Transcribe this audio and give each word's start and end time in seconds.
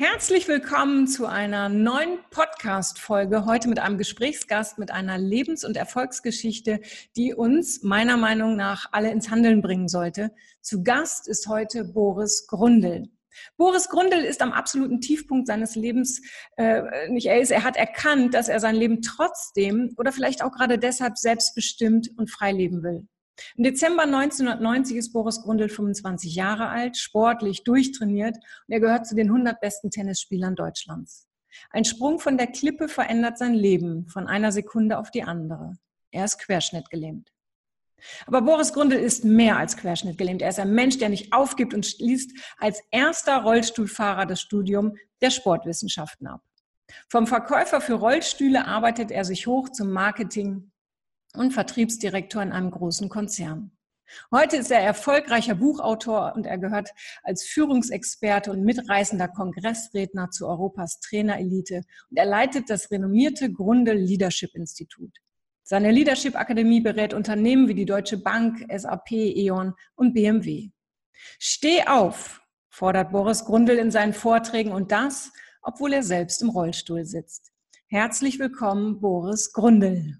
Herzlich 0.00 0.46
willkommen 0.46 1.08
zu 1.08 1.26
einer 1.26 1.68
neuen 1.68 2.20
Podcast-Folge. 2.30 3.46
Heute 3.46 3.68
mit 3.68 3.80
einem 3.80 3.98
Gesprächsgast 3.98 4.78
mit 4.78 4.92
einer 4.92 5.18
Lebens- 5.18 5.64
und 5.64 5.76
Erfolgsgeschichte, 5.76 6.78
die 7.16 7.34
uns 7.34 7.82
meiner 7.82 8.16
Meinung 8.16 8.54
nach 8.54 8.86
alle 8.92 9.10
ins 9.10 9.28
Handeln 9.28 9.60
bringen 9.60 9.88
sollte. 9.88 10.30
Zu 10.60 10.84
Gast 10.84 11.26
ist 11.26 11.48
heute 11.48 11.82
Boris 11.84 12.46
Grundl. 12.46 13.08
Boris 13.56 13.88
Grundl 13.88 14.18
ist 14.18 14.40
am 14.40 14.52
absoluten 14.52 15.00
Tiefpunkt 15.00 15.48
seines 15.48 15.74
Lebens 15.74 16.22
äh, 16.56 17.08
nicht 17.08 17.26
er 17.26 17.40
ist. 17.40 17.50
Er 17.50 17.64
hat 17.64 17.76
erkannt, 17.76 18.34
dass 18.34 18.48
er 18.48 18.60
sein 18.60 18.76
Leben 18.76 19.02
trotzdem 19.02 19.94
oder 19.96 20.12
vielleicht 20.12 20.44
auch 20.44 20.52
gerade 20.52 20.78
deshalb 20.78 21.18
selbstbestimmt 21.18 22.10
und 22.16 22.30
frei 22.30 22.52
leben 22.52 22.84
will. 22.84 23.08
Im 23.56 23.64
Dezember 23.64 24.04
1990 24.04 24.96
ist 24.96 25.12
Boris 25.12 25.42
Grundl 25.42 25.68
25 25.68 26.34
Jahre 26.34 26.68
alt, 26.68 26.96
sportlich, 26.96 27.64
durchtrainiert 27.64 28.36
und 28.36 28.72
er 28.72 28.80
gehört 28.80 29.06
zu 29.06 29.14
den 29.14 29.28
100 29.28 29.60
besten 29.60 29.90
Tennisspielern 29.90 30.54
Deutschlands. 30.54 31.28
Ein 31.70 31.84
Sprung 31.84 32.18
von 32.18 32.36
der 32.36 32.48
Klippe 32.48 32.88
verändert 32.88 33.38
sein 33.38 33.54
Leben 33.54 34.06
von 34.08 34.26
einer 34.26 34.52
Sekunde 34.52 34.98
auf 34.98 35.10
die 35.10 35.22
andere. 35.22 35.78
Er 36.10 36.24
ist 36.24 36.38
querschnittgelähmt. 36.38 37.32
Aber 38.26 38.42
Boris 38.42 38.72
Grundl 38.72 38.94
ist 38.94 39.24
mehr 39.24 39.56
als 39.56 39.76
querschnittgelähmt. 39.76 40.42
Er 40.42 40.50
ist 40.50 40.60
ein 40.60 40.72
Mensch, 40.72 40.98
der 40.98 41.08
nicht 41.08 41.32
aufgibt 41.32 41.74
und 41.74 41.84
schließt 41.84 42.32
als 42.58 42.80
erster 42.90 43.42
Rollstuhlfahrer 43.42 44.26
das 44.26 44.40
Studium 44.40 44.96
der 45.20 45.30
Sportwissenschaften 45.30 46.28
ab. 46.28 46.42
Vom 47.08 47.26
Verkäufer 47.26 47.80
für 47.80 47.94
Rollstühle 47.94 48.66
arbeitet 48.66 49.10
er 49.10 49.24
sich 49.24 49.46
hoch 49.46 49.68
zum 49.68 49.90
Marketing, 49.90 50.70
und 51.34 51.52
Vertriebsdirektor 51.52 52.42
in 52.42 52.52
einem 52.52 52.70
großen 52.70 53.08
Konzern. 53.08 53.72
Heute 54.30 54.56
ist 54.56 54.70
er 54.70 54.80
erfolgreicher 54.80 55.54
Buchautor 55.54 56.32
und 56.34 56.46
er 56.46 56.58
gehört 56.58 56.90
als 57.22 57.44
Führungsexperte 57.44 58.50
und 58.50 58.64
mitreißender 58.64 59.28
Kongressredner 59.28 60.30
zu 60.30 60.46
Europas 60.46 61.00
Trainerelite 61.00 61.82
und 62.10 62.16
er 62.16 62.24
leitet 62.24 62.70
das 62.70 62.90
renommierte 62.90 63.52
Grunde 63.52 63.92
Leadership 63.92 64.54
Institut. 64.54 65.10
Seine 65.62 65.90
Leadership 65.90 66.34
Akademie 66.34 66.80
berät 66.80 67.12
Unternehmen 67.12 67.68
wie 67.68 67.74
die 67.74 67.84
Deutsche 67.84 68.16
Bank, 68.16 68.64
SAP, 68.74 69.12
E.ON 69.12 69.74
und 69.96 70.14
BMW. 70.14 70.70
Steh 71.38 71.86
auf, 71.86 72.40
fordert 72.70 73.12
Boris 73.12 73.44
Grundl 73.44 73.72
in 73.72 73.90
seinen 73.90 74.14
Vorträgen 74.14 74.72
und 74.72 74.92
das, 74.92 75.30
obwohl 75.60 75.92
er 75.92 76.02
selbst 76.02 76.40
im 76.40 76.48
Rollstuhl 76.48 77.04
sitzt. 77.04 77.52
Herzlich 77.88 78.38
willkommen, 78.38 79.00
Boris 79.00 79.52
Grundl. 79.52 80.18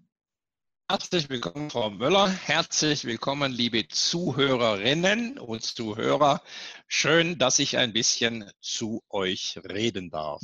Herzlich 0.91 1.29
willkommen, 1.29 1.69
Frau 1.69 1.91
Möller. 1.91 2.31
Herzlich 2.31 3.05
willkommen, 3.05 3.53
liebe 3.53 3.87
Zuhörerinnen 3.89 5.37
und 5.39 5.63
Zuhörer. 5.63 6.41
Schön, 6.87 7.37
dass 7.37 7.59
ich 7.59 7.77
ein 7.77 7.93
bisschen 7.93 8.51
zu 8.63 9.03
euch 9.11 9.61
reden 9.69 10.09
darf. 10.09 10.41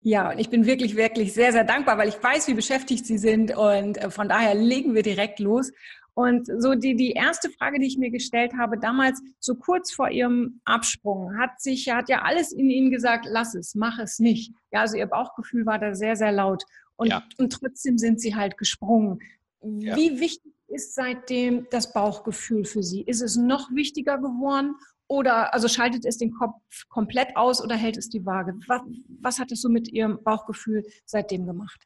Ja, 0.00 0.30
und 0.30 0.38
ich 0.38 0.48
bin 0.48 0.64
wirklich, 0.64 0.94
wirklich 0.94 1.32
sehr, 1.32 1.50
sehr 1.50 1.64
dankbar, 1.64 1.98
weil 1.98 2.08
ich 2.08 2.22
weiß, 2.22 2.46
wie 2.46 2.54
beschäftigt 2.54 3.04
Sie 3.04 3.18
sind 3.18 3.56
und 3.56 3.98
äh, 3.98 4.10
von 4.12 4.28
daher 4.28 4.54
legen 4.54 4.94
wir 4.94 5.02
direkt 5.02 5.40
los. 5.40 5.72
Und 6.14 6.46
so 6.58 6.76
die, 6.76 6.94
die 6.94 7.12
erste 7.12 7.50
Frage, 7.50 7.80
die 7.80 7.86
ich 7.86 7.98
mir 7.98 8.10
gestellt 8.12 8.52
habe, 8.56 8.78
damals 8.78 9.20
so 9.40 9.56
kurz 9.56 9.92
vor 9.92 10.08
Ihrem 10.10 10.60
Absprung, 10.64 11.36
hat 11.36 11.60
sich, 11.60 11.90
hat 11.90 12.08
ja 12.08 12.22
alles 12.22 12.52
in 12.52 12.70
Ihnen 12.70 12.92
gesagt, 12.92 13.26
lass 13.28 13.56
es, 13.56 13.74
mach 13.74 13.98
es 13.98 14.20
nicht. 14.20 14.52
Ja, 14.70 14.82
also 14.82 14.96
Ihr 14.96 15.06
Bauchgefühl 15.06 15.66
war 15.66 15.80
da 15.80 15.96
sehr, 15.96 16.14
sehr 16.14 16.30
laut. 16.30 16.62
Und, 17.02 17.08
ja. 17.08 17.22
und 17.38 17.52
trotzdem 17.52 17.98
sind 17.98 18.20
sie 18.20 18.34
halt 18.34 18.56
gesprungen. 18.56 19.18
Ja. 19.60 19.96
Wie 19.96 20.20
wichtig 20.20 20.52
ist 20.68 20.94
seitdem 20.94 21.66
das 21.70 21.92
Bauchgefühl 21.92 22.64
für 22.64 22.82
Sie? 22.82 23.02
Ist 23.02 23.20
es 23.20 23.36
noch 23.36 23.70
wichtiger 23.72 24.18
geworden 24.18 24.76
oder 25.08 25.52
also 25.52 25.68
schaltet 25.68 26.04
es 26.04 26.16
den 26.16 26.32
Kopf 26.32 26.54
komplett 26.88 27.36
aus 27.36 27.60
oder 27.60 27.76
hält 27.76 27.96
es 27.96 28.08
die 28.08 28.24
Waage? 28.24 28.54
Was, 28.68 28.82
was 29.20 29.38
hat 29.38 29.52
es 29.52 29.60
so 29.60 29.68
mit 29.68 29.88
Ihrem 29.88 30.22
Bauchgefühl 30.22 30.84
seitdem 31.04 31.44
gemacht? 31.44 31.80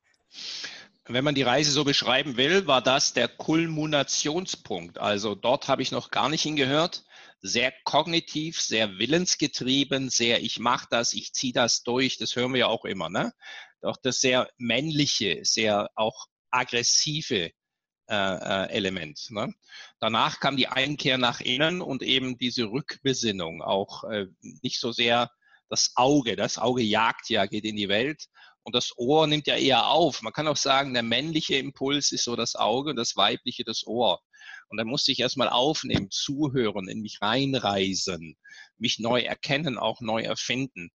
Wenn 1.08 1.24
man 1.24 1.34
die 1.34 1.42
Reise 1.42 1.70
so 1.70 1.84
beschreiben 1.84 2.36
will, 2.36 2.66
war 2.66 2.82
das 2.82 3.12
der 3.12 3.28
Kulminationspunkt. 3.28 4.98
Also 4.98 5.34
dort 5.34 5.68
habe 5.68 5.82
ich 5.82 5.92
noch 5.92 6.10
gar 6.10 6.28
nicht 6.28 6.42
hingehört. 6.42 7.04
Sehr 7.40 7.72
kognitiv, 7.84 8.60
sehr 8.60 8.98
willensgetrieben, 8.98 10.10
sehr 10.10 10.42
ich 10.42 10.58
mache 10.58 10.88
das, 10.90 11.12
ich 11.12 11.32
ziehe 11.32 11.52
das 11.52 11.84
durch. 11.84 12.18
Das 12.18 12.34
hören 12.34 12.52
wir 12.52 12.60
ja 12.60 12.66
auch 12.66 12.84
immer. 12.84 13.08
Ne? 13.08 13.32
Doch 13.86 13.98
das 14.02 14.20
sehr 14.20 14.50
männliche, 14.58 15.40
sehr 15.44 15.88
auch 15.94 16.26
aggressive 16.50 17.52
äh, 18.08 18.14
äh, 18.14 18.68
Element. 18.70 19.30
Ne? 19.30 19.54
Danach 20.00 20.40
kam 20.40 20.56
die 20.56 20.66
Einkehr 20.66 21.18
nach 21.18 21.40
innen 21.40 21.80
und 21.80 22.02
eben 22.02 22.36
diese 22.36 22.64
Rückbesinnung, 22.64 23.62
auch 23.62 24.02
äh, 24.02 24.26
nicht 24.40 24.80
so 24.80 24.90
sehr 24.90 25.30
das 25.68 25.92
Auge. 25.94 26.34
Das 26.34 26.58
Auge 26.58 26.82
jagt 26.82 27.30
ja, 27.30 27.46
geht 27.46 27.64
in 27.64 27.76
die 27.76 27.88
Welt 27.88 28.24
und 28.64 28.74
das 28.74 28.92
Ohr 28.96 29.28
nimmt 29.28 29.46
ja 29.46 29.54
eher 29.54 29.86
auf. 29.86 30.20
Man 30.20 30.32
kann 30.32 30.48
auch 30.48 30.56
sagen, 30.56 30.92
der 30.92 31.04
männliche 31.04 31.54
Impuls 31.54 32.10
ist 32.10 32.24
so 32.24 32.34
das 32.34 32.56
Auge 32.56 32.90
und 32.90 32.96
das 32.96 33.14
weibliche 33.14 33.62
das 33.62 33.86
Ohr. 33.86 34.20
Und 34.68 34.78
dann 34.78 34.88
musste 34.88 35.12
ich 35.12 35.20
erstmal 35.20 35.48
aufnehmen, 35.48 36.10
zuhören, 36.10 36.88
in 36.88 37.02
mich 37.02 37.18
reinreisen, 37.22 38.36
mich 38.78 38.98
neu 38.98 39.20
erkennen, 39.20 39.78
auch 39.78 40.00
neu 40.00 40.22
erfinden 40.22 40.90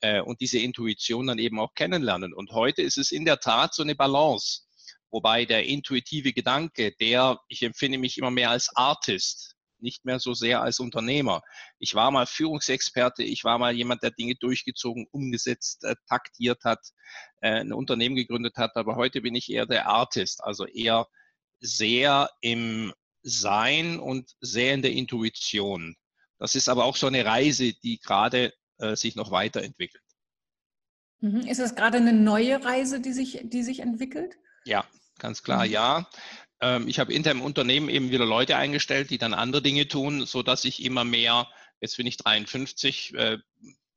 äh, 0.00 0.20
und 0.20 0.40
diese 0.40 0.58
Intuition 0.58 1.26
dann 1.26 1.38
eben 1.38 1.58
auch 1.58 1.74
kennenlernen. 1.74 2.32
Und 2.34 2.52
heute 2.52 2.82
ist 2.82 2.98
es 2.98 3.12
in 3.12 3.24
der 3.24 3.38
Tat 3.38 3.74
so 3.74 3.82
eine 3.82 3.94
Balance. 3.94 4.62
Wobei 5.10 5.44
der 5.44 5.66
intuitive 5.66 6.32
Gedanke, 6.32 6.92
der, 7.00 7.40
ich 7.48 7.62
empfinde 7.62 7.98
mich 7.98 8.18
immer 8.18 8.30
mehr 8.30 8.50
als 8.50 8.70
Artist, 8.74 9.54
nicht 9.78 10.04
mehr 10.04 10.18
so 10.18 10.34
sehr 10.34 10.62
als 10.62 10.80
Unternehmer. 10.80 11.42
Ich 11.78 11.94
war 11.94 12.10
mal 12.10 12.26
Führungsexperte, 12.26 13.22
ich 13.22 13.44
war 13.44 13.58
mal 13.58 13.74
jemand, 13.74 14.02
der 14.02 14.10
Dinge 14.10 14.34
durchgezogen, 14.34 15.06
umgesetzt, 15.10 15.84
äh, 15.84 15.94
taktiert 16.08 16.64
hat, 16.64 16.80
äh, 17.40 17.60
ein 17.60 17.72
Unternehmen 17.72 18.16
gegründet 18.16 18.56
hat, 18.56 18.76
aber 18.76 18.96
heute 18.96 19.20
bin 19.20 19.34
ich 19.34 19.50
eher 19.50 19.66
der 19.66 19.86
Artist, 19.86 20.42
also 20.42 20.66
eher 20.66 21.06
sehr 21.60 22.30
im 22.40 22.92
Sein 23.22 23.98
und 23.98 24.32
sehr 24.40 24.74
in 24.74 24.82
der 24.82 24.92
Intuition. 24.92 25.96
Das 26.38 26.54
ist 26.54 26.68
aber 26.68 26.84
auch 26.84 26.96
so 26.96 27.06
eine 27.06 27.24
Reise, 27.24 27.72
die 27.72 27.98
gerade 27.98 28.52
äh, 28.78 28.96
sich 28.96 29.16
noch 29.16 29.30
weiterentwickelt. 29.30 30.02
Mhm. 31.20 31.40
Ist 31.40 31.60
das 31.60 31.74
gerade 31.74 31.98
eine 31.98 32.12
neue 32.12 32.64
Reise, 32.64 33.00
die 33.00 33.12
sich, 33.12 33.40
die 33.42 33.62
sich 33.62 33.80
entwickelt? 33.80 34.36
Ja, 34.64 34.84
ganz 35.18 35.42
klar, 35.42 35.64
mhm. 35.64 35.72
ja. 35.72 36.10
Ähm, 36.60 36.88
ich 36.88 36.98
habe 36.98 37.12
intern 37.12 37.38
im 37.38 37.44
Unternehmen 37.44 37.88
eben 37.88 38.10
wieder 38.10 38.24
Leute 38.24 38.56
eingestellt, 38.56 39.10
die 39.10 39.18
dann 39.18 39.34
andere 39.34 39.62
Dinge 39.62 39.88
tun, 39.88 40.26
so 40.26 40.42
dass 40.42 40.64
ich 40.64 40.82
immer 40.82 41.04
mehr, 41.04 41.48
jetzt 41.80 41.96
bin 41.96 42.06
ich 42.06 42.16
53, 42.16 43.14
äh, 43.14 43.38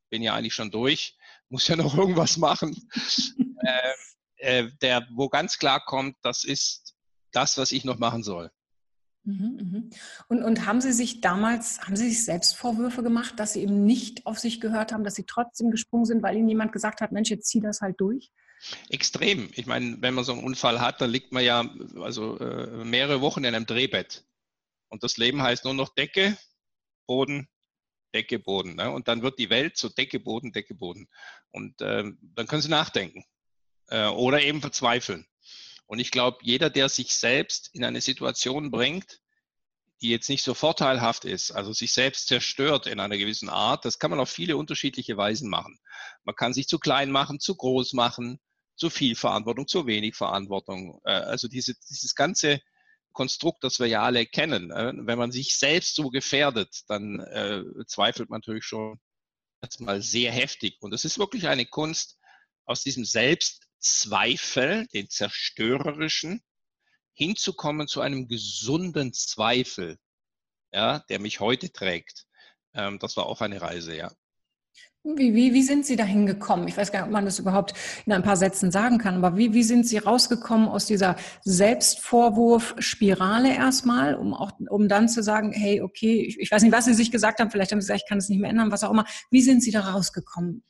bin 0.10 0.24
ja 0.24 0.34
eigentlich 0.34 0.54
schon 0.54 0.72
durch, 0.72 1.18
muss 1.50 1.68
ja 1.68 1.76
noch 1.76 1.98
irgendwas 1.98 2.38
machen. 2.38 2.90
äh, 3.64 3.94
äh, 4.38 4.72
der, 4.82 5.08
wo 5.12 5.30
ganz 5.30 5.58
klar 5.58 5.84
kommt, 5.84 6.16
das 6.22 6.44
ist 6.44 6.96
das, 7.32 7.58
was 7.58 7.72
ich 7.72 7.86
noch 7.86 7.98
machen 7.98 8.24
soll. 8.24 8.52
Mhm, 9.30 9.58
mhm. 9.62 9.90
Und, 10.28 10.44
und 10.44 10.66
haben 10.66 10.82
Sie 10.82 10.92
sich 10.92 11.22
damals, 11.22 11.82
haben 11.82 11.96
Sie 11.96 12.10
sich 12.10 12.26
selbst 12.26 12.56
Vorwürfe 12.56 13.04
gemacht, 13.04 13.40
dass 13.40 13.54
Sie 13.54 13.62
eben 13.62 13.86
nicht 13.86 14.26
auf 14.26 14.40
sich 14.40 14.60
gehört 14.60 14.92
haben, 14.92 15.04
dass 15.04 15.16
Sie 15.16 15.26
trotzdem 15.26 15.70
gesprungen 15.70 16.06
sind, 16.06 16.24
weil 16.24 16.36
Ihnen 16.36 16.50
jemand 16.50 16.72
gesagt 16.72 17.02
hat, 17.02 17.12
Mensch, 17.12 17.30
jetzt 17.30 17.48
zieh 17.48 17.60
das 17.60 17.82
halt 17.82 18.00
durch? 18.00 18.32
Extrem. 18.90 19.50
Ich 19.54 19.68
meine, 19.68 20.02
wenn 20.02 20.16
man 20.16 20.24
so 20.24 20.34
einen 20.34 20.44
Unfall 20.44 20.82
hat, 20.82 21.00
dann 21.00 21.12
liegt 21.12 21.32
man 21.32 21.44
ja 21.44 21.70
also 22.02 22.40
äh, 22.40 22.84
mehrere 22.84 23.22
Wochen 23.22 23.44
in 23.44 23.54
einem 23.54 23.66
Drehbett. 23.66 24.26
Und 24.90 25.04
das 25.04 25.18
Leben 25.18 25.44
heißt 25.44 25.64
nur 25.64 25.76
noch 25.76 25.94
Decke, 25.94 26.38
Boden, 27.06 27.48
Decke, 28.16 28.40
Boden. 28.40 28.76
Ne? 28.76 28.90
Und 28.90 29.08
dann 29.08 29.22
wird 29.22 29.38
die 29.38 29.52
Welt 29.52 29.78
zu 29.78 29.90
Decke, 29.90 30.20
Boden, 30.20 30.52
Decke, 30.52 30.74
Boden. 30.74 31.08
Und 31.52 31.80
äh, 31.82 32.04
dann 32.22 32.48
können 32.48 32.64
Sie 32.64 32.70
nachdenken 32.70 33.24
äh, 33.90 34.08
oder 34.08 34.42
eben 34.42 34.60
verzweifeln. 34.60 35.26
Und 35.90 35.98
ich 35.98 36.12
glaube, 36.12 36.38
jeder, 36.44 36.70
der 36.70 36.88
sich 36.88 37.16
selbst 37.16 37.72
in 37.74 37.84
eine 37.84 38.00
Situation 38.00 38.70
bringt, 38.70 39.22
die 40.04 40.10
jetzt 40.10 40.30
nicht 40.30 40.44
so 40.44 40.54
vorteilhaft 40.54 41.26
ist, 41.26 41.50
also 41.50 41.74
sich 41.74 41.94
selbst 41.94 42.28
zerstört 42.28 42.86
in 42.86 43.00
einer 43.00 43.18
gewissen 43.18 43.50
Art, 43.50 43.86
das 43.86 43.98
kann 43.98 44.12
man 44.12 44.20
auf 44.20 44.30
viele 44.30 44.56
unterschiedliche 44.56 45.18
Weisen 45.18 45.50
machen. 45.50 45.80
Man 46.26 46.36
kann 46.36 46.54
sich 46.54 46.68
zu 46.68 46.78
klein 46.78 47.10
machen, 47.10 47.40
zu 47.40 47.56
groß 47.56 47.94
machen, 47.94 48.40
zu 48.76 48.92
viel 48.92 49.16
Verantwortung, 49.16 49.68
zu 49.68 49.88
wenig 49.88 50.16
Verantwortung. 50.16 51.02
Äh, 51.06 51.14
also 51.14 51.48
diese, 51.48 51.74
dieses 51.90 52.14
ganze 52.14 52.62
Konstrukt, 53.12 53.64
das 53.64 53.80
wir 53.80 53.88
ja 53.88 54.04
alle 54.04 54.28
kennen. 54.28 54.70
Äh, 54.70 54.94
wenn 54.96 55.18
man 55.18 55.32
sich 55.32 55.58
selbst 55.58 55.96
so 55.96 56.12
gefährdet, 56.12 56.84
dann 56.88 57.20
äh, 57.20 57.64
zweifelt 57.88 58.30
man 58.30 58.42
natürlich 58.42 58.66
schon 58.66 59.00
erstmal 59.60 60.04
sehr 60.04 60.32
heftig. 60.32 60.78
Und 60.82 60.94
es 60.94 61.04
ist 61.04 61.18
wirklich 61.18 61.48
eine 61.48 61.66
Kunst, 61.66 62.20
aus 62.66 62.84
diesem 62.84 63.06
Selbstzweifel, 63.80 64.88
den 64.88 65.10
zerstörerischen, 65.10 66.44
hinzukommen 67.14 67.88
zu 67.88 68.02
einem 68.02 68.28
gesunden 68.28 69.14
Zweifel, 69.14 69.98
ja, 70.72 71.00
der 71.10 71.20
mich 71.20 71.40
heute 71.40 71.72
trägt. 71.72 72.26
Ähm, 72.74 73.00
das 73.00 73.16
war 73.18 73.26
auch 73.26 73.42
eine 73.42 73.62
Reise, 73.62 73.96
ja. 73.96 74.12
Wie, 75.16 75.34
wie, 75.34 75.54
wie 75.54 75.64
sind 75.64 75.86
Sie 75.86 75.96
dahin 75.96 76.26
gekommen? 76.26 76.68
Ich 76.68 76.76
weiß 76.76 76.92
gar 76.92 77.00
nicht, 77.00 77.08
ob 77.08 77.14
man 77.14 77.24
das 77.24 77.40
überhaupt 77.40 77.74
in 78.06 78.12
ein 78.12 78.22
paar 78.22 78.36
Sätzen 78.36 78.70
sagen 78.70 78.98
kann, 78.98 79.24
aber 79.24 79.38
wie, 79.38 79.54
wie 79.54 79.64
sind 79.64 79.88
Sie 79.88 79.98
rausgekommen 79.98 80.68
aus 80.68 80.88
dieser 80.88 81.16
Selbstvorwurf-Spirale 81.46 83.56
erstmal, 83.56 84.16
um 84.16 84.34
auch, 84.34 84.52
um 84.70 84.90
dann 84.90 85.08
zu 85.08 85.24
sagen, 85.24 85.54
hey, 85.54 85.80
okay, 85.82 86.26
ich, 86.28 86.38
ich, 86.38 86.52
weiß 86.52 86.64
nicht, 86.64 86.74
was 86.74 86.84
Sie 86.84 86.94
sich 86.94 87.12
gesagt 87.12 87.40
haben, 87.40 87.50
vielleicht 87.50 87.72
haben 87.72 87.80
Sie 87.80 87.88
gesagt, 87.88 88.02
ich 88.04 88.10
kann 88.10 88.18
es 88.18 88.28
nicht 88.28 88.40
mehr 88.40 88.50
ändern, 88.50 88.74
was 88.74 88.84
auch 88.84 88.92
immer. 88.92 89.06
Wie 89.32 89.42
sind 89.42 89.64
Sie 89.64 89.72
da 89.72 89.90
rausgekommen? 89.90 90.66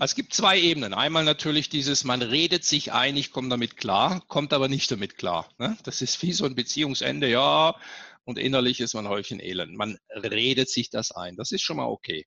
Also 0.00 0.10
es 0.10 0.16
gibt 0.16 0.34
zwei 0.34 0.58
Ebenen. 0.58 0.92
Einmal 0.92 1.22
natürlich 1.22 1.68
dieses, 1.68 2.02
man 2.02 2.22
redet 2.22 2.64
sich 2.64 2.92
ein, 2.92 3.16
ich 3.16 3.30
komme 3.30 3.50
damit 3.50 3.76
klar, 3.76 4.20
kommt 4.26 4.52
aber 4.52 4.66
nicht 4.66 4.90
damit 4.90 5.16
klar. 5.16 5.48
Ne? 5.58 5.76
Das 5.84 6.02
ist 6.02 6.20
wie 6.22 6.32
so 6.32 6.44
ein 6.44 6.56
Beziehungsende, 6.56 7.30
ja, 7.30 7.76
und 8.24 8.36
innerlich 8.36 8.80
ist 8.80 8.94
man 8.94 9.06
Häufchen 9.08 9.38
Elend. 9.40 9.76
Man 9.76 9.96
redet 10.12 10.68
sich 10.68 10.90
das 10.90 11.12
ein. 11.12 11.36
Das 11.36 11.52
ist 11.52 11.62
schon 11.62 11.76
mal 11.76 11.86
okay. 11.86 12.26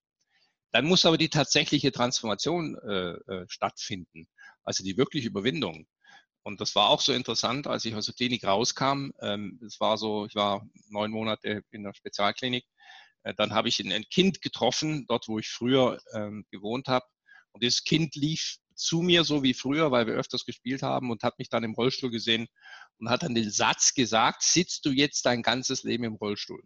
Dann 0.73 0.85
muss 0.85 1.05
aber 1.05 1.19
die 1.19 1.29
tatsächliche 1.29 1.91
Transformation 1.91 2.75
äh, 2.79 3.11
äh, 3.31 3.45
stattfinden, 3.47 4.27
also 4.63 4.83
die 4.83 4.97
wirkliche 4.97 5.27
Überwindung. 5.27 5.85
Und 6.41 6.59
das 6.59 6.75
war 6.75 6.89
auch 6.89 6.99
so 6.99 7.13
interessant, 7.13 7.67
als 7.67 7.85
ich 7.85 7.95
aus 7.95 8.07
der 8.07 8.15
Klinik 8.15 8.43
rauskam. 8.43 9.11
Ähm, 9.21 9.61
es 9.65 9.79
war 9.79 9.97
so, 9.99 10.25
ich 10.25 10.33
war 10.33 10.67
neun 10.89 11.11
Monate 11.11 11.61
in 11.69 11.83
der 11.83 11.93
Spezialklinik. 11.93 12.65
Äh, 13.21 13.35
dann 13.35 13.53
habe 13.53 13.69
ich 13.69 13.79
ein, 13.79 13.91
ein, 13.91 14.03
Kind 14.09 14.41
getroffen, 14.41 15.05
dort 15.07 15.27
wo 15.27 15.37
ich 15.37 15.47
früher 15.47 15.99
ähm, 16.15 16.43
gewohnt 16.49 16.87
habe. 16.87 17.05
Und 17.51 17.61
dieses 17.61 17.83
Kind 17.83 18.15
lief 18.15 18.57
zu 18.75 19.03
mir 19.03 19.23
so 19.23 19.43
wie 19.43 19.53
früher, 19.53 19.91
weil 19.91 20.07
wir 20.07 20.15
öfters 20.15 20.43
gespielt 20.43 20.81
haben 20.81 21.11
und 21.11 21.21
hat 21.21 21.37
mich 21.37 21.49
dann 21.49 21.63
im 21.63 21.75
Rollstuhl 21.75 22.09
gesehen 22.09 22.47
und 22.97 23.11
hat 23.11 23.21
dann 23.21 23.35
den 23.35 23.51
Satz 23.51 23.93
gesagt, 23.93 24.41
sitzt 24.41 24.85
du 24.85 24.89
jetzt 24.89 25.27
dein 25.27 25.43
ganzes 25.43 25.83
Leben 25.83 26.03
im 26.03 26.15
Rollstuhl? 26.15 26.63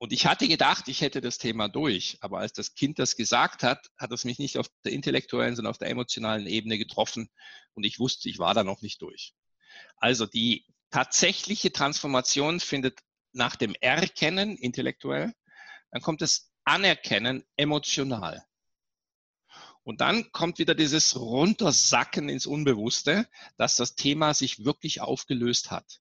Und 0.00 0.14
ich 0.14 0.24
hatte 0.24 0.48
gedacht, 0.48 0.88
ich 0.88 1.02
hätte 1.02 1.20
das 1.20 1.36
Thema 1.36 1.68
durch. 1.68 2.16
Aber 2.22 2.38
als 2.38 2.54
das 2.54 2.74
Kind 2.74 2.98
das 2.98 3.16
gesagt 3.16 3.62
hat, 3.62 3.90
hat 3.98 4.10
es 4.12 4.24
mich 4.24 4.38
nicht 4.38 4.56
auf 4.56 4.66
der 4.82 4.92
intellektuellen, 4.92 5.54
sondern 5.54 5.70
auf 5.70 5.76
der 5.76 5.90
emotionalen 5.90 6.46
Ebene 6.46 6.78
getroffen. 6.78 7.28
Und 7.74 7.84
ich 7.84 7.98
wusste, 7.98 8.30
ich 8.30 8.38
war 8.38 8.54
da 8.54 8.64
noch 8.64 8.80
nicht 8.80 9.02
durch. 9.02 9.34
Also 9.98 10.24
die 10.24 10.64
tatsächliche 10.88 11.70
Transformation 11.70 12.60
findet 12.60 13.00
nach 13.32 13.56
dem 13.56 13.74
Erkennen 13.78 14.56
intellektuell, 14.56 15.34
dann 15.90 16.00
kommt 16.00 16.22
das 16.22 16.50
Anerkennen 16.64 17.44
emotional. 17.56 18.42
Und 19.82 20.00
dann 20.00 20.32
kommt 20.32 20.58
wieder 20.58 20.74
dieses 20.74 21.14
Runtersacken 21.14 22.30
ins 22.30 22.46
Unbewusste, 22.46 23.28
dass 23.58 23.76
das 23.76 23.96
Thema 23.96 24.32
sich 24.32 24.64
wirklich 24.64 25.02
aufgelöst 25.02 25.70
hat. 25.70 26.00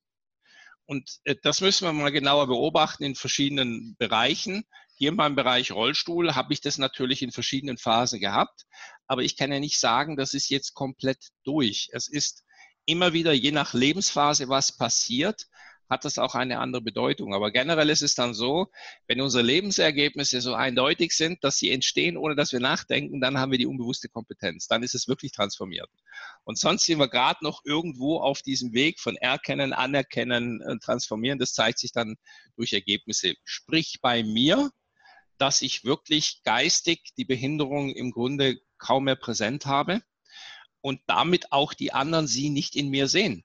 Und 0.90 1.20
äh, 1.24 1.36
das 1.44 1.62
müssen 1.62 1.86
wir 1.86 1.94
mal 1.94 2.12
genauer 2.12 2.48
beobachten 2.48 3.04
in 3.04 3.14
verschiedenen 3.14 3.96
Bereichen. 4.00 4.64
Hier 4.96 5.10
in 5.10 5.18
meinem 5.18 5.36
Bereich 5.36 5.72
Rollstuhl 5.72 6.34
habe 6.34 6.52
ich 6.52 6.62
das 6.62 6.80
natürlich 6.80 7.22
in 7.22 7.32
verschiedenen 7.32 7.78
Phasen 7.78 8.20
gehabt. 8.20 8.64
Aber 9.06 9.22
ich 9.22 9.38
kann 9.38 9.52
ja 9.52 9.60
nicht 9.60 9.80
sagen, 9.80 10.18
das 10.18 10.34
ist 10.34 10.50
jetzt 10.50 10.74
komplett 10.74 11.20
durch. 11.44 11.90
Es 11.92 12.08
ist 12.08 12.44
immer 12.86 13.14
wieder 13.14 13.34
je 13.34 13.52
nach 13.52 13.76
Lebensphase 13.76 14.50
was 14.50 14.76
passiert 14.76 15.46
hat 15.90 16.06
das 16.06 16.18
auch 16.20 16.36
eine 16.36 16.60
andere 16.60 16.82
Bedeutung. 16.82 17.34
Aber 17.34 17.52
generell 17.52 17.90
ist 17.90 18.04
es 18.04 18.14
dann 18.14 18.34
so, 18.34 18.68
wenn 19.08 19.22
unsere 19.22 19.44
Lebensergebnisse 19.44 20.40
so 20.40 20.54
eindeutig 20.54 21.14
sind, 21.14 21.44
dass 21.44 21.58
sie 21.58 21.72
entstehen, 21.72 22.16
ohne 22.16 22.36
dass 22.36 22.54
wir 22.54 22.60
nachdenken, 22.60 23.20
dann 23.20 23.40
haben 23.40 23.52
wir 23.52 23.58
die 23.58 23.66
unbewusste 23.66 24.08
Kompetenz. 24.08 24.68
Dann 24.68 24.84
ist 24.84 24.94
es 24.94 25.08
wirklich 25.08 25.32
transformiert. 25.32 25.90
Und 26.44 26.60
sonst 26.60 26.86
sind 26.86 27.00
wir 27.00 27.08
gerade 27.08 27.40
noch 27.44 27.62
irgendwo 27.66 28.20
auf 28.20 28.42
diesem 28.42 28.74
Weg 28.74 29.00
von 29.00 29.16
Erkennen, 29.16 29.74
Anerkennen, 29.74 30.62
äh, 30.62 30.78
Transformieren. 30.78 31.40
Das 31.40 31.54
zeigt 31.54 31.80
sich 31.80 31.92
dann 31.92 32.18
durch 32.56 32.74
Ergebnisse. 32.74 33.34
Sprich 33.44 34.00
bei 34.02 34.24
mir, 34.24 34.72
dass 35.40 35.62
ich 35.62 35.86
wirklich 35.86 36.44
geistig 36.44 37.14
die 37.18 37.26
Behinderung 37.26 37.90
im 37.90 38.12
Grunde 38.12 38.60
kaum 38.78 39.06
mehr 39.06 39.16
präsent 39.16 39.66
habe 39.66 40.02
und 40.82 41.02
damit 41.08 41.52
auch 41.52 41.74
die 41.74 41.94
anderen 41.94 42.28
sie 42.28 42.50
nicht 42.50 42.76
in 42.76 42.90
mir 42.90 43.08
sehen. 43.08 43.44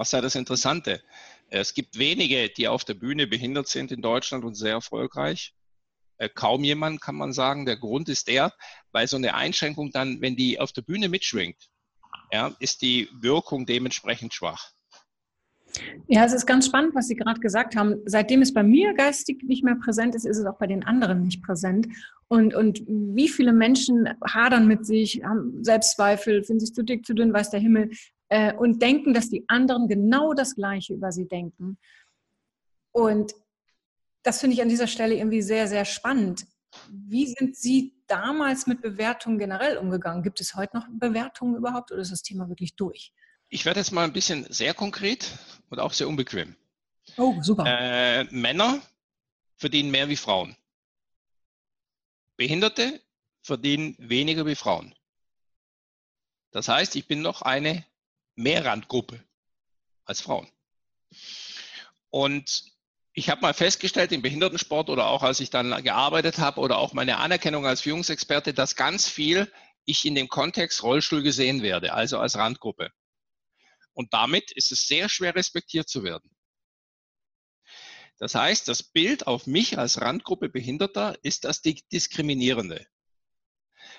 Was 0.00 0.12
ja 0.12 0.22
das 0.22 0.34
Interessante? 0.34 1.02
Es 1.50 1.74
gibt 1.74 1.98
wenige, 1.98 2.48
die 2.48 2.68
auf 2.68 2.86
der 2.86 2.94
Bühne 2.94 3.26
behindert 3.26 3.68
sind 3.68 3.92
in 3.92 4.00
Deutschland 4.00 4.46
und 4.46 4.54
sehr 4.54 4.72
erfolgreich. 4.72 5.52
Äh, 6.16 6.30
kaum 6.30 6.64
jemand 6.64 7.02
kann 7.02 7.16
man 7.16 7.34
sagen. 7.34 7.66
Der 7.66 7.76
Grund 7.76 8.08
ist 8.08 8.26
der, 8.26 8.54
weil 8.92 9.06
so 9.08 9.18
eine 9.18 9.34
Einschränkung 9.34 9.90
dann, 9.90 10.22
wenn 10.22 10.36
die 10.36 10.58
auf 10.58 10.72
der 10.72 10.80
Bühne 10.80 11.10
mitschwingt, 11.10 11.68
ja, 12.32 12.56
ist 12.60 12.80
die 12.80 13.10
Wirkung 13.20 13.66
dementsprechend 13.66 14.32
schwach. 14.32 14.70
Ja, 16.08 16.24
es 16.24 16.32
ist 16.32 16.46
ganz 16.46 16.64
spannend, 16.64 16.94
was 16.94 17.06
Sie 17.06 17.14
gerade 17.14 17.40
gesagt 17.40 17.76
haben. 17.76 17.96
Seitdem 18.06 18.40
es 18.40 18.54
bei 18.54 18.62
mir 18.62 18.94
geistig 18.94 19.42
nicht 19.42 19.64
mehr 19.64 19.76
präsent 19.76 20.14
ist, 20.14 20.24
ist 20.24 20.38
es 20.38 20.46
auch 20.46 20.56
bei 20.56 20.66
den 20.66 20.82
anderen 20.82 21.24
nicht 21.24 21.42
präsent. 21.42 21.88
Und, 22.26 22.54
und 22.54 22.82
wie 22.86 23.28
viele 23.28 23.52
Menschen 23.52 24.08
hadern 24.26 24.66
mit 24.66 24.86
sich, 24.86 25.22
haben 25.22 25.62
Selbstzweifel, 25.62 26.42
finden 26.42 26.60
sich 26.60 26.74
zu 26.74 26.84
dick, 26.84 27.04
zu 27.04 27.12
dünn, 27.12 27.34
weiß 27.34 27.50
der 27.50 27.60
Himmel, 27.60 27.90
äh, 28.30 28.54
und 28.54 28.80
denken, 28.80 29.12
dass 29.12 29.28
die 29.28 29.44
anderen 29.48 29.88
genau 29.88 30.32
das 30.32 30.54
Gleiche 30.54 30.94
über 30.94 31.12
sie 31.12 31.28
denken. 31.28 31.78
Und 32.92 33.34
das 34.22 34.40
finde 34.40 34.54
ich 34.54 34.62
an 34.62 34.68
dieser 34.68 34.86
Stelle 34.86 35.16
irgendwie 35.16 35.42
sehr, 35.42 35.66
sehr 35.68 35.84
spannend. 35.84 36.46
Wie 36.88 37.26
sind 37.26 37.56
Sie 37.56 37.94
damals 38.06 38.66
mit 38.66 38.80
Bewertungen 38.80 39.38
generell 39.38 39.76
umgegangen? 39.76 40.22
Gibt 40.22 40.40
es 40.40 40.54
heute 40.54 40.76
noch 40.76 40.86
Bewertungen 40.88 41.56
überhaupt 41.56 41.90
oder 41.90 42.00
ist 42.00 42.12
das 42.12 42.22
Thema 42.22 42.48
wirklich 42.48 42.76
durch? 42.76 43.12
Ich 43.48 43.64
werde 43.64 43.80
jetzt 43.80 43.90
mal 43.90 44.04
ein 44.04 44.12
bisschen 44.12 44.46
sehr 44.50 44.74
konkret 44.74 45.36
und 45.68 45.80
auch 45.80 45.92
sehr 45.92 46.06
unbequem. 46.06 46.54
Oh, 47.16 47.34
super. 47.42 47.64
Äh, 47.66 48.24
Männer 48.30 48.80
verdienen 49.56 49.90
mehr 49.90 50.08
wie 50.08 50.16
Frauen. 50.16 50.56
Behinderte 52.36 53.00
verdienen 53.42 53.96
weniger 53.98 54.46
wie 54.46 54.54
Frauen. 54.54 54.94
Das 56.52 56.68
heißt, 56.68 56.94
ich 56.94 57.08
bin 57.08 57.22
noch 57.22 57.42
eine 57.42 57.84
Mehrrandgruppe 58.40 59.22
als 60.04 60.20
Frauen. 60.20 60.50
Und 62.10 62.64
ich 63.12 63.28
habe 63.28 63.42
mal 63.42 63.54
festgestellt 63.54 64.12
im 64.12 64.22
Behindertensport 64.22 64.88
oder 64.88 65.08
auch 65.08 65.22
als 65.22 65.40
ich 65.40 65.50
dann 65.50 65.82
gearbeitet 65.82 66.38
habe 66.38 66.60
oder 66.60 66.78
auch 66.78 66.92
meine 66.92 67.18
Anerkennung 67.18 67.66
als 67.66 67.80
Führungsexperte, 67.82 68.54
dass 68.54 68.76
ganz 68.76 69.08
viel 69.08 69.52
ich 69.84 70.04
in 70.04 70.14
dem 70.14 70.28
Kontext 70.28 70.82
Rollstuhl 70.82 71.22
gesehen 71.22 71.62
werde, 71.62 71.92
also 71.92 72.18
als 72.18 72.36
Randgruppe. 72.36 72.90
Und 73.92 74.12
damit 74.14 74.52
ist 74.52 74.72
es 74.72 74.86
sehr 74.86 75.08
schwer 75.08 75.34
respektiert 75.34 75.88
zu 75.88 76.04
werden. 76.04 76.30
Das 78.18 78.34
heißt, 78.34 78.68
das 78.68 78.82
Bild 78.82 79.26
auf 79.26 79.46
mich 79.46 79.78
als 79.78 80.00
Randgruppe 80.00 80.48
Behinderter 80.48 81.18
ist 81.22 81.44
das 81.44 81.62
Diskriminierende. 81.62 82.86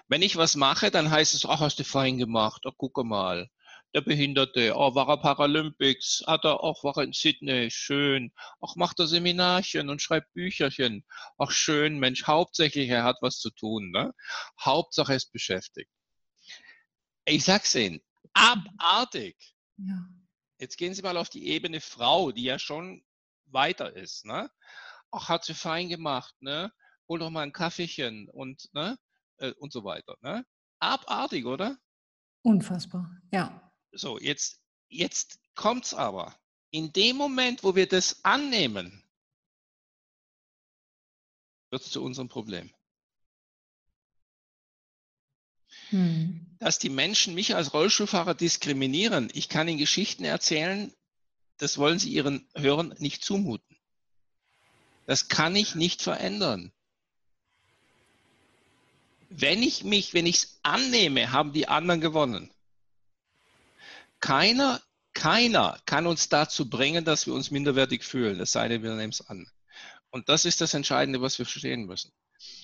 Wenn 0.07 0.21
ich 0.21 0.35
was 0.35 0.55
mache, 0.55 0.91
dann 0.91 1.09
heißt 1.09 1.33
es, 1.33 1.45
ach, 1.45 1.59
hast 1.59 1.79
du 1.79 1.83
fein 1.83 2.17
gemacht, 2.17 2.65
oh, 2.65 2.71
guck 2.71 3.03
mal 3.03 3.49
der 3.93 4.01
Behinderte, 4.01 4.73
oh, 4.75 4.95
war 4.95 5.09
er 5.09 5.17
Paralympics, 5.17 6.23
hat 6.25 6.45
er 6.45 6.61
auch, 6.61 6.83
war 6.83 6.97
er 6.97 7.03
in 7.03 7.13
Sydney, 7.13 7.69
schön, 7.69 8.31
ach, 8.61 8.75
macht 8.75 8.99
er 8.99 9.07
Seminarchen 9.07 9.89
und 9.89 10.01
schreibt 10.01 10.33
Bücherchen, 10.33 11.05
ach, 11.37 11.51
schön, 11.51 11.99
Mensch, 11.99 12.25
hauptsächlich 12.25 12.89
er 12.89 13.03
hat 13.03 13.17
was 13.21 13.39
zu 13.39 13.49
tun, 13.49 13.91
ne? 13.91 14.13
Hauptsache 14.59 15.13
er 15.13 15.17
ist 15.17 15.31
beschäftigt. 15.31 15.91
Ich 17.25 17.43
sag's 17.43 17.75
Ihnen, 17.75 18.01
abartig. 18.33 19.35
Ja. 19.77 20.07
Jetzt 20.57 20.77
gehen 20.77 20.93
Sie 20.93 21.01
mal 21.01 21.17
auf 21.17 21.29
die 21.29 21.47
Ebene 21.47 21.81
Frau, 21.81 22.31
die 22.31 22.43
ja 22.43 22.59
schon 22.59 23.03
weiter 23.45 23.95
ist, 23.95 24.25
ne? 24.25 24.49
Ach, 25.11 25.27
hat 25.27 25.43
sie 25.43 25.53
fein 25.53 25.89
gemacht, 25.89 26.33
ne? 26.39 26.71
Hol 27.09 27.19
doch 27.19 27.29
mal 27.29 27.41
ein 27.41 27.51
Kaffeechen 27.51 28.29
und, 28.29 28.69
ne? 28.73 28.97
Äh, 29.37 29.51
und 29.53 29.73
so 29.73 29.83
weiter, 29.83 30.15
ne? 30.21 30.45
Abartig, 30.79 31.45
oder? 31.45 31.77
Unfassbar, 32.43 33.09
ja. 33.31 33.70
So, 33.91 34.19
jetzt, 34.19 34.59
jetzt 34.89 35.39
kommt's 35.55 35.93
aber. 35.93 36.37
In 36.71 36.93
dem 36.93 37.17
Moment, 37.17 37.63
wo 37.63 37.75
wir 37.75 37.87
das 37.87 38.23
annehmen, 38.23 39.03
wird 41.69 41.83
es 41.83 41.91
zu 41.91 42.03
unserem 42.03 42.29
Problem. 42.29 42.71
Hm. 45.89 46.45
Dass 46.59 46.79
die 46.79 46.89
Menschen 46.89 47.33
mich 47.33 47.55
als 47.55 47.73
Rollstuhlfahrer 47.73 48.35
diskriminieren. 48.35 49.29
Ich 49.33 49.49
kann 49.49 49.67
ihnen 49.67 49.77
Geschichten 49.77 50.23
erzählen, 50.23 50.93
das 51.57 51.77
wollen 51.77 51.99
sie 51.99 52.11
ihren 52.11 52.47
Hörern 52.55 52.95
nicht 52.99 53.23
zumuten. 53.23 53.77
Das 55.05 55.27
kann 55.27 55.55
ich 55.55 55.75
nicht 55.75 56.01
verändern. 56.01 56.71
Wenn 59.29 59.63
ich 59.63 59.83
mich, 59.83 60.13
wenn 60.13 60.25
ich 60.25 60.35
es 60.37 60.59
annehme, 60.63 61.31
haben 61.31 61.53
die 61.53 61.67
anderen 61.67 62.01
gewonnen. 62.01 62.51
Keiner, 64.21 64.81
keiner 65.13 65.79
kann 65.85 66.07
uns 66.07 66.29
dazu 66.29 66.69
bringen, 66.69 67.03
dass 67.03 67.27
wir 67.27 67.33
uns 67.33 67.51
minderwertig 67.51 68.03
fühlen, 68.03 68.39
es 68.39 68.51
sei 68.51 68.67
denn, 68.67 68.83
wir 68.83 68.95
nehmen 68.95 69.11
es 69.11 69.21
an. 69.21 69.47
Und 70.11 70.29
das 70.29 70.45
ist 70.45 70.61
das 70.61 70.73
Entscheidende, 70.73 71.21
was 71.21 71.39
wir 71.39 71.45
verstehen 71.45 71.85
müssen. 71.85 72.11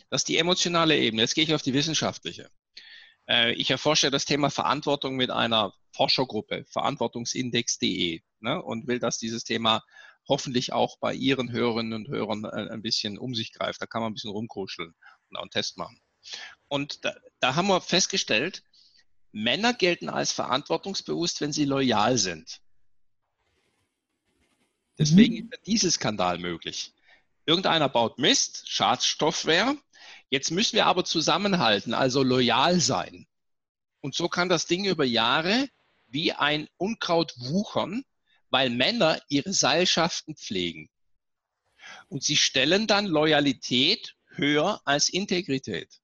Das 0.10 0.22
ist 0.22 0.30
die 0.30 0.38
emotionale 0.38 0.98
Ebene. 0.98 1.24
Jetzt 1.24 1.36
gehe 1.36 1.44
ich 1.44 1.54
auf 1.54 1.62
die 1.62 1.74
wissenschaftliche. 1.74 2.50
Äh, 3.30 3.54
ich 3.54 3.70
erforsche 3.70 4.12
das 4.12 4.26
Thema 4.26 4.50
Verantwortung 4.50 5.16
mit 5.16 5.30
einer 5.30 5.74
Forschergruppe, 5.94 6.66
verantwortungsindex.de, 6.70 8.22
ne, 8.40 8.62
und 8.62 8.88
will, 8.88 9.00
dass 9.00 9.18
dieses 9.18 9.44
Thema 9.44 9.84
hoffentlich 10.28 10.74
auch 10.74 10.98
bei 11.00 11.14
Ihren 11.14 11.52
Hörerinnen 11.52 11.94
und 11.94 12.10
Hörern 12.10 12.44
äh, 12.46 12.70
ein 12.70 12.82
bisschen 12.82 13.18
um 13.18 13.34
sich 13.34 13.54
greift. 13.54 13.82
Da 13.82 13.86
kann 13.86 14.02
man 14.02 14.12
ein 14.12 14.14
bisschen 14.14 14.32
rumkuscheln 14.32 14.94
und 15.30 15.38
auch 15.38 15.42
einen 15.42 15.52
Test 15.52 15.78
machen. 15.78 16.00
Und 16.68 17.06
da, 17.06 17.16
da 17.40 17.56
haben 17.56 17.68
wir 17.68 17.82
festgestellt, 17.82 18.64
Männer 19.38 19.74
gelten 19.74 20.10
als 20.10 20.32
verantwortungsbewusst, 20.32 21.42
wenn 21.42 21.54
sie 21.54 21.66
loyal 21.66 22.18
sind. 22.18 22.60
Deswegen 24.98 25.36
mhm. 25.36 25.44
ist 25.44 25.52
der 25.52 25.60
Dieselskandal 25.60 26.40
möglich. 26.40 26.94
Irgendeiner 27.46 27.88
baut 27.88 28.18
Mist, 28.18 28.64
Schadstoffwehr. 28.68 29.78
Jetzt 30.30 30.50
müssen 30.50 30.76
wir 30.76 30.88
aber 30.88 31.06
zusammenhalten, 31.06 31.94
also 31.94 32.24
loyal 32.24 32.80
sein. 32.80 33.28
Und 34.02 34.16
so 34.16 34.28
kann 34.28 34.50
das 34.50 34.66
Ding 34.66 34.86
über 34.86 35.06
Jahre 35.06 35.70
wie 36.08 36.34
ein 36.34 36.68
Unkraut 36.78 37.34
wuchern, 37.38 38.04
weil 38.50 38.72
Männer 38.72 39.22
ihre 39.30 39.54
Seilschaften 39.54 40.36
pflegen. 40.36 40.90
Und 42.10 42.24
sie 42.24 42.38
stellen 42.38 42.88
dann 42.88 43.06
Loyalität 43.06 44.16
höher 44.30 44.82
als 44.84 45.10
Integrität. 45.10 46.02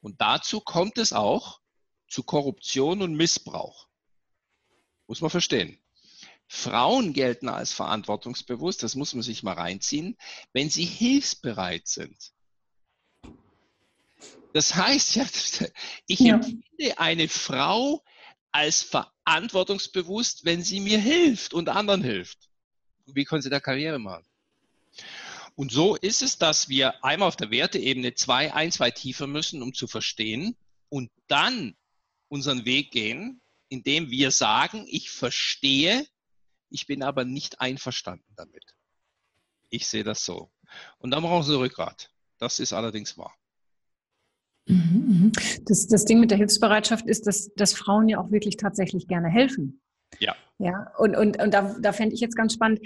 Und 0.00 0.20
dazu 0.20 0.60
kommt 0.60 0.98
es 0.98 1.12
auch 1.12 1.60
zu 2.14 2.22
Korruption 2.22 3.02
und 3.02 3.16
Missbrauch. 3.16 3.88
Muss 5.08 5.20
man 5.20 5.30
verstehen. 5.30 5.76
Frauen 6.46 7.12
gelten 7.12 7.48
als 7.48 7.72
verantwortungsbewusst, 7.72 8.84
das 8.84 8.94
muss 8.94 9.14
man 9.14 9.22
sich 9.24 9.42
mal 9.42 9.54
reinziehen, 9.54 10.16
wenn 10.52 10.70
sie 10.70 10.84
hilfsbereit 10.84 11.88
sind. 11.88 12.32
Das 14.52 14.76
heißt, 14.76 15.16
ja, 15.16 15.26
ich 16.06 16.20
ja. 16.20 16.36
empfinde 16.36 16.98
eine 16.98 17.28
Frau 17.28 18.04
als 18.52 18.82
verantwortungsbewusst, 18.82 20.44
wenn 20.44 20.62
sie 20.62 20.78
mir 20.78 21.00
hilft 21.00 21.52
und 21.52 21.68
anderen 21.68 22.04
hilft. 22.04 22.48
Wie 23.06 23.24
können 23.24 23.42
sie 23.42 23.50
da 23.50 23.58
Karriere 23.58 23.98
machen? 23.98 24.24
Und 25.56 25.72
so 25.72 25.96
ist 25.96 26.22
es, 26.22 26.38
dass 26.38 26.68
wir 26.68 27.04
einmal 27.04 27.26
auf 27.26 27.36
der 27.36 27.50
Werteebene 27.50 28.14
zwei, 28.14 28.54
ein, 28.54 28.70
zwei 28.70 28.92
tiefer 28.92 29.26
müssen, 29.26 29.62
um 29.62 29.74
zu 29.74 29.88
verstehen 29.88 30.56
und 30.88 31.10
dann 31.26 31.74
unseren 32.34 32.64
Weg 32.64 32.90
gehen, 32.90 33.40
indem 33.68 34.10
wir 34.10 34.30
sagen, 34.30 34.86
ich 34.88 35.10
verstehe, 35.10 36.06
ich 36.68 36.86
bin 36.86 37.02
aber 37.02 37.24
nicht 37.24 37.60
einverstanden 37.60 38.34
damit. 38.36 38.64
Ich 39.70 39.86
sehe 39.86 40.04
das 40.04 40.24
so. 40.24 40.50
Und 40.98 41.12
dann 41.12 41.22
brauchen 41.22 41.44
sie 41.44 41.56
Rückgrat. 41.56 42.10
Das 42.38 42.58
ist 42.58 42.72
allerdings 42.72 43.16
wahr. 43.16 43.34
Mhm, 44.66 45.04
mhm. 45.06 45.32
Das, 45.66 45.86
das 45.86 46.04
Ding 46.04 46.20
mit 46.20 46.30
der 46.30 46.38
Hilfsbereitschaft 46.38 47.06
ist, 47.06 47.26
dass, 47.26 47.52
dass 47.54 47.74
Frauen 47.74 48.08
ja 48.08 48.18
auch 48.18 48.30
wirklich 48.30 48.56
tatsächlich 48.56 49.06
gerne 49.06 49.28
helfen. 49.28 49.80
Ja. 50.20 50.34
Ja, 50.58 50.92
und, 50.98 51.16
und, 51.16 51.42
und 51.42 51.52
da, 51.52 51.74
da 51.80 51.92
fände 51.92 52.14
ich 52.14 52.20
jetzt 52.20 52.36
ganz 52.36 52.54
spannend, 52.54 52.80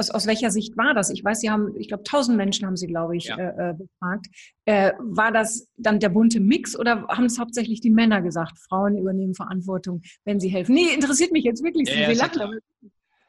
aus, 0.00 0.10
aus 0.10 0.26
welcher 0.26 0.50
Sicht 0.50 0.76
war 0.76 0.94
das? 0.94 1.10
Ich 1.10 1.22
weiß, 1.22 1.40
Sie 1.40 1.50
haben, 1.50 1.74
ich 1.76 1.88
glaube, 1.88 2.02
tausend 2.04 2.36
Menschen 2.36 2.66
haben 2.66 2.76
Sie, 2.76 2.86
glaube 2.86 3.16
ich, 3.16 3.26
ja. 3.26 3.36
äh, 3.36 3.70
äh, 3.70 3.74
befragt. 3.74 4.26
Äh, 4.64 4.92
war 4.98 5.30
das 5.30 5.68
dann 5.76 6.00
der 6.00 6.08
bunte 6.08 6.40
Mix 6.40 6.76
oder 6.76 7.06
haben 7.08 7.26
es 7.26 7.38
hauptsächlich 7.38 7.80
die 7.80 7.90
Männer 7.90 8.22
gesagt, 8.22 8.58
Frauen 8.58 8.96
übernehmen 8.96 9.34
Verantwortung, 9.34 10.02
wenn 10.24 10.40
sie 10.40 10.48
helfen? 10.48 10.74
Nee, 10.74 10.94
interessiert 10.94 11.32
mich 11.32 11.44
jetzt 11.44 11.62
wirklich. 11.62 11.88
Ja, 11.88 11.94
Sie 11.94 12.18
ja, 12.18 12.26
lachen, 12.26 12.60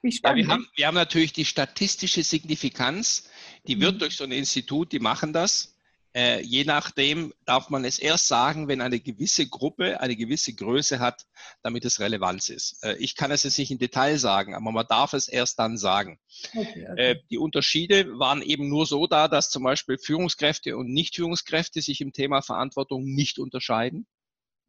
ja, 0.03 0.35
wir, 0.35 0.47
haben, 0.47 0.67
wir 0.75 0.87
haben 0.87 0.95
natürlich 0.95 1.33
die 1.33 1.45
statistische 1.45 2.23
Signifikanz, 2.23 3.29
die 3.67 3.79
wird 3.79 3.95
mhm. 3.95 3.99
durch 3.99 4.15
so 4.15 4.23
ein 4.23 4.31
Institut, 4.31 4.91
die 4.93 4.99
machen 4.99 5.33
das. 5.33 5.75
Äh, 6.13 6.41
je 6.41 6.65
nachdem 6.65 7.33
darf 7.45 7.69
man 7.69 7.85
es 7.85 7.97
erst 7.97 8.27
sagen, 8.27 8.67
wenn 8.67 8.81
eine 8.81 8.99
gewisse 8.99 9.47
Gruppe 9.47 10.01
eine 10.01 10.17
gewisse 10.17 10.53
Größe 10.53 10.99
hat, 10.99 11.25
damit 11.63 11.85
es 11.85 12.01
Relevanz 12.01 12.49
ist. 12.49 12.83
Äh, 12.83 12.97
ich 12.97 13.15
kann 13.15 13.31
es 13.31 13.43
jetzt 13.43 13.57
nicht 13.57 13.71
im 13.71 13.77
Detail 13.77 14.17
sagen, 14.17 14.53
aber 14.53 14.71
man 14.71 14.85
darf 14.87 15.13
es 15.13 15.29
erst 15.29 15.57
dann 15.59 15.77
sagen. 15.77 16.19
Okay, 16.53 16.87
okay. 16.91 17.11
Äh, 17.11 17.15
die 17.29 17.37
Unterschiede 17.37 18.19
waren 18.19 18.41
eben 18.41 18.67
nur 18.67 18.85
so 18.85 19.07
da, 19.07 19.29
dass 19.29 19.49
zum 19.49 19.63
Beispiel 19.63 19.97
Führungskräfte 19.97 20.75
und 20.75 20.91
Nicht-Führungskräfte 20.91 21.81
sich 21.81 22.01
im 22.01 22.11
Thema 22.11 22.41
Verantwortung 22.41 23.05
nicht 23.05 23.39
unterscheiden. 23.39 24.05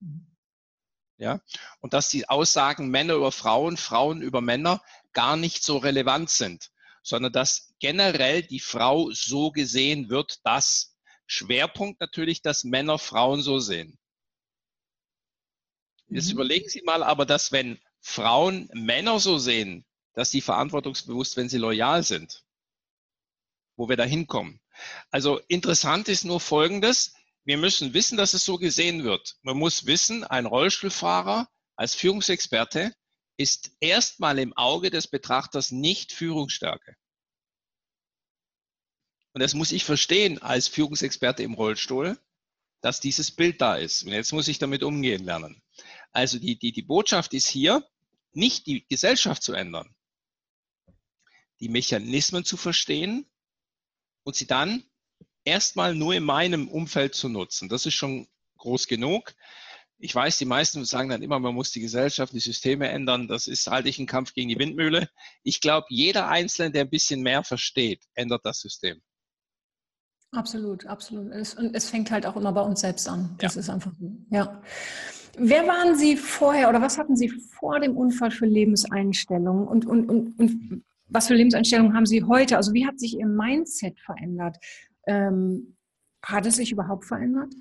Mhm. 0.01 0.27
Ja, 1.19 1.41
und 1.81 1.93
dass 1.93 2.09
die 2.09 2.29
Aussagen 2.29 2.89
Männer 2.89 3.15
über 3.15 3.31
Frauen, 3.31 3.77
Frauen 3.77 4.23
über 4.23 4.41
Männer 4.41 4.83
gar 5.13 5.37
nicht 5.37 5.63
so 5.63 5.77
relevant 5.77 6.31
sind, 6.31 6.71
sondern 7.03 7.33
dass 7.33 7.75
generell 7.79 8.43
die 8.43 8.61
Frau 8.61 9.11
so 9.13 9.51
gesehen 9.51 10.09
wird, 10.09 10.41
dass 10.45 10.92
Schwerpunkt 11.33 11.99
natürlich, 12.01 12.43
dass 12.43 12.63
Männer 12.63 12.99
Frauen 12.99 13.43
so 13.43 13.59
sehen. 13.59 13.99
Jetzt 16.09 16.27
mhm. 16.27 16.33
überlegen 16.33 16.69
Sie 16.69 16.83
mal 16.83 17.03
aber, 17.03 17.25
dass 17.25 17.53
wenn 17.53 17.81
Frauen 18.03 18.69
Männer 18.75 19.19
so 19.19 19.39
sehen, 19.39 19.87
dass 20.13 20.31
sie 20.31 20.43
verantwortungsbewusst, 20.43 21.39
wenn 21.39 21.49
sie 21.49 21.57
loyal 21.57 22.03
sind, 22.03 22.45
wo 23.77 23.89
wir 23.89 23.97
da 23.97 24.05
hinkommen. 24.05 24.61
Also 25.11 25.39
interessant 25.49 26.09
ist 26.09 26.25
nur 26.25 26.39
Folgendes. 26.39 27.15
Wir 27.45 27.57
müssen 27.57 27.95
wissen, 27.95 28.19
dass 28.19 28.35
es 28.35 28.45
so 28.45 28.59
gesehen 28.59 29.05
wird. 29.05 29.37
Man 29.41 29.57
muss 29.57 29.87
wissen, 29.87 30.25
ein 30.25 30.45
Rollstuhlfahrer 30.45 31.49
als 31.77 31.95
Führungsexperte 31.95 32.95
ist 33.39 33.73
erstmal 33.81 34.39
im 34.39 34.55
Auge 34.55 34.91
des 34.91 35.09
Betrachters 35.09 35.71
nicht 35.71 36.13
Führungsstärke. 36.13 36.95
Und 39.35 39.41
das 39.41 39.55
muss 39.55 39.73
ich 39.73 39.85
verstehen 39.85 40.41
als 40.43 40.69
Führungsexperte 40.69 41.43
im 41.43 41.55
Rollstuhl, 41.55 42.19
dass 42.83 43.01
dieses 43.01 43.31
Bild 43.31 43.61
da 43.61 43.77
ist. 43.77 44.03
Und 44.03 44.13
jetzt 44.13 44.33
muss 44.33 44.49
ich 44.49 44.59
damit 44.59 44.83
umgehen 44.83 45.25
lernen. 45.25 45.63
Also 46.13 46.39
die, 46.39 46.59
die, 46.59 46.73
die 46.73 46.83
Botschaft 46.83 47.33
ist 47.33 47.47
hier, 47.47 47.87
nicht 48.33 48.67
die 48.67 48.87
Gesellschaft 48.89 49.43
zu 49.43 49.53
ändern, 49.53 49.95
die 51.61 51.69
Mechanismen 51.69 52.45
zu 52.45 52.57
verstehen 52.57 53.27
und 54.25 54.37
sie 54.37 54.47
dann 54.47 54.85
erstmal 55.45 55.95
nur 55.95 56.15
in 56.15 56.25
meinem 56.25 56.69
Umfeld 56.69 57.15
zu 57.15 57.29
nutzen. 57.29 57.69
Das 57.69 57.87
ist 57.87 57.95
schon 57.95 58.29
groß 58.59 58.87
genug. 58.87 59.35
Ich 59.99 60.15
weiß, 60.15 60.39
die 60.39 60.45
meisten 60.45 60.85
sagen 60.85 61.11
dann 61.11 61.23
immer, 61.23 61.39
man 61.39 61.55
muss 61.55 61.71
die 61.71 61.81
Gesellschaft, 61.81 62.33
die 62.33 62.41
Systeme 62.41 62.89
ändern. 62.89 63.29
Das 63.29 63.47
ist 63.47 63.69
halte 63.69 63.89
ich 63.89 63.99
ein 63.99 64.07
Kampf 64.07 64.35
gegen 64.35 64.49
die 64.49 64.59
Windmühle. 64.59 65.09
Ich 65.43 65.61
glaube, 65.61 65.87
jeder 65.91 66.29
Einzelne, 66.29 66.73
der 66.73 66.83
ein 66.83 66.91
bisschen 66.91 67.23
mehr 67.23 67.45
versteht, 67.45 68.03
ändert 68.15 68.45
das 68.45 68.61
System. 68.61 69.01
Absolut, 70.33 70.87
absolut. 70.87 71.31
Es, 71.33 71.55
und 71.55 71.75
es 71.75 71.91
fängt 71.91 72.11
halt 72.11 72.25
auch 72.25 72.37
immer 72.37 72.53
bei 72.53 72.63
uns 72.63 72.81
selbst 72.81 73.07
an. 73.09 73.35
Das 73.39 73.55
ja. 73.55 73.61
ist 73.61 73.69
einfach, 73.69 73.93
ja. 74.31 74.63
Wer 75.37 75.67
waren 75.67 75.97
Sie 75.97 76.17
vorher 76.17 76.69
oder 76.69 76.81
was 76.81 76.99
hatten 76.99 77.17
Sie 77.17 77.29
vor 77.29 77.81
dem 77.81 77.97
Unfall 77.97 78.31
für 78.31 78.47
Lebenseinstellungen 78.47 79.67
und, 79.67 79.87
und, 79.87 80.09
und, 80.09 80.39
und 80.39 80.85
was 81.09 81.27
für 81.27 81.35
Lebenseinstellungen 81.35 81.95
haben 81.95 82.07
Sie 82.07 82.25
heute? 82.25 82.57
Also 82.57 82.73
wie 82.73 82.87
hat 82.87 82.99
sich 82.99 83.19
Ihr 83.19 83.27
Mindset 83.27 83.99
verändert? 84.01 84.57
Ähm, 85.07 85.77
hat 86.23 86.47
es 86.47 86.57
sich 86.57 86.73
überhaupt 86.73 87.05
verändert? 87.05 87.53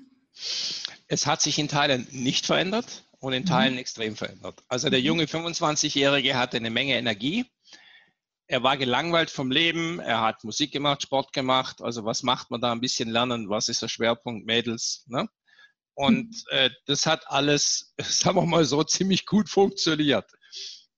Es 1.08 1.26
hat 1.26 1.42
sich 1.42 1.58
in 1.58 1.68
Teilen 1.68 2.06
nicht 2.10 2.46
verändert 2.46 3.04
und 3.20 3.34
in 3.34 3.42
mhm. 3.42 3.46
Teilen 3.46 3.72
mhm. 3.74 3.80
extrem 3.80 4.16
verändert. 4.16 4.62
Also 4.68 4.88
der 4.88 5.00
mhm. 5.00 5.06
junge 5.06 5.24
25-Jährige 5.24 6.38
hatte 6.38 6.56
eine 6.56 6.70
Menge 6.70 6.94
Energie 6.94 7.46
er 8.52 8.62
war 8.62 8.76
gelangweilt 8.76 9.30
vom 9.30 9.50
Leben, 9.50 9.98
er 9.98 10.20
hat 10.20 10.44
Musik 10.44 10.72
gemacht, 10.72 11.00
Sport 11.00 11.32
gemacht. 11.32 11.80
Also 11.80 12.04
was 12.04 12.22
macht 12.22 12.50
man 12.50 12.60
da? 12.60 12.70
Ein 12.70 12.82
bisschen 12.82 13.08
lernen, 13.08 13.48
was 13.48 13.70
ist 13.70 13.80
der 13.80 13.88
Schwerpunkt, 13.88 14.44
Mädels. 14.44 15.06
Ne? 15.06 15.26
Und 15.94 16.34
hm. 16.50 16.58
äh, 16.58 16.70
das 16.84 17.06
hat 17.06 17.26
alles, 17.30 17.94
sagen 17.98 18.36
wir 18.36 18.44
mal 18.44 18.66
so, 18.66 18.84
ziemlich 18.84 19.24
gut 19.24 19.48
funktioniert. 19.48 20.30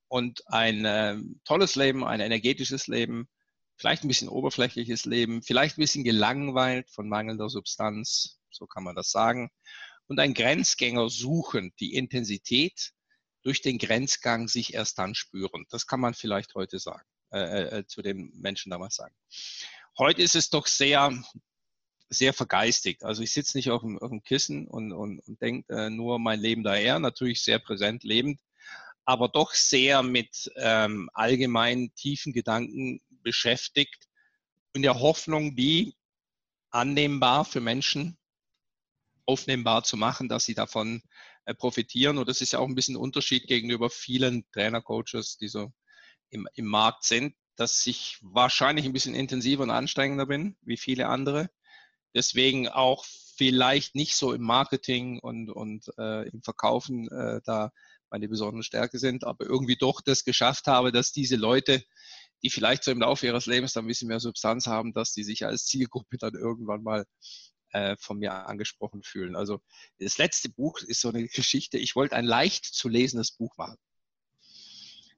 Und 0.08 0.42
ein 0.48 0.84
äh, 0.84 1.16
tolles 1.44 1.76
Leben, 1.76 2.02
ein 2.02 2.18
energetisches 2.18 2.88
Leben, 2.88 3.28
vielleicht 3.76 4.02
ein 4.02 4.08
bisschen 4.08 4.28
oberflächliches 4.28 5.04
Leben, 5.04 5.40
vielleicht 5.40 5.78
ein 5.78 5.82
bisschen 5.82 6.02
gelangweilt 6.02 6.90
von 6.90 7.08
mangelnder 7.08 7.48
Substanz, 7.48 8.40
so 8.50 8.66
kann 8.66 8.82
man 8.82 8.96
das 8.96 9.12
sagen. 9.12 9.48
Und 10.08 10.18
ein 10.18 10.34
Grenzgänger 10.34 11.08
suchen, 11.08 11.72
die 11.78 11.94
Intensität 11.94 12.90
durch 13.44 13.62
den 13.62 13.78
Grenzgang 13.78 14.48
sich 14.48 14.74
erst 14.74 14.98
dann 14.98 15.14
spüren. 15.14 15.66
Das 15.70 15.86
kann 15.86 16.00
man 16.00 16.14
vielleicht 16.14 16.56
heute 16.56 16.80
sagen. 16.80 17.04
Äh, 17.34 17.78
äh, 17.78 17.86
zu 17.88 18.00
den 18.00 18.30
Menschen 18.36 18.70
damals 18.70 18.94
sagen. 18.94 19.12
Heute 19.98 20.22
ist 20.22 20.36
es 20.36 20.50
doch 20.50 20.68
sehr, 20.68 21.12
sehr 22.08 22.32
vergeistigt. 22.32 23.02
Also 23.02 23.24
ich 23.24 23.32
sitze 23.32 23.58
nicht 23.58 23.72
auf 23.72 23.82
dem, 23.82 23.98
auf 23.98 24.10
dem 24.10 24.22
Kissen 24.22 24.68
und, 24.68 24.92
und, 24.92 25.18
und 25.18 25.42
denke 25.42 25.74
äh, 25.74 25.90
nur 25.90 26.20
mein 26.20 26.38
Leben 26.38 26.62
daher, 26.62 27.00
natürlich 27.00 27.42
sehr 27.42 27.58
präsent 27.58 28.04
lebend, 28.04 28.38
aber 29.04 29.28
doch 29.28 29.52
sehr 29.52 30.04
mit 30.04 30.48
ähm, 30.54 31.10
allgemeinen 31.12 31.92
tiefen 31.96 32.32
Gedanken 32.32 33.00
beschäftigt, 33.24 34.06
in 34.72 34.82
der 34.82 35.00
Hoffnung, 35.00 35.56
die 35.56 35.96
annehmbar 36.70 37.44
für 37.44 37.60
Menschen 37.60 38.16
aufnehmbar 39.26 39.82
zu 39.82 39.96
machen, 39.96 40.28
dass 40.28 40.44
sie 40.44 40.54
davon 40.54 41.02
äh, 41.46 41.54
profitieren. 41.54 42.16
Und 42.18 42.28
das 42.28 42.40
ist 42.40 42.52
ja 42.52 42.60
auch 42.60 42.68
ein 42.68 42.76
bisschen 42.76 42.96
Unterschied 42.96 43.48
gegenüber 43.48 43.90
vielen 43.90 44.48
Trainer-Coaches, 44.52 45.36
die 45.38 45.48
so 45.48 45.72
im, 46.34 46.48
im 46.54 46.66
Markt 46.66 47.04
sind, 47.04 47.34
dass 47.56 47.86
ich 47.86 48.18
wahrscheinlich 48.20 48.84
ein 48.84 48.92
bisschen 48.92 49.14
intensiver 49.14 49.62
und 49.62 49.70
anstrengender 49.70 50.26
bin, 50.26 50.56
wie 50.62 50.76
viele 50.76 51.08
andere. 51.08 51.48
Deswegen 52.14 52.68
auch 52.68 53.04
vielleicht 53.36 53.94
nicht 53.94 54.16
so 54.16 54.32
im 54.32 54.42
Marketing 54.42 55.18
und, 55.20 55.50
und 55.50 55.86
äh, 55.98 56.28
im 56.28 56.42
Verkaufen 56.42 57.08
äh, 57.08 57.40
da 57.44 57.72
meine 58.10 58.28
besondere 58.28 58.62
Stärke 58.62 58.98
sind, 58.98 59.24
aber 59.24 59.44
irgendwie 59.46 59.76
doch 59.76 60.00
das 60.00 60.24
geschafft 60.24 60.66
habe, 60.66 60.92
dass 60.92 61.12
diese 61.12 61.36
Leute, 61.36 61.82
die 62.42 62.50
vielleicht 62.50 62.84
so 62.84 62.90
im 62.90 63.00
Laufe 63.00 63.26
ihres 63.26 63.46
Lebens 63.46 63.72
dann 63.72 63.84
ein 63.84 63.88
bisschen 63.88 64.08
mehr 64.08 64.20
Substanz 64.20 64.66
haben, 64.66 64.92
dass 64.92 65.12
die 65.12 65.24
sich 65.24 65.44
als 65.46 65.66
Zielgruppe 65.66 66.18
dann 66.18 66.34
irgendwann 66.34 66.82
mal 66.82 67.06
äh, 67.70 67.96
von 67.98 68.18
mir 68.18 68.32
angesprochen 68.46 69.02
fühlen. 69.02 69.34
Also 69.34 69.60
das 69.98 70.18
letzte 70.18 70.48
Buch 70.48 70.78
ist 70.82 71.00
so 71.00 71.08
eine 71.08 71.26
Geschichte. 71.26 71.78
Ich 71.78 71.96
wollte 71.96 72.14
ein 72.14 72.24
leicht 72.24 72.64
zu 72.66 72.88
lesendes 72.88 73.32
Buch 73.32 73.56
machen. 73.56 73.76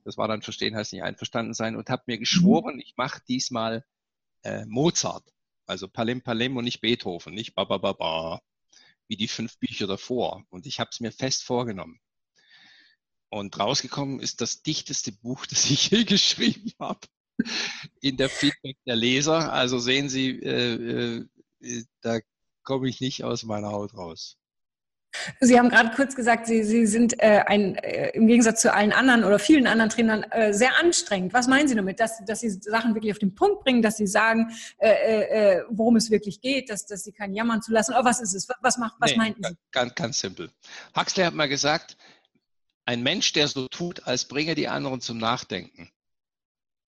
Das 0.07 0.17
war 0.17 0.29
dann 0.29 0.41
Verstehen 0.41 0.77
heißt 0.77 0.93
nicht 0.93 1.03
einverstanden 1.03 1.53
sein 1.53 1.75
und 1.75 1.91
habe 1.91 2.05
mir 2.07 2.17
geschworen, 2.17 2.79
ich 2.79 2.95
mache 2.97 3.21
diesmal 3.29 3.85
äh, 4.45 4.65
Mozart. 4.67 5.33
Also 5.67 5.89
Palim 5.89 6.23
Palim 6.23 6.57
und 6.57 6.63
nicht 6.65 6.81
Beethoven, 6.81 7.35
nicht 7.35 7.57
ba 7.57 7.65
ba 7.65 7.79
ba 7.79 7.93
ba, 7.93 8.41
wie 9.09 9.17
die 9.17 9.27
fünf 9.27 9.59
Bücher 9.59 9.89
davor. 9.89 10.45
Und 10.49 10.65
ich 10.65 10.79
habe 10.79 10.91
es 10.93 11.01
mir 11.01 11.11
fest 11.11 11.43
vorgenommen. 11.43 11.99
Und 13.31 13.59
rausgekommen 13.59 14.21
ist 14.21 14.41
das 14.41 14.63
dichteste 14.63 15.11
Buch, 15.11 15.45
das 15.51 15.69
ich 15.69 15.91
je 15.91 16.05
geschrieben 16.05 16.71
habe 16.79 17.01
in 18.01 18.17
der 18.17 18.29
Feedback 18.29 18.77
der 18.87 18.95
Leser. 18.95 19.53
Also 19.53 19.81
sehen 19.81 20.09
Sie, 20.09 20.39
äh, 20.41 21.27
äh, 21.61 21.85
da 22.01 22.21
komme 22.63 22.89
ich 22.89 23.01
nicht 23.01 23.25
aus 23.25 23.43
meiner 23.43 23.73
Haut 23.73 23.95
raus. 23.95 24.39
Sie 25.41 25.59
haben 25.59 25.69
gerade 25.69 25.91
kurz 25.95 26.15
gesagt, 26.15 26.47
Sie, 26.47 26.65
Sie 26.65 26.87
sind 26.87 27.21
äh, 27.23 27.43
ein, 27.47 27.77
äh, 27.77 28.11
im 28.11 28.27
Gegensatz 28.27 28.61
zu 28.61 28.73
allen 28.73 28.93
anderen 28.93 29.25
oder 29.25 29.39
vielen 29.39 29.67
anderen 29.67 29.91
Trainern 29.91 30.23
äh, 30.25 30.53
sehr 30.53 30.79
anstrengend. 30.79 31.33
Was 31.33 31.49
meinen 31.49 31.69
Sie 31.69 31.75
damit? 31.75 32.01
Dass, 32.01 32.25
dass 32.25 32.41
Sie 32.41 32.51
Sachen 32.51 32.95
wirklich 32.95 33.13
auf 33.13 33.19
den 33.19 33.35
Punkt 33.35 33.65
bringen, 33.65 33.83
dass 33.83 33.97
Sie 33.97 34.07
sagen, 34.07 34.51
äh, 34.79 34.91
äh, 34.91 35.65
worum 35.71 35.97
es 35.97 36.11
wirklich 36.11 36.41
geht, 36.41 36.71
dass, 36.71 36.87
dass 36.87 37.05
Sie 37.05 37.13
kein 37.13 37.35
Jammern 37.35 37.63
zulassen? 37.63 37.95
Oder 37.95 38.05
was 38.05 38.21
ist 38.21 38.35
es? 38.35 38.49
Was, 38.61 38.79
macht, 38.79 38.95
was 38.99 39.13
nee, 39.13 39.17
meinten 39.17 39.43
Sie? 39.43 39.57
Ganz, 39.73 39.95
ganz 39.95 40.21
simpel. 40.21 40.51
Huxley 40.97 41.25
hat 41.25 41.35
mal 41.35 41.49
gesagt, 41.49 41.97
ein 42.85 43.03
Mensch, 43.03 43.33
der 43.33 43.49
so 43.49 43.67
tut, 43.69 44.07
als 44.07 44.27
bringe 44.27 44.55
die 44.55 44.69
anderen 44.69 45.01
zum 45.01 45.19
Nachdenken, 45.19 45.91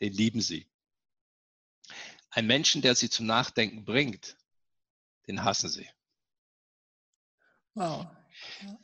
den 0.01 0.13
lieben 0.13 0.41
Sie. 0.41 0.67
Ein 2.31 2.47
Menschen, 2.47 2.83
der 2.83 2.95
sie 2.95 3.11
zum 3.11 3.27
Nachdenken 3.27 3.85
bringt, 3.85 4.37
den 5.27 5.45
hassen 5.45 5.69
Sie. 5.69 5.89
Wow. 7.75 8.07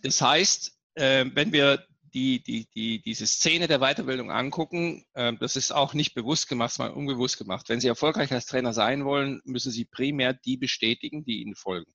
Das 0.03 0.21
heißt, 0.21 0.79
äh, 0.95 1.27
wenn 1.33 1.53
wir 1.53 1.87
die, 2.15 2.43
die, 2.43 2.69
die, 2.75 3.03
diese 3.03 3.27
Szene 3.27 3.67
der 3.67 3.81
Weiterbildung 3.81 4.31
angucken, 4.31 5.05
äh, 5.15 5.33
das 5.35 5.57
ist 5.57 5.73
auch 5.73 5.95
nicht 5.95 6.15
bewusst 6.15 6.49
gemacht, 6.49 6.73
sondern 6.73 6.97
unbewusst 6.97 7.39
gemacht. 7.39 7.69
Wenn 7.69 7.81
Sie 7.81 7.89
erfolgreich 7.89 8.33
als 8.33 8.47
Trainer 8.47 8.73
sein 8.73 9.05
wollen, 9.05 9.41
müssen 9.45 9.73
Sie 9.73 9.85
primär 9.85 10.33
die 10.33 10.57
bestätigen, 10.57 11.25
die 11.25 11.43
Ihnen 11.43 11.57
folgen. 11.57 11.93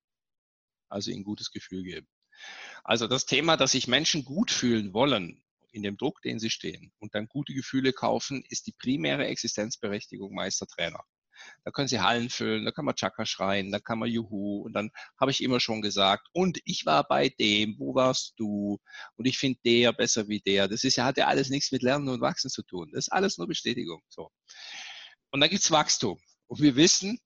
Also 0.89 1.11
Ihnen 1.11 1.23
gutes 1.23 1.51
Gefühl 1.51 1.83
geben. 1.83 2.07
Also 2.83 3.07
das 3.07 3.25
Thema, 3.25 3.57
dass 3.57 3.71
sich 3.71 3.87
Menschen 3.87 4.25
gut 4.25 4.51
fühlen 4.51 4.93
wollen 4.93 5.41
in 5.71 5.83
dem 5.83 5.97
Druck, 5.97 6.21
den 6.21 6.39
sie 6.39 6.49
stehen 6.49 6.91
und 6.99 7.15
dann 7.15 7.27
gute 7.27 7.53
Gefühle 7.53 7.93
kaufen, 7.93 8.43
ist 8.49 8.67
die 8.67 8.73
primäre 8.73 9.27
Existenzberechtigung 9.27 10.33
Meistertrainer. 10.33 11.03
Da 11.63 11.71
können 11.71 11.87
sie 11.87 11.99
Hallen 11.99 12.29
füllen, 12.29 12.65
da 12.65 12.71
kann 12.71 12.85
man 12.85 12.95
Chaka 12.95 13.25
schreien, 13.25 13.71
da 13.71 13.79
kann 13.79 13.99
man 13.99 14.09
Juhu 14.09 14.61
und 14.61 14.73
dann 14.73 14.91
habe 15.19 15.31
ich 15.31 15.43
immer 15.43 15.59
schon 15.59 15.81
gesagt, 15.81 16.27
und 16.33 16.59
ich 16.65 16.85
war 16.85 17.07
bei 17.07 17.29
dem, 17.29 17.75
wo 17.79 17.95
warst 17.95 18.33
du? 18.37 18.79
Und 19.15 19.25
ich 19.25 19.37
finde 19.37 19.59
der 19.65 19.93
besser 19.93 20.27
wie 20.27 20.39
der. 20.39 20.67
Das 20.67 20.83
ist 20.83 20.95
ja, 20.95 21.05
hat 21.05 21.17
ja 21.17 21.27
alles 21.27 21.49
nichts 21.49 21.71
mit 21.71 21.83
Lernen 21.83 22.09
und 22.09 22.21
Wachsen 22.21 22.49
zu 22.49 22.63
tun. 22.63 22.89
Das 22.93 23.05
ist 23.07 23.13
alles 23.13 23.37
nur 23.37 23.47
Bestätigung. 23.47 24.01
So. 24.09 24.31
Und 25.31 25.41
dann 25.41 25.49
gibt 25.49 25.63
es 25.63 25.71
Wachstum. 25.71 26.19
Und 26.47 26.61
wir 26.61 26.75
wissen, 26.75 27.19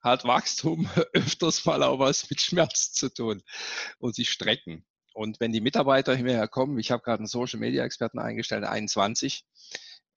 hat 0.00 0.24
Wachstum 0.24 0.88
öfters 1.12 1.64
mal 1.64 1.82
auch 1.82 1.98
was 1.98 2.28
mit 2.30 2.40
Schmerz 2.40 2.92
zu 2.92 3.12
tun 3.12 3.42
und 3.98 4.14
sich 4.14 4.30
strecken. 4.30 4.84
Und 5.14 5.40
wenn 5.40 5.52
die 5.52 5.60
Mitarbeiter 5.60 6.16
hierher 6.16 6.48
kommen, 6.48 6.78
ich 6.78 6.90
habe 6.90 7.02
gerade 7.02 7.18
einen 7.18 7.26
Social 7.26 7.60
Media 7.60 7.84
Experten 7.84 8.18
eingestellt, 8.18 8.64
21, 8.64 9.44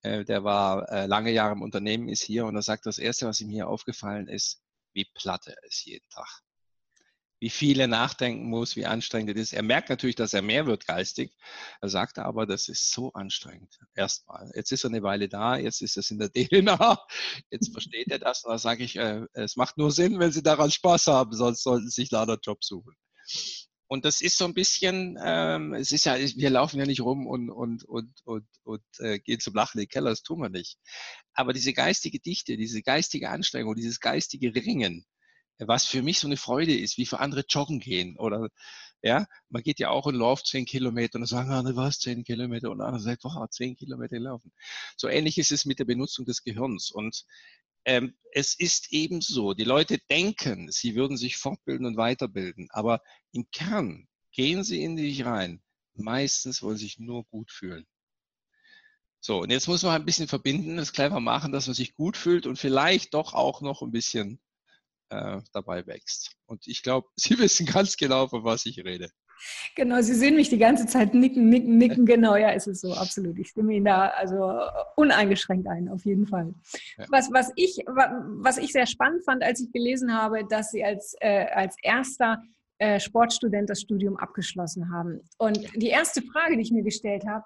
äh, 0.05 0.25
der 0.25 0.43
war 0.43 0.89
äh, 0.91 1.07
lange 1.07 1.31
Jahre 1.31 1.53
im 1.53 1.61
Unternehmen, 1.61 2.09
ist 2.09 2.23
hier 2.23 2.45
und 2.45 2.55
er 2.55 2.61
sagt, 2.61 2.85
das 2.85 2.99
Erste, 2.99 3.25
was 3.27 3.41
ihm 3.41 3.49
hier 3.49 3.67
aufgefallen 3.67 4.27
ist, 4.27 4.61
wie 4.93 5.05
platt 5.13 5.47
er 5.47 5.61
ist 5.63 5.85
jeden 5.85 6.07
Tag. 6.09 6.41
Wie 7.39 7.49
viel 7.49 7.79
er 7.79 7.87
nachdenken 7.87 8.49
muss, 8.49 8.75
wie 8.75 8.85
anstrengend 8.85 9.35
es 9.35 9.51
ist. 9.51 9.53
Er 9.53 9.61
merkt 9.61 9.89
natürlich, 9.89 10.15
dass 10.15 10.33
er 10.33 10.41
mehr 10.41 10.65
wird 10.67 10.87
geistig. 10.87 11.35
Er 11.81 11.89
sagt 11.89 12.17
aber, 12.17 12.45
das 12.45 12.69
ist 12.69 12.91
so 12.91 13.11
anstrengend. 13.13 13.77
Erstmal. 13.93 14.49
Jetzt 14.55 14.71
ist 14.71 14.85
er 14.85 14.89
eine 14.89 15.03
Weile 15.03 15.27
da, 15.27 15.57
jetzt 15.57 15.81
ist 15.81 15.97
es 15.97 16.11
in 16.11 16.19
der 16.19 16.31
DNA, 16.33 16.97
jetzt 17.51 17.73
versteht 17.73 18.09
er 18.09 18.19
das. 18.19 18.45
Und 18.45 18.51
da 18.51 18.57
sage 18.57 18.83
ich, 18.83 18.95
äh, 18.95 19.25
es 19.33 19.57
macht 19.57 19.77
nur 19.77 19.91
Sinn, 19.91 20.19
wenn 20.19 20.31
Sie 20.31 20.43
daran 20.43 20.71
Spaß 20.71 21.07
haben, 21.07 21.33
sonst 21.33 21.63
sollten 21.63 21.89
Sie 21.89 22.01
sich 22.01 22.11
leider 22.11 22.37
Job 22.41 22.63
suchen. 22.63 22.95
Und 23.87 24.05
das 24.05 24.21
ist 24.21 24.37
so 24.37 24.45
ein 24.45 24.53
bisschen, 24.53 25.17
ähm, 25.23 25.73
es 25.73 25.91
ist 25.91 26.05
ja, 26.05 26.17
wir 26.17 26.49
laufen 26.49 26.79
ja 26.79 26.85
nicht 26.85 27.01
rum 27.01 27.27
und, 27.27 27.49
und, 27.49 27.83
und, 27.83 28.11
und, 28.25 28.47
und 28.63 28.83
äh, 28.99 29.19
gehen 29.19 29.39
zum 29.39 29.53
Lachen 29.53 29.77
in 29.79 29.85
den 29.85 29.89
Keller, 29.89 30.09
das 30.09 30.23
tun 30.23 30.39
wir 30.39 30.49
nicht. 30.49 30.77
Aber 31.33 31.53
diese 31.53 31.73
geistige 31.73 32.19
Dichte, 32.19 32.57
diese 32.57 32.81
geistige 32.81 33.29
Anstrengung, 33.29 33.75
dieses 33.75 33.99
geistige 33.99 34.55
Ringen, 34.55 35.05
was 35.59 35.85
für 35.85 36.01
mich 36.01 36.19
so 36.19 36.27
eine 36.27 36.37
Freude 36.37 36.77
ist, 36.77 36.97
wie 36.97 37.05
für 37.05 37.19
andere 37.19 37.45
joggen 37.47 37.79
gehen 37.79 38.17
oder 38.17 38.49
ja, 39.01 39.27
man 39.49 39.61
geht 39.61 39.79
ja 39.79 39.89
auch 39.89 40.07
und 40.07 40.15
läuft 40.15 40.47
zehn 40.47 40.65
Kilometer 40.65 41.15
und 41.15 41.21
dann 41.21 41.27
sagen, 41.27 41.51
ah, 41.51 41.61
ne, 41.61 41.75
was, 41.75 41.99
zehn 41.99 42.23
Kilometer 42.23 42.71
und 42.71 42.81
andere 42.81 42.99
sagt, 42.99 43.23
wow, 43.23 43.47
zehn 43.49 43.75
Kilometer 43.75 44.19
laufen. 44.19 44.51
So 44.97 45.07
ähnlich 45.07 45.37
ist 45.37 45.51
es 45.51 45.65
mit 45.65 45.77
der 45.77 45.85
Benutzung 45.85 46.25
des 46.25 46.43
Gehirns 46.43 46.89
und 46.89 47.23
ähm, 47.85 48.15
es 48.31 48.53
ist 48.59 48.91
eben 48.91 49.21
so, 49.21 49.53
die 49.53 49.63
Leute 49.63 49.99
denken, 50.09 50.71
sie 50.71 50.95
würden 50.95 51.17
sich 51.17 51.37
fortbilden 51.37 51.85
und 51.85 51.97
weiterbilden, 51.97 52.67
aber 52.71 53.01
im 53.31 53.49
Kern 53.51 54.07
gehen 54.31 54.63
sie 54.63 54.83
in 54.83 54.97
dich 54.97 55.25
rein. 55.25 55.61
Meistens 55.93 56.61
wollen 56.61 56.77
sie 56.77 56.85
sich 56.85 56.99
nur 56.99 57.23
gut 57.25 57.51
fühlen. 57.51 57.85
So, 59.21 59.41
und 59.41 59.49
jetzt 59.49 59.67
muss 59.67 59.83
man 59.83 59.95
ein 59.95 60.05
bisschen 60.05 60.27
verbinden, 60.27 60.77
das 60.77 60.93
clever 60.93 61.19
machen, 61.19 61.51
dass 61.51 61.67
man 61.67 61.73
sich 61.73 61.95
gut 61.95 62.17
fühlt 62.17 62.45
und 62.45 62.59
vielleicht 62.59 63.13
doch 63.13 63.33
auch 63.33 63.61
noch 63.61 63.81
ein 63.81 63.91
bisschen 63.91 64.39
äh, 65.09 65.41
dabei 65.53 65.87
wächst. 65.87 66.35
Und 66.45 66.67
ich 66.67 66.83
glaube, 66.83 67.07
Sie 67.15 67.37
wissen 67.39 67.65
ganz 67.65 67.97
genau, 67.97 68.27
von 68.27 68.43
was 68.43 68.65
ich 68.65 68.83
rede. 68.83 69.09
Genau, 69.75 70.01
Sie 70.01 70.13
sehen 70.13 70.35
mich 70.35 70.49
die 70.49 70.57
ganze 70.57 70.85
Zeit 70.85 71.13
nicken, 71.13 71.49
nicken, 71.49 71.77
nicken. 71.77 72.05
Genau, 72.05 72.35
ja, 72.35 72.51
ist 72.51 72.67
es 72.67 72.81
so, 72.81 72.93
absolut. 72.93 73.37
Ich 73.39 73.49
stimme 73.49 73.73
Ihnen 73.73 73.85
da 73.85 74.07
also 74.07 74.59
uneingeschränkt 74.95 75.67
ein, 75.67 75.89
auf 75.89 76.05
jeden 76.05 76.27
Fall. 76.27 76.53
Ja. 76.97 77.05
Was, 77.09 77.31
was, 77.31 77.51
ich, 77.55 77.83
was 77.87 78.57
ich 78.57 78.71
sehr 78.71 78.85
spannend 78.85 79.23
fand, 79.25 79.43
als 79.43 79.61
ich 79.61 79.71
gelesen 79.71 80.13
habe, 80.13 80.45
dass 80.49 80.71
Sie 80.71 80.83
als, 80.83 81.15
äh, 81.19 81.45
als 81.53 81.75
erster 81.81 82.41
äh, 82.77 82.99
Sportstudent 82.99 83.69
das 83.69 83.81
Studium 83.81 84.17
abgeschlossen 84.17 84.91
haben. 84.91 85.21
Und 85.37 85.59
die 85.75 85.87
erste 85.87 86.21
Frage, 86.21 86.55
die 86.55 86.61
ich 86.61 86.71
mir 86.71 86.83
gestellt 86.83 87.25
habe, 87.25 87.43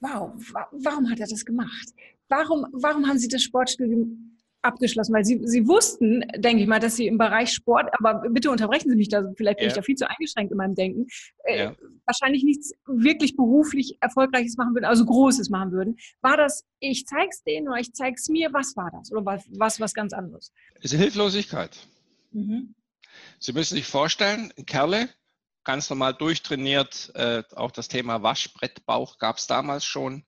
wow, 0.00 0.32
warum 0.72 1.10
hat 1.10 1.20
er 1.20 1.26
das 1.26 1.44
gemacht? 1.44 1.88
Warum, 2.28 2.66
warum 2.72 3.06
haben 3.06 3.18
Sie 3.18 3.28
das 3.28 3.42
Sportstudium 3.42 4.31
abgeschlossen, 4.62 5.12
weil 5.12 5.24
Sie, 5.24 5.40
Sie 5.44 5.66
wussten, 5.66 6.24
denke 6.36 6.62
ich 6.62 6.68
mal, 6.68 6.80
dass 6.80 6.96
Sie 6.96 7.06
im 7.06 7.18
Bereich 7.18 7.52
Sport, 7.52 7.90
aber 7.98 8.28
bitte 8.30 8.50
unterbrechen 8.50 8.88
Sie 8.90 8.96
mich 8.96 9.08
da, 9.08 9.24
vielleicht 9.36 9.58
bin 9.58 9.66
ja. 9.66 9.68
ich 9.68 9.74
da 9.74 9.82
viel 9.82 9.96
zu 9.96 10.08
eingeschränkt 10.08 10.52
in 10.52 10.58
meinem 10.58 10.74
Denken, 10.74 11.06
äh, 11.44 11.64
ja. 11.64 11.76
wahrscheinlich 12.06 12.44
nichts 12.44 12.72
wirklich 12.86 13.36
beruflich 13.36 13.98
Erfolgreiches 14.00 14.56
machen 14.56 14.74
würden, 14.74 14.84
also 14.84 15.04
Großes 15.04 15.50
machen 15.50 15.72
würden. 15.72 15.96
War 16.20 16.36
das, 16.36 16.64
ich 16.78 17.06
zeig's 17.06 17.42
denen 17.42 17.68
oder 17.68 17.78
ich 17.78 17.92
zeig's 17.92 18.28
mir, 18.28 18.52
was 18.52 18.76
war 18.76 18.90
das? 18.92 19.12
Oder 19.12 19.24
was, 19.24 19.44
was, 19.50 19.80
was 19.80 19.94
ganz 19.94 20.12
anderes? 20.12 20.52
Es 20.80 20.92
ist 20.92 21.00
Hilflosigkeit. 21.00 21.76
Mhm. 22.30 22.74
Sie 23.38 23.52
müssen 23.52 23.74
sich 23.74 23.86
vorstellen, 23.86 24.52
Kerle, 24.66 25.08
ganz 25.64 25.90
normal 25.90 26.14
durchtrainiert, 26.14 27.12
äh, 27.14 27.42
auch 27.54 27.70
das 27.70 27.88
Thema 27.88 28.22
Waschbrettbauch 28.22 29.18
gab 29.18 29.36
es 29.36 29.46
damals 29.46 29.84
schon, 29.84 30.24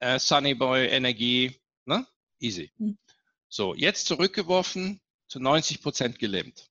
äh, 0.00 0.18
Sunnyboy, 0.18 0.86
Energie, 0.86 1.56
ne? 1.86 2.06
easy. 2.40 2.72
Mhm. 2.78 2.98
So, 3.50 3.74
jetzt 3.74 4.06
zurückgeworfen, 4.06 5.00
zu 5.26 5.40
90 5.40 5.82
Prozent 5.82 6.18
gelähmt. 6.18 6.70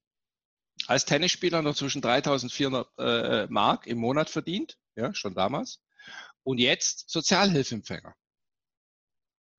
Als 0.88 1.04
Tennisspieler 1.06 1.62
noch 1.62 1.76
zwischen 1.76 2.02
3400 2.02 2.88
äh, 2.98 3.48
Mark 3.48 3.86
im 3.86 3.98
Monat 3.98 4.30
verdient, 4.30 4.78
ja, 4.96 5.14
schon 5.14 5.36
damals. 5.36 5.82
Und 6.44 6.58
jetzt 6.58 7.10
Sozialhilfeempfänger. 7.10 8.16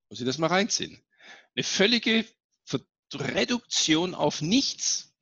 Muss 0.09 0.21
ich 0.21 0.27
das 0.27 0.39
mal 0.39 0.49
reinziehen. 0.49 1.05
Eine 1.55 1.63
völlige 1.63 2.25
Reduktion 3.13 4.15
auf 4.15 4.41
nichts. 4.41 5.13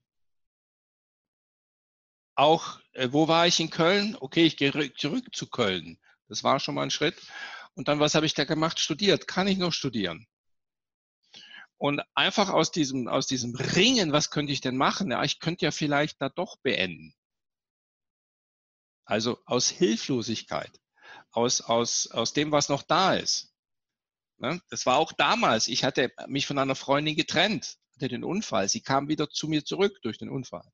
Auch, 2.37 2.80
äh, 2.92 3.08
wo 3.11 3.26
war 3.26 3.48
ich 3.48 3.58
in 3.58 3.70
Köln? 3.70 4.16
Okay, 4.20 4.44
ich 4.44 4.56
gehe 4.56 4.94
zurück 4.94 5.34
zu 5.34 5.48
Köln. 5.48 5.98
Das 6.28 6.44
war 6.44 6.61
schon 6.61 6.76
mal 6.76 6.82
ein 6.82 6.90
Schritt. 6.90 7.20
Und 7.74 7.88
dann, 7.88 7.98
was 7.98 8.14
habe 8.14 8.26
ich 8.26 8.34
da 8.34 8.44
gemacht? 8.44 8.78
Studiert. 8.78 9.26
Kann 9.26 9.48
ich 9.48 9.58
noch 9.58 9.72
studieren? 9.72 10.28
Und 11.78 12.02
einfach 12.14 12.50
aus 12.50 12.72
diesem, 12.72 13.06
aus 13.06 13.28
diesem 13.28 13.54
Ringen, 13.54 14.12
was 14.12 14.30
könnte 14.30 14.52
ich 14.52 14.60
denn 14.60 14.76
machen? 14.76 15.12
Ja, 15.12 15.22
ich 15.22 15.38
könnte 15.38 15.64
ja 15.64 15.70
vielleicht 15.70 16.20
da 16.20 16.28
doch 16.28 16.56
beenden. 16.58 17.14
Also 19.04 19.38
aus 19.46 19.70
Hilflosigkeit, 19.70 20.72
aus, 21.30 21.60
aus, 21.60 22.08
aus 22.08 22.32
dem, 22.32 22.50
was 22.50 22.68
noch 22.68 22.82
da 22.82 23.14
ist. 23.14 23.54
Ne? 24.38 24.60
Das 24.70 24.86
war 24.86 24.96
auch 24.96 25.12
damals. 25.12 25.68
Ich 25.68 25.84
hatte 25.84 26.12
mich 26.26 26.46
von 26.46 26.58
einer 26.58 26.74
Freundin 26.74 27.16
getrennt, 27.16 27.78
hatte 27.94 28.08
den 28.08 28.24
Unfall. 28.24 28.68
Sie 28.68 28.80
kam 28.80 29.08
wieder 29.08 29.30
zu 29.30 29.46
mir 29.46 29.64
zurück 29.64 29.98
durch 30.02 30.18
den 30.18 30.30
Unfall. 30.30 30.68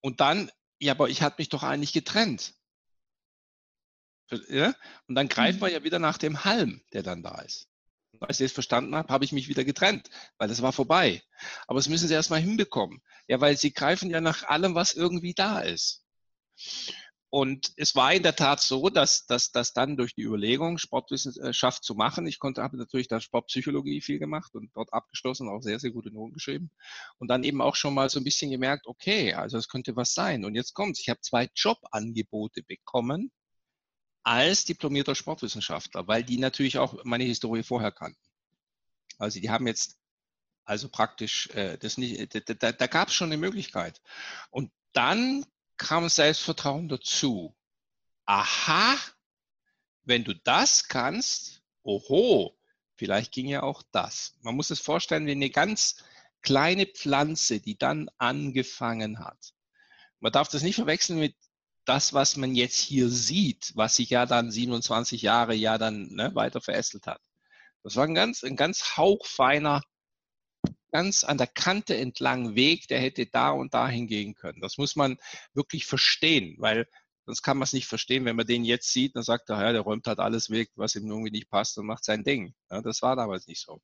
Und 0.00 0.20
dann, 0.20 0.50
ja, 0.78 0.92
aber 0.92 1.10
ich 1.10 1.22
hatte 1.22 1.36
mich 1.38 1.50
doch 1.50 1.62
eigentlich 1.62 1.92
getrennt. 1.92 2.54
Ja? 4.48 4.74
Und 5.08 5.14
dann 5.14 5.28
greift 5.28 5.56
mhm. 5.56 5.60
man 5.60 5.72
ja 5.72 5.84
wieder 5.84 5.98
nach 5.98 6.18
dem 6.18 6.44
Halm, 6.44 6.82
der 6.92 7.02
dann 7.02 7.22
da 7.22 7.40
ist. 7.42 7.68
Als 8.20 8.40
ich 8.40 8.46
das 8.46 8.52
verstanden 8.52 8.94
habe, 8.94 9.12
habe 9.12 9.24
ich 9.24 9.32
mich 9.32 9.48
wieder 9.48 9.64
getrennt, 9.64 10.08
weil 10.38 10.48
das 10.48 10.62
war 10.62 10.72
vorbei. 10.72 11.22
Aber 11.66 11.78
das 11.78 11.88
müssen 11.88 12.08
sie 12.08 12.14
erstmal 12.14 12.40
hinbekommen. 12.40 13.00
Ja, 13.28 13.40
weil 13.40 13.56
sie 13.56 13.72
greifen 13.72 14.10
ja 14.10 14.20
nach 14.20 14.44
allem, 14.44 14.74
was 14.74 14.94
irgendwie 14.94 15.34
da 15.34 15.60
ist. 15.60 16.04
Und 17.28 17.72
es 17.76 17.94
war 17.94 18.14
in 18.14 18.22
der 18.22 18.36
Tat 18.36 18.60
so, 18.60 18.88
dass, 18.88 19.26
dass, 19.26 19.50
dass 19.50 19.72
dann 19.72 19.96
durch 19.96 20.14
die 20.14 20.22
Überlegung, 20.22 20.78
Sportwissenschaft 20.78 21.84
zu 21.84 21.94
machen, 21.94 22.26
ich 22.26 22.38
konnte, 22.38 22.62
habe 22.62 22.76
natürlich 22.76 23.08
da 23.08 23.20
Sportpsychologie 23.20 24.00
viel 24.00 24.18
gemacht 24.18 24.54
und 24.54 24.70
dort 24.74 24.92
abgeschlossen, 24.92 25.48
auch 25.48 25.60
sehr, 25.60 25.78
sehr 25.80 25.90
gute 25.90 26.10
Noten 26.12 26.34
geschrieben. 26.34 26.70
Und 27.18 27.28
dann 27.28 27.42
eben 27.42 27.60
auch 27.60 27.74
schon 27.74 27.94
mal 27.94 28.08
so 28.08 28.20
ein 28.20 28.24
bisschen 28.24 28.50
gemerkt, 28.50 28.86
okay, 28.86 29.34
also 29.34 29.58
es 29.58 29.68
könnte 29.68 29.96
was 29.96 30.14
sein. 30.14 30.44
Und 30.44 30.54
jetzt 30.54 30.72
kommt's. 30.72 31.00
Ich 31.00 31.08
habe 31.08 31.20
zwei 31.20 31.50
Jobangebote 31.54 32.62
bekommen 32.62 33.32
als 34.26 34.64
diplomierter 34.64 35.14
Sportwissenschaftler, 35.14 36.08
weil 36.08 36.24
die 36.24 36.38
natürlich 36.38 36.78
auch 36.78 37.04
meine 37.04 37.22
Historie 37.22 37.62
vorher 37.62 37.92
kannten. 37.92 38.18
Also 39.18 39.40
die 39.40 39.50
haben 39.50 39.68
jetzt 39.68 39.98
also 40.64 40.88
praktisch 40.88 41.48
äh, 41.50 41.78
das 41.78 41.96
nicht, 41.96 42.34
da, 42.34 42.54
da, 42.54 42.72
da 42.72 42.86
gab 42.88 43.08
es 43.08 43.14
schon 43.14 43.28
eine 43.28 43.36
Möglichkeit. 43.36 44.02
Und 44.50 44.72
dann 44.92 45.46
kam 45.76 46.08
Selbstvertrauen 46.08 46.88
dazu. 46.88 47.54
Aha, 48.24 48.96
wenn 50.02 50.24
du 50.24 50.34
das 50.34 50.88
kannst, 50.88 51.62
oho, 51.84 52.58
vielleicht 52.96 53.30
ging 53.30 53.46
ja 53.46 53.62
auch 53.62 53.84
das. 53.92 54.34
Man 54.40 54.56
muss 54.56 54.70
es 54.70 54.80
vorstellen 54.80 55.26
wie 55.26 55.32
eine 55.32 55.50
ganz 55.50 56.02
kleine 56.42 56.86
Pflanze, 56.86 57.60
die 57.60 57.78
dann 57.78 58.10
angefangen 58.18 59.20
hat. 59.20 59.54
Man 60.18 60.32
darf 60.32 60.48
das 60.48 60.62
nicht 60.62 60.74
verwechseln 60.74 61.20
mit 61.20 61.36
das, 61.88 62.12
was 62.12 62.36
man 62.36 62.54
jetzt 62.54 62.78
hier 62.78 63.08
sieht, 63.08 63.72
was 63.74 63.96
sich 63.96 64.10
ja 64.10 64.26
dann 64.26 64.50
27 64.50 65.22
Jahre 65.22 65.54
ja 65.54 65.78
dann 65.78 66.08
ne, 66.08 66.34
weiter 66.34 66.60
verästelt 66.60 67.06
hat. 67.06 67.20
Das 67.82 67.96
war 67.96 68.04
ein 68.04 68.14
ganz, 68.14 68.42
ein 68.42 68.56
ganz 68.56 68.96
hauchfeiner 68.96 69.82
ganz 70.90 71.24
an 71.24 71.38
der 71.38 71.46
Kante 71.46 71.96
entlang 71.96 72.54
Weg, 72.54 72.88
der 72.88 73.00
hätte 73.00 73.26
da 73.26 73.50
und 73.50 73.74
da 73.74 73.88
hingehen 73.88 74.34
können. 74.34 74.60
Das 74.60 74.78
muss 74.78 74.96
man 74.96 75.18
wirklich 75.52 75.86
verstehen, 75.86 76.56
weil 76.58 76.88
sonst 77.26 77.42
kann 77.42 77.58
man 77.58 77.64
es 77.64 77.72
nicht 77.72 77.86
verstehen, 77.86 78.24
wenn 78.24 78.36
man 78.36 78.46
den 78.46 78.64
jetzt 78.64 78.92
sieht, 78.92 79.14
dann 79.14 79.22
sagt 79.22 79.50
er, 79.50 79.60
ja, 79.60 79.72
der 79.72 79.82
räumt 79.82 80.06
halt 80.06 80.20
alles 80.20 80.50
weg, 80.50 80.70
was 80.74 80.94
ihm 80.94 81.06
irgendwie 81.06 81.32
nicht 81.32 81.50
passt 81.50 81.76
und 81.78 81.86
macht 81.86 82.04
sein 82.04 82.24
Ding. 82.24 82.54
Ja, 82.70 82.80
das 82.80 83.02
war 83.02 83.16
damals 83.16 83.46
nicht 83.46 83.60
so. 83.60 83.80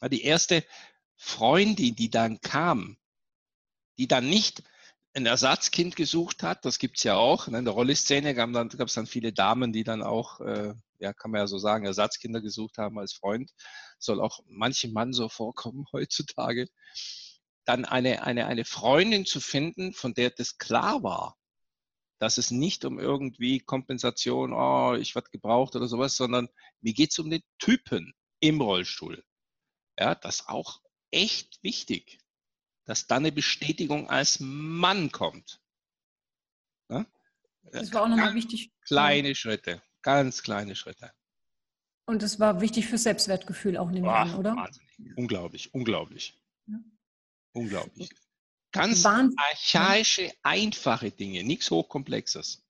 Ja, 0.00 0.08
die 0.08 0.22
erste 0.22 0.64
Freundin, 1.16 1.96
die 1.96 2.10
dann 2.10 2.40
kam, 2.40 2.96
die 3.98 4.08
dann 4.08 4.28
nicht 4.28 4.62
ein 5.14 5.26
Ersatzkind 5.26 5.96
gesucht 5.96 6.42
hat, 6.42 6.64
das 6.64 6.78
gibt 6.78 6.98
es 6.98 7.04
ja 7.04 7.16
auch. 7.16 7.46
In 7.46 7.52
der 7.52 7.72
Rolli-Szene 7.72 8.34
gab 8.34 8.50
es 8.50 8.94
dann 8.94 9.06
viele 9.06 9.32
Damen, 9.32 9.72
die 9.72 9.84
dann 9.84 10.02
auch 10.02 10.40
äh, 10.40 10.74
ja, 11.04 11.12
kann 11.12 11.30
man 11.30 11.40
ja 11.40 11.46
so 11.46 11.58
sagen, 11.58 11.86
Ersatzkinder 11.86 12.40
gesucht 12.40 12.78
haben 12.78 12.98
als 12.98 13.12
Freund. 13.12 13.52
Soll 13.98 14.20
auch 14.20 14.40
manchem 14.46 14.92
Mann 14.92 15.12
so 15.12 15.28
vorkommen 15.28 15.86
heutzutage. 15.92 16.66
Dann 17.64 17.84
eine, 17.84 18.24
eine, 18.24 18.46
eine 18.46 18.64
Freundin 18.64 19.24
zu 19.26 19.40
finden, 19.40 19.92
von 19.92 20.14
der 20.14 20.30
das 20.30 20.58
klar 20.58 21.02
war, 21.02 21.36
dass 22.18 22.38
es 22.38 22.50
nicht 22.50 22.84
um 22.84 22.98
irgendwie 22.98 23.60
Kompensation, 23.60 24.52
oh, 24.52 24.94
ich 24.94 25.14
werde 25.14 25.30
gebraucht 25.30 25.76
oder 25.76 25.88
sowas, 25.88 26.16
sondern 26.16 26.48
mir 26.80 26.94
geht 26.94 27.12
es 27.12 27.18
um 27.18 27.30
den 27.30 27.42
Typen 27.58 28.14
im 28.40 28.60
Rollstuhl. 28.60 29.24
Ja, 29.98 30.14
das 30.14 30.48
auch 30.48 30.80
echt 31.10 31.62
wichtig, 31.62 32.18
dass 32.84 33.06
dann 33.06 33.22
eine 33.22 33.32
Bestätigung 33.32 34.08
als 34.08 34.40
Mann 34.40 35.10
kommt. 35.10 35.60
Ja? 36.88 37.06
Das 37.72 37.92
war 37.92 38.02
auch 38.02 38.08
nochmal 38.08 38.34
wichtig. 38.34 38.72
Kleine 38.82 39.34
Schritte. 39.34 39.82
Ganz 40.02 40.42
kleine 40.42 40.76
Schritte. 40.76 41.12
Und 42.06 42.22
das 42.22 42.38
war 42.38 42.60
wichtig 42.60 42.86
fürs 42.86 43.04
Selbstwertgefühl 43.04 43.78
auch, 43.78 43.90
nehme 43.90 44.06
ich 44.06 44.12
an, 44.12 44.34
oder? 44.34 44.54
Wahnsinnig. 44.54 45.16
Unglaublich, 45.16 45.72
unglaublich. 45.72 46.38
Ja. 46.66 46.78
Unglaublich. 47.52 48.10
Ganz 48.72 49.04
Wahnsinn. 49.04 49.36
archaische, 49.38 50.32
einfache 50.42 51.10
Dinge, 51.10 51.44
nichts 51.44 51.70
Hochkomplexes. 51.70 52.62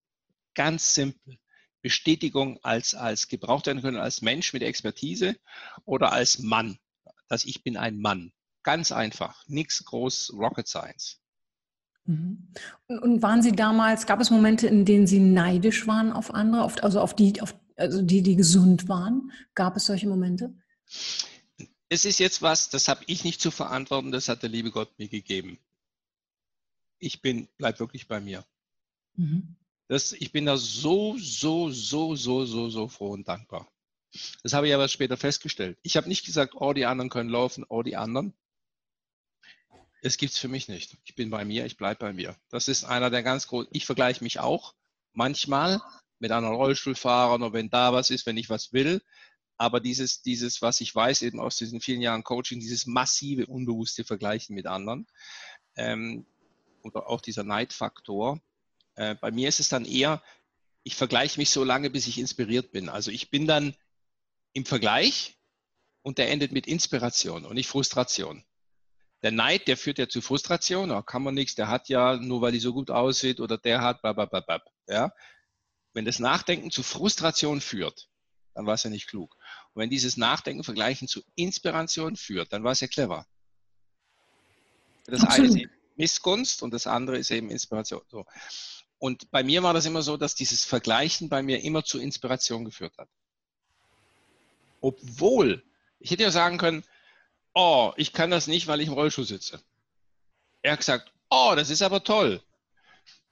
Ganz 0.54 0.94
simpel. 0.94 1.38
Bestätigung 1.82 2.62
als, 2.62 2.94
als 2.94 3.28
gebraucht 3.28 3.66
werden 3.66 3.82
können 3.82 3.96
als 3.96 4.22
Mensch 4.22 4.52
mit 4.52 4.62
Expertise 4.62 5.36
oder 5.84 6.12
als 6.12 6.38
Mann. 6.38 6.78
Dass 7.28 7.44
ich 7.44 7.62
bin 7.62 7.76
ein 7.76 7.98
Mann. 7.98 8.32
Ganz 8.64 8.90
einfach. 8.90 9.46
Nichts 9.46 9.84
groß 9.84 10.32
Rocket 10.36 10.66
Science. 10.66 11.20
Mhm. 12.06 12.48
Und 12.88 13.22
waren 13.22 13.42
Sie 13.42 13.52
damals, 13.52 14.06
gab 14.06 14.20
es 14.20 14.30
Momente, 14.30 14.66
in 14.66 14.84
denen 14.84 15.06
Sie 15.06 15.20
neidisch 15.20 15.86
waren 15.86 16.12
auf 16.12 16.34
andere, 16.34 16.64
auf, 16.64 16.82
also 16.82 17.00
auf 17.00 17.14
die, 17.14 17.40
auf, 17.40 17.54
also 17.76 18.02
die, 18.02 18.22
die 18.22 18.36
gesund 18.36 18.88
waren? 18.88 19.30
Gab 19.54 19.76
es 19.76 19.86
solche 19.86 20.08
Momente? 20.08 20.54
Es 21.88 22.04
ist 22.04 22.18
jetzt 22.18 22.42
was, 22.42 22.70
das 22.70 22.88
habe 22.88 23.04
ich 23.06 23.24
nicht 23.24 23.40
zu 23.40 23.50
verantworten, 23.50 24.10
das 24.10 24.28
hat 24.28 24.42
der 24.42 24.50
liebe 24.50 24.70
Gott 24.70 24.98
mir 24.98 25.08
gegeben. 25.08 25.58
Ich 26.98 27.22
bin, 27.22 27.48
bleib 27.58 27.78
wirklich 27.80 28.08
bei 28.08 28.20
mir. 28.20 28.44
Mhm. 29.16 29.56
Das, 29.88 30.12
ich 30.12 30.32
bin 30.32 30.46
da 30.46 30.56
so, 30.56 31.16
so, 31.18 31.70
so, 31.70 32.16
so, 32.16 32.46
so, 32.46 32.70
so 32.70 32.88
froh 32.88 33.10
und 33.10 33.28
dankbar. 33.28 33.68
Das 34.42 34.54
habe 34.54 34.68
ich 34.68 34.74
aber 34.74 34.88
später 34.88 35.16
festgestellt. 35.16 35.78
Ich 35.82 35.96
habe 35.96 36.08
nicht 36.08 36.24
gesagt, 36.24 36.54
oh, 36.56 36.72
die 36.72 36.86
anderen 36.86 37.10
können 37.10 37.28
laufen, 37.28 37.64
oh, 37.68 37.82
die 37.82 37.96
anderen 37.96 38.32
es 40.04 40.18
gibt 40.18 40.34
es 40.34 40.38
für 40.38 40.48
mich 40.48 40.68
nicht. 40.68 40.98
Ich 41.04 41.14
bin 41.14 41.30
bei 41.30 41.46
mir, 41.46 41.64
ich 41.64 41.78
bleibe 41.78 42.00
bei 42.00 42.12
mir. 42.12 42.36
Das 42.50 42.68
ist 42.68 42.84
einer 42.84 43.08
der 43.08 43.22
ganz 43.22 43.46
großen. 43.46 43.70
Ich 43.72 43.86
vergleiche 43.86 44.22
mich 44.22 44.38
auch 44.38 44.74
manchmal 45.14 45.80
mit 46.18 46.30
anderen 46.30 46.56
Rollstuhlfahrern 46.56 47.42
oder 47.42 47.54
wenn 47.54 47.70
da 47.70 47.94
was 47.94 48.10
ist, 48.10 48.26
wenn 48.26 48.36
ich 48.36 48.50
was 48.50 48.74
will. 48.74 49.00
Aber 49.56 49.80
dieses, 49.80 50.20
dieses, 50.20 50.60
was 50.60 50.82
ich 50.82 50.94
weiß, 50.94 51.22
eben 51.22 51.40
aus 51.40 51.56
diesen 51.56 51.80
vielen 51.80 52.02
Jahren 52.02 52.22
Coaching, 52.22 52.60
dieses 52.60 52.84
massive, 52.84 53.46
unbewusste 53.46 54.04
Vergleichen 54.04 54.54
mit 54.54 54.66
anderen 54.66 55.06
ähm, 55.76 56.26
oder 56.82 57.08
auch 57.08 57.22
dieser 57.22 57.44
Neidfaktor. 57.44 58.42
Äh, 58.96 59.14
bei 59.14 59.30
mir 59.30 59.48
ist 59.48 59.60
es 59.60 59.70
dann 59.70 59.86
eher, 59.86 60.22
ich 60.82 60.96
vergleiche 60.96 61.40
mich 61.40 61.48
so 61.48 61.64
lange, 61.64 61.88
bis 61.88 62.06
ich 62.08 62.18
inspiriert 62.18 62.72
bin. 62.72 62.90
Also 62.90 63.10
ich 63.10 63.30
bin 63.30 63.46
dann 63.46 63.74
im 64.52 64.66
Vergleich 64.66 65.38
und 66.02 66.18
der 66.18 66.30
endet 66.30 66.52
mit 66.52 66.66
Inspiration 66.66 67.46
und 67.46 67.54
nicht 67.54 67.68
Frustration 67.68 68.44
der 69.24 69.32
Neid, 69.32 69.68
der 69.68 69.78
führt 69.78 69.98
ja 69.98 70.06
zu 70.06 70.20
Frustration, 70.20 70.90
da 70.90 71.00
kann 71.00 71.22
man 71.22 71.32
nichts, 71.32 71.54
der 71.54 71.68
hat 71.68 71.88
ja, 71.88 72.18
nur 72.18 72.42
weil 72.42 72.52
die 72.52 72.60
so 72.60 72.74
gut 72.74 72.90
aussieht 72.90 73.40
oder 73.40 73.56
der 73.56 73.80
hat, 73.80 74.02
blablabla. 74.02 74.62
Ja? 74.86 75.14
Wenn 75.94 76.04
das 76.04 76.18
Nachdenken 76.18 76.70
zu 76.70 76.82
Frustration 76.82 77.62
führt, 77.62 78.10
dann 78.52 78.66
war 78.66 78.74
es 78.74 78.82
ja 78.82 78.90
nicht 78.90 79.08
klug. 79.08 79.34
Und 79.72 79.80
wenn 79.80 79.88
dieses 79.88 80.18
Nachdenken 80.18 80.62
vergleichen 80.62 81.08
zu 81.08 81.22
Inspiration 81.36 82.16
führt, 82.16 82.52
dann 82.52 82.64
war 82.64 82.72
es 82.72 82.80
ja 82.80 82.86
clever. 82.86 83.26
Das 85.06 85.22
Absolut. 85.22 85.38
eine 85.38 85.48
ist 85.48 85.56
eben 85.56 85.72
Missgunst 85.96 86.62
und 86.62 86.74
das 86.74 86.86
andere 86.86 87.16
ist 87.16 87.30
eben 87.30 87.48
Inspiration. 87.48 88.02
So. 88.10 88.26
Und 88.98 89.30
bei 89.30 89.42
mir 89.42 89.62
war 89.62 89.72
das 89.72 89.86
immer 89.86 90.02
so, 90.02 90.18
dass 90.18 90.34
dieses 90.34 90.66
Vergleichen 90.66 91.30
bei 91.30 91.42
mir 91.42 91.64
immer 91.64 91.82
zu 91.82 91.98
Inspiration 91.98 92.66
geführt 92.66 92.92
hat. 92.98 93.08
Obwohl, 94.82 95.64
ich 95.98 96.10
hätte 96.10 96.24
ja 96.24 96.30
sagen 96.30 96.58
können, 96.58 96.84
oh, 97.54 97.92
ich 97.96 98.12
kann 98.12 98.30
das 98.30 98.46
nicht, 98.46 98.66
weil 98.66 98.80
ich 98.80 98.88
im 98.88 98.94
Rollstuhl 98.94 99.24
sitze. 99.24 99.60
Er 100.62 100.72
hat 100.72 100.80
gesagt, 100.80 101.12
oh, 101.30 101.54
das 101.56 101.70
ist 101.70 101.82
aber 101.82 102.04
toll. 102.04 102.42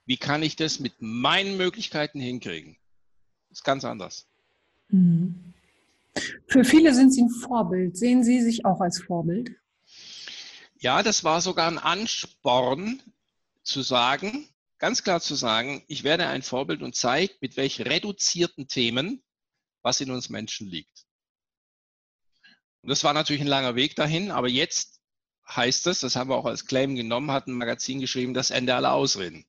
Wie 0.04 0.16
kann 0.16 0.42
ich 0.42 0.56
das 0.56 0.80
mit 0.80 0.94
meinen 1.00 1.56
Möglichkeiten 1.56 2.20
hinkriegen? 2.20 2.76
Das 3.48 3.58
ist 3.58 3.64
ganz 3.64 3.85
anders. 3.85 4.26
Mhm. 4.88 5.54
Für 6.46 6.64
viele 6.64 6.94
sind 6.94 7.12
Sie 7.12 7.22
ein 7.22 7.30
Vorbild. 7.30 7.96
Sehen 7.96 8.22
Sie 8.24 8.42
sich 8.42 8.64
auch 8.64 8.80
als 8.80 9.02
Vorbild? 9.02 9.50
Ja, 10.78 11.02
das 11.02 11.24
war 11.24 11.40
sogar 11.40 11.68
ein 11.68 11.78
Ansporn 11.78 13.00
zu 13.62 13.82
sagen, 13.82 14.48
ganz 14.78 15.04
klar 15.04 15.20
zu 15.20 15.37
sagen, 15.37 15.85
ich 15.87 16.02
werde 16.02 16.26
ein 16.26 16.42
Vorbild 16.42 16.82
und 16.82 16.96
zeige, 16.96 17.32
mit 17.40 17.56
welch 17.56 17.80
reduzierten 17.80 18.66
Themen, 18.66 19.22
was 19.82 20.00
in 20.00 20.11
uns 20.11 20.28
Menschen 20.28 20.66
liegt. 20.66 21.06
Und 22.83 22.88
das 22.88 23.05
war 23.05 23.12
natürlich 23.12 23.42
ein 23.42 23.49
langer 23.49 23.77
Weg 23.77 23.97
dahin, 23.97 24.31
aber 24.31 24.49
jetzt 24.49 25.01
heißt 25.49 25.87
es, 25.87 26.01
das 26.01 26.16
haben 26.16 26.31
wir 26.31 26.37
auch 26.37 26.47
als 26.47 26.66
Claim 26.66 26.95
genommen, 26.97 27.31
hat 27.31 27.47
ein 27.47 27.53
Magazin 27.53 28.01
geschrieben, 28.01 28.35
das 28.35 28.51
Ende 28.51 28.75
aller 28.75 28.92
Ausreden. 28.92 29.45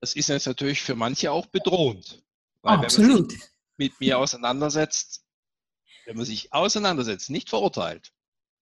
Das 0.00 0.14
ist 0.14 0.28
jetzt 0.28 0.46
natürlich 0.46 0.82
für 0.82 0.96
manche 0.96 1.30
auch 1.30 1.46
bedrohend. 1.46 2.24
Weil 2.62 2.78
Absolut. 2.78 3.08
Wenn 3.08 3.20
man 3.20 3.30
sich 3.30 3.40
mit 3.76 4.00
mir 4.00 4.18
auseinandersetzt, 4.18 5.24
wenn 6.06 6.16
man 6.16 6.26
sich 6.26 6.52
auseinandersetzt, 6.52 7.30
nicht 7.30 7.48
verurteilt, 7.48 8.12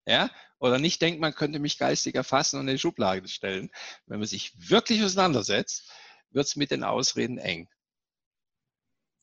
ja, 0.07 0.31
oder 0.59 0.79
nicht 0.79 1.01
denkt, 1.01 1.21
man 1.21 1.35
könnte 1.35 1.59
mich 1.59 1.79
geistig 1.79 2.15
erfassen 2.15 2.59
und 2.61 2.69
in 2.69 2.75
die 2.75 2.79
Schublade 2.79 3.27
stellen. 3.29 3.71
Wenn 4.07 4.19
man 4.19 4.29
sich 4.29 4.53
wirklich 4.57 5.03
auseinandersetzt, 5.03 5.91
wird 6.31 6.47
es 6.47 6.57
mit 6.57 6.71
den 6.71 6.85
Ausreden 6.85 7.39
eng. 7.39 7.69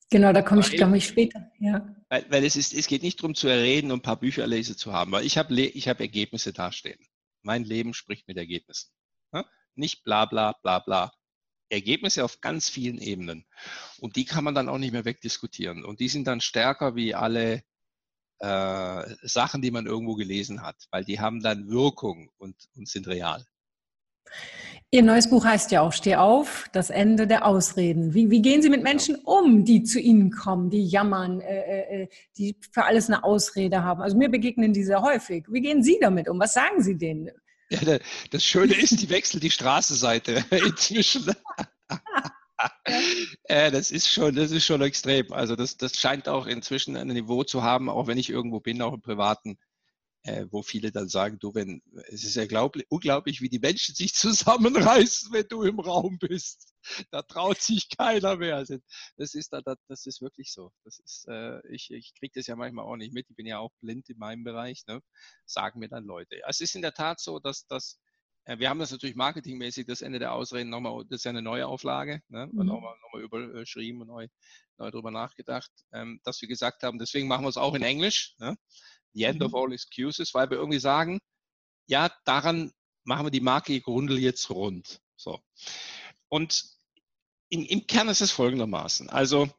Genau, 0.10 0.32
da 0.32 0.42
komme 0.42 0.62
ich, 0.62 0.72
glaube 0.72 0.98
ich, 0.98 1.08
später. 1.08 1.52
Ja. 1.60 1.96
Weil, 2.10 2.26
weil, 2.30 2.46
es, 2.46 2.56
ist, 2.56 2.74
es 2.74 2.88
geht 2.88 3.04
nicht 3.04 3.20
darum 3.20 3.36
zu 3.36 3.48
erreden 3.48 3.92
und 3.92 4.00
ein 4.00 4.04
paar 4.04 4.20
Bücher 4.20 4.48
lese 4.48 4.78
zu 4.78 4.94
haben, 4.94 5.12
weil 5.12 5.26
ich 5.26 5.38
habe 5.38 5.54
ich 5.60 5.88
hab 5.88 6.00
Ergebnisse 6.00 6.54
dastehen. 6.54 7.00
Mein 7.42 7.66
Leben 7.66 7.94
spricht 7.94 8.28
mit 8.28 8.38
Ergebnissen. 8.38 8.92
Ja? 9.34 9.46
Nicht 9.76 10.04
bla 10.04 10.26
bla 10.26 10.54
bla 10.64 10.80
bla. 10.80 11.12
Ergebnisse 11.70 12.24
auf 12.24 12.40
ganz 12.40 12.70
vielen 12.70 12.98
Ebenen. 12.98 13.46
Und 14.00 14.16
die 14.16 14.24
kann 14.24 14.46
man 14.46 14.56
dann 14.56 14.70
auch 14.70 14.78
nicht 14.78 14.94
mehr 14.94 15.04
wegdiskutieren. 15.04 15.84
Und 15.84 16.00
die 16.00 16.08
sind 16.08 16.26
dann 16.26 16.40
stärker 16.40 16.96
wie 16.96 17.14
alle 17.14 17.64
äh, 18.40 19.16
Sachen, 19.24 19.62
die 19.62 19.72
man 19.72 19.86
irgendwo 19.86 20.16
gelesen 20.16 20.62
hat, 20.62 20.78
weil 20.92 21.04
die 21.04 21.20
haben 21.20 21.42
dann 21.42 21.70
Wirkung 21.70 22.30
und, 22.38 22.56
und 22.76 22.88
sind 22.88 23.08
real. 23.08 23.46
Ihr 24.90 25.04
neues 25.04 25.30
Buch 25.30 25.44
heißt 25.44 25.72
ja 25.72 25.82
auch 25.82 25.92
Steh 25.92 26.16
auf, 26.16 26.70
das 26.72 26.90
Ende 26.90 27.28
der 27.28 27.46
Ausreden. 27.46 28.14
Wie, 28.14 28.32
wie 28.32 28.42
gehen 28.42 28.62
Sie 28.62 28.70
mit 28.70 28.84
Menschen 28.84 29.16
um, 29.16 29.66
die 29.66 29.84
zu 29.84 30.00
Ihnen 30.00 30.32
kommen, 30.32 30.70
die 30.70 30.86
jammern, 30.86 31.42
äh, 31.42 31.60
äh, 31.60 32.04
äh 32.04 32.08
die 32.38 32.56
für 32.72 32.86
alles 32.86 33.10
eine 33.10 33.26
Ausrede 33.26 33.84
haben? 33.84 34.02
Also 34.02 34.16
mir 34.16 34.30
begegnen 34.30 34.72
die 34.72 34.86
sehr 34.86 35.02
häufig. 35.02 35.46
Wie 35.50 35.60
gehen 35.60 35.84
Sie 35.84 35.98
damit 36.00 36.30
um? 36.30 36.40
Was 36.40 36.54
sagen 36.54 36.82
Sie 36.82 36.98
denen? 36.98 37.32
Ja, 37.70 37.80
das 38.32 38.44
Schöne 38.46 38.76
ist, 38.76 39.02
die 39.02 39.10
wechselt 39.10 39.44
die 39.44 39.52
Straßenseite 39.52 40.46
inzwischen. 40.52 41.34
äh, 43.44 43.70
das 43.72 43.92
ist 43.92 44.08
schon, 44.08 44.36
das 44.36 44.52
ist 44.52 44.66
schon 44.66 44.82
extrem. 44.82 45.34
Also 45.34 45.58
das, 45.58 45.76
das 45.76 45.98
scheint 45.98 46.30
auch 46.30 46.48
inzwischen 46.48 46.96
ein 46.96 47.08
Niveau 47.08 47.44
zu 47.44 47.62
haben, 47.62 47.90
auch 47.90 48.08
wenn 48.08 48.18
ich 48.18 48.30
irgendwo 48.30 48.62
bin, 48.62 48.82
auch 48.82 48.94
im 48.94 49.02
Privaten, 49.02 49.58
äh, 50.28 50.46
wo 50.52 50.62
viele 50.62 50.92
dann 50.92 51.08
sagen, 51.08 51.40
du, 51.40 51.56
wenn, 51.56 51.82
es 52.10 52.26
ist 52.26 52.36
ja 52.36 52.44
unglaublich, 52.90 53.42
wie 53.42 53.48
die 53.48 53.60
Menschen 53.60 53.96
sich 53.96 54.14
zusammenreißen, 54.14 55.32
wenn 55.32 55.48
du 55.48 55.64
im 55.64 55.80
Raum 55.80 56.18
bist. 56.20 56.74
Da 57.12 57.22
traut 57.22 57.62
sich 57.62 57.90
keiner 57.98 58.36
mehr. 58.36 58.58
Also, 58.58 58.78
das 59.16 59.34
ist, 59.34 59.54
das 59.54 60.06
ist 60.06 60.22
wirklich 60.22 60.52
so. 60.52 60.72
Das 60.84 61.00
ist, 61.00 61.28
äh, 61.30 61.66
ich, 61.70 61.92
ich 61.92 62.14
kriege 62.20 62.34
das 62.36 62.48
ja 62.48 62.56
manchmal 62.56 62.86
auch 62.86 62.98
nicht 62.98 63.14
mit. 63.14 63.30
Ich 63.30 63.36
bin 63.36 63.46
ja 63.46 63.60
auch 63.60 63.72
blind 63.80 64.10
in 64.10 64.18
meinem 64.18 64.44
Bereich, 64.44 64.86
ne? 64.88 65.02
sagen 65.46 65.80
mir 65.80 65.90
dann 65.90 66.04
Leute. 66.04 66.42
Es 66.48 66.60
ist 66.60 66.76
in 66.76 66.82
der 66.82 66.94
Tat 66.94 67.22
so, 67.22 67.40
dass 67.40 67.66
das, 67.68 67.98
äh, 68.44 68.60
wir 68.60 68.70
haben 68.70 68.80
das 68.80 68.92
natürlich 68.92 69.16
marketingmäßig, 69.16 69.86
das 69.86 70.02
Ende 70.02 70.20
der 70.20 70.34
Ausreden 70.34 70.70
nochmal, 70.70 71.06
das 71.10 71.22
ist 71.22 71.26
ja 71.26 71.32
eine 71.32 71.42
neue 71.42 71.68
Auflage, 71.68 72.22
ne? 72.28 72.48
Mhm. 72.52 72.66
nochmal, 72.66 72.96
nochmal 73.02 73.22
überschrieben 73.24 74.02
und 74.02 74.08
neu, 74.08 74.28
neu 74.78 74.92
drüber 74.92 75.12
nachgedacht, 75.12 75.72
ähm, 75.94 76.20
dass 76.24 76.42
wir 76.42 76.50
gesagt 76.50 76.84
haben, 76.84 77.00
deswegen 77.00 77.30
machen 77.30 77.46
wir 77.46 77.50
es 77.50 77.58
auch 77.58 77.76
in 77.76 77.84
Englisch. 77.84 78.36
Ne? 78.40 78.58
The 79.14 79.24
end 79.24 79.42
of 79.42 79.52
mhm. 79.52 79.58
all 79.58 79.74
excuses, 79.74 80.34
weil 80.34 80.50
wir 80.50 80.58
irgendwie 80.58 80.80
sagen, 80.80 81.20
ja, 81.88 82.12
daran 82.26 82.72
machen 83.04 83.26
wir 83.26 83.32
die 83.32 83.40
Marke 83.40 83.80
Grundel 83.82 84.20
jetzt 84.20 84.50
rund. 84.50 85.02
So. 85.16 85.40
Und 86.30 86.66
in, 87.50 87.66
im 87.66 87.88
Kern 87.88 88.10
ist 88.10 88.22
es 88.22 88.32
folgendermaßen. 88.32 89.10
Also 89.10 89.50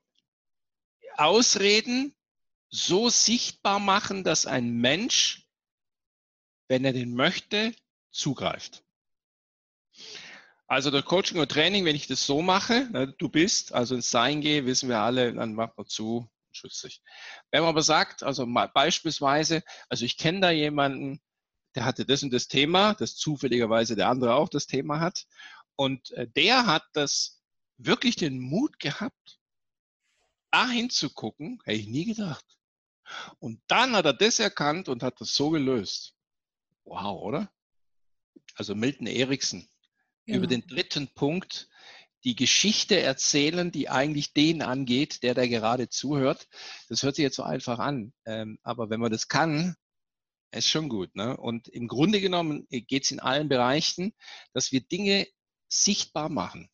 Ausreden 1.17 2.15
so 2.71 3.09
sichtbar 3.09 3.81
machen, 3.81 4.25
dass 4.25 4.47
ein 4.47 4.71
Mensch, 4.71 5.49
wenn 6.69 6.85
er 6.85 6.93
den 6.93 7.15
möchte, 7.15 7.75
zugreift. 8.11 8.85
Also 10.67 10.91
der 10.91 11.03
Coaching 11.03 11.39
und 11.39 11.51
Training, 11.51 11.87
wenn 11.87 11.97
ich 11.97 12.07
das 12.07 12.27
so 12.27 12.43
mache, 12.43 12.89
ne, 12.93 13.15
du 13.17 13.31
bist, 13.31 13.73
also 13.73 13.95
ins 13.95 14.11
Sein 14.11 14.43
gehe, 14.43 14.67
wissen 14.67 14.91
wir 14.91 15.01
alle, 15.01 15.33
dann 15.33 15.55
macht 15.55 15.79
man 15.79 15.87
zu, 15.87 16.29
schützt 16.53 16.81
sich. 16.81 17.03
Wenn 17.51 17.61
man 17.61 17.71
aber 17.71 17.83
sagt, 17.83 18.23
also 18.23 18.47
beispielsweise, 18.75 19.63
also 19.89 20.05
ich 20.05 20.17
kenne 20.17 20.41
da 20.41 20.51
jemanden, 20.51 21.21
der 21.75 21.85
hatte 21.85 22.05
das 22.05 22.23
und 22.23 22.33
das 22.33 22.49
Thema, 22.49 22.95
das 22.95 23.17
zufälligerweise 23.17 23.95
der 23.95 24.09
andere 24.09 24.35
auch 24.35 24.49
das 24.49 24.67
Thema 24.67 25.01
hat. 25.01 25.27
Und 25.77 26.11
äh, 26.13 26.27
der 26.29 26.67
hat 26.67 26.85
das 26.93 27.43
wirklich 27.77 28.17
den 28.17 28.41
Mut 28.41 28.79
gehabt, 28.81 29.39
dahin 30.51 30.91
zu 30.91 31.11
gucken, 31.11 31.61
hätte 31.65 31.79
ich 31.79 31.87
nie 31.87 32.07
gedacht. 32.07 32.45
Und 33.39 33.63
dann 33.69 33.95
hat 33.95 34.05
er 34.05 34.13
das 34.13 34.39
erkannt 34.39 34.89
und 34.89 35.03
hat 35.03 35.21
das 35.21 35.35
so 35.35 35.51
gelöst. 35.51 36.15
Wow, 36.85 37.23
oder? 37.23 37.53
Also 38.55 38.75
Milton 38.75 39.07
Erickson. 39.07 39.69
Genau. 40.27 40.39
Über 40.39 40.47
den 40.47 40.67
dritten 40.67 41.09
Punkt, 41.15 41.69
die 42.25 42.37
Geschichte 42.37 43.01
erzählen, 43.01 43.71
die 43.71 43.89
eigentlich 43.89 44.33
den 44.33 44.63
angeht, 44.63 45.23
der 45.23 45.35
da 45.35 45.47
gerade 45.47 45.89
zuhört. 45.89 46.49
Das 46.89 47.03
hört 47.03 47.17
sich 47.17 47.23
jetzt 47.23 47.37
so 47.37 47.43
einfach 47.43 47.79
an. 47.79 48.13
Ähm, 48.27 48.59
aber 48.63 48.91
wenn 48.91 49.01
man 49.01 49.13
das 49.13 49.29
kann, 49.29 49.77
ist 50.51 50.69
schon 50.69 50.89
gut. 50.89 51.15
Ne? 51.15 51.37
Und 51.37 51.69
im 51.69 51.89
Grunde 51.89 52.21
genommen 52.21 52.67
geht 52.71 53.05
es 53.05 53.11
in 53.11 53.21
allen 53.21 53.49
Bereichen, 53.49 54.15
dass 54.53 54.73
wir 54.73 54.81
Dinge 54.81 55.27
sichtbar 55.69 56.29
machen. 56.29 56.69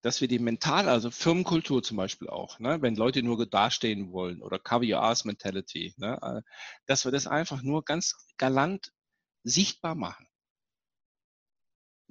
Dass 0.00 0.20
wir 0.20 0.28
die 0.28 0.38
mental, 0.40 0.88
also 0.88 1.10
Firmenkultur 1.10 1.82
zum 1.82 1.96
Beispiel 1.96 2.28
auch, 2.28 2.58
ne? 2.58 2.82
wenn 2.82 2.96
Leute 2.96 3.22
nur 3.22 3.46
dastehen 3.46 4.12
wollen 4.12 4.42
oder 4.42 4.58
Cover 4.58 4.84
Your 4.84 5.02
Ass 5.02 5.24
Mentality, 5.24 5.94
ne? 5.96 6.18
Äh, 6.20 6.42
dass 6.86 7.04
wir 7.04 7.12
das 7.12 7.28
einfach 7.28 7.62
nur 7.62 7.84
ganz 7.84 8.16
galant 8.36 8.92
sichtbar 9.44 9.94
machen 9.94 10.26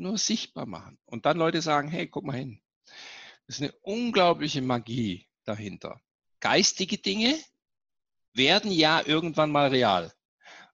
nur 0.01 0.17
sichtbar 0.17 0.65
machen. 0.65 0.99
Und 1.05 1.25
dann 1.25 1.37
Leute 1.37 1.61
sagen, 1.61 1.87
hey, 1.87 2.07
guck 2.07 2.25
mal 2.25 2.35
hin. 2.35 2.61
Das 3.47 3.57
ist 3.57 3.61
eine 3.61 3.71
unglaubliche 3.81 4.61
Magie 4.61 5.27
dahinter. 5.43 6.01
Geistige 6.39 6.97
Dinge 6.97 7.39
werden 8.33 8.71
ja 8.71 9.05
irgendwann 9.05 9.51
mal 9.51 9.69
real. 9.69 10.13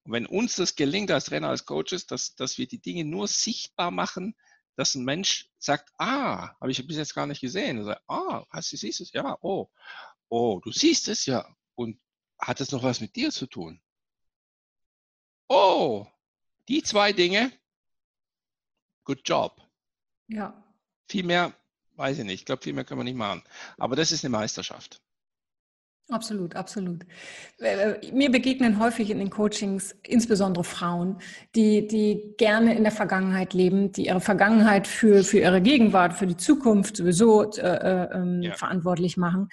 Und 0.03 0.13
wenn 0.13 0.25
uns 0.25 0.55
das 0.55 0.75
gelingt 0.75 1.11
als 1.11 1.25
Trainer, 1.25 1.49
als 1.49 1.65
Coaches, 1.65 2.05
dass, 2.05 2.35
dass 2.35 2.57
wir 2.57 2.67
die 2.67 2.79
Dinge 2.79 3.03
nur 3.03 3.27
sichtbar 3.27 3.91
machen, 3.91 4.35
dass 4.77 4.95
ein 4.95 5.03
Mensch 5.03 5.49
sagt, 5.57 5.91
ah, 5.97 6.55
habe 6.61 6.71
ich 6.71 6.85
bis 6.87 6.97
jetzt 6.97 7.15
gar 7.15 7.25
nicht 7.25 7.41
gesehen. 7.41 7.83
Sagt, 7.83 8.03
ah, 8.07 8.45
hast 8.49 8.71
du 8.71 8.77
siehst 8.77 9.01
es? 9.01 9.11
Ja, 9.11 9.37
oh, 9.41 9.69
oh, 10.29 10.59
du 10.63 10.71
siehst 10.71 11.07
es 11.07 11.25
ja. 11.25 11.45
Und 11.75 11.99
hat 12.39 12.61
es 12.61 12.71
noch 12.71 12.83
was 12.83 13.01
mit 13.01 13.15
dir 13.15 13.31
zu 13.31 13.47
tun? 13.47 13.81
Oh, 15.49 16.05
die 16.67 16.83
zwei 16.83 17.11
Dinge, 17.11 17.51
good 19.07 19.21
job. 19.23 19.61
Ja. 20.27 20.53
Viel 21.09 21.23
mehr, 21.23 21.53
weiß 21.95 22.19
ich 22.19 22.25
nicht. 22.25 22.41
Ich 22.41 22.45
glaube, 22.45 22.61
viel 22.61 22.73
mehr 22.73 22.83
können 22.83 22.99
wir 22.99 23.05
nicht 23.05 23.15
machen. 23.15 23.41
Aber 23.77 23.95
das 23.95 24.11
ist 24.11 24.23
eine 24.23 24.31
Meisterschaft. 24.31 25.01
Absolut, 26.09 26.55
absolut. 26.55 27.05
Äh, 27.59 27.91
äh, 27.91 28.11
mir 28.13 28.31
begegnen 28.31 28.79
häufig 28.79 29.09
in 29.09 29.19
den 29.19 29.29
Coachings 29.29 29.93
insbesondere 30.03 30.63
Frauen, 30.63 31.19
die, 31.53 31.85
die 31.85 32.33
gerne 32.37 32.77
in 32.77 32.83
der 32.83 32.93
Vergangenheit 32.93 33.53
leben, 33.53 33.91
die 33.91 34.05
ihre 34.05 34.21
Vergangenheit 34.21 34.87
für, 34.87 35.23
für 35.25 35.39
ihre 35.39 35.61
Gegenwart, 35.61 36.13
für 36.13 36.27
die 36.27 36.37
Zukunft 36.37 36.95
sowieso 36.95 37.51
äh, 37.51 37.61
äh, 37.61 38.09
ähm, 38.13 38.41
ja. 38.41 38.53
verantwortlich 38.53 39.17
machen. 39.17 39.49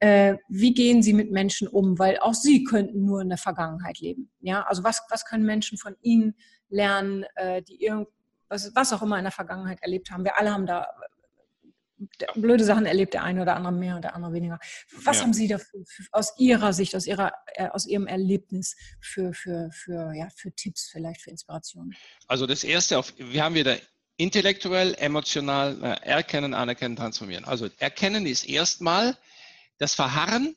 Äh, 0.00 0.36
wie 0.48 0.72
gehen 0.72 1.02
sie 1.02 1.12
mit 1.12 1.30
Menschen 1.30 1.68
um? 1.68 1.98
Weil 1.98 2.18
auch 2.20 2.34
sie 2.34 2.64
könnten 2.64 3.04
nur 3.04 3.20
in 3.20 3.28
der 3.28 3.38
Vergangenheit 3.38 3.98
leben. 3.98 4.30
Ja, 4.40 4.62
also 4.62 4.84
was, 4.84 5.02
was 5.10 5.26
können 5.26 5.44
Menschen 5.44 5.76
von 5.76 5.94
ihnen 6.00 6.34
lernen, 6.70 7.24
äh, 7.34 7.62
die 7.62 7.82
irgend, 7.84 8.08
was, 8.48 8.74
was 8.74 8.92
auch 8.92 9.02
immer 9.02 9.18
in 9.18 9.24
der 9.24 9.32
Vergangenheit 9.32 9.82
erlebt 9.82 10.10
haben. 10.10 10.24
Wir 10.24 10.38
alle 10.38 10.52
haben 10.52 10.66
da 10.66 10.86
blöde 12.34 12.64
Sachen 12.64 12.86
erlebt, 12.86 13.14
der 13.14 13.24
eine 13.24 13.42
oder 13.42 13.56
andere 13.56 13.72
mehr 13.72 13.96
und 13.96 14.02
der 14.02 14.14
andere 14.14 14.32
weniger. 14.32 14.58
Was 15.02 15.16
ja. 15.16 15.22
haben 15.24 15.32
Sie 15.32 15.48
da 15.48 15.58
für, 15.58 15.84
für, 15.84 16.04
aus 16.12 16.34
Ihrer 16.38 16.72
Sicht, 16.72 16.94
aus, 16.94 17.06
Ihrer, 17.06 17.32
äh, 17.54 17.68
aus 17.68 17.86
Ihrem 17.86 18.06
Erlebnis 18.06 18.76
für, 19.00 19.32
für, 19.32 19.70
für, 19.72 20.12
ja, 20.14 20.28
für 20.34 20.52
Tipps, 20.52 20.88
vielleicht 20.90 21.22
für 21.22 21.30
Inspirationen? 21.30 21.96
Also 22.26 22.46
das 22.46 22.64
Erste, 22.64 22.98
auf, 22.98 23.12
wir 23.16 23.42
haben 23.42 23.54
wieder 23.54 23.78
intellektuell, 24.16 24.94
emotional 24.98 25.82
äh, 25.82 26.06
erkennen, 26.06 26.54
anerkennen, 26.54 26.96
transformieren. 26.96 27.44
Also 27.44 27.68
erkennen 27.78 28.26
ist 28.26 28.48
erstmal 28.48 29.16
das 29.78 29.94
Verharren 29.94 30.56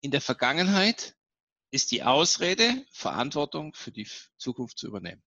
in 0.00 0.10
der 0.10 0.20
Vergangenheit 0.20 1.14
ist 1.72 1.90
die 1.90 2.04
Ausrede, 2.04 2.84
Verantwortung 2.92 3.74
für 3.74 3.90
die 3.90 4.08
Zukunft 4.38 4.78
zu 4.78 4.86
übernehmen. 4.86 5.22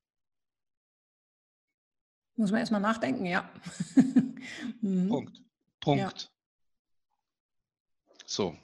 Muss 2.40 2.52
man 2.52 2.62
erstmal 2.62 2.80
nachdenken, 2.80 3.26
ja. 3.26 3.52
mhm. 4.82 5.10
Punkt. 5.10 5.42
Punkt. 5.82 6.00
Ja. 6.00 6.30
So. 8.26 8.58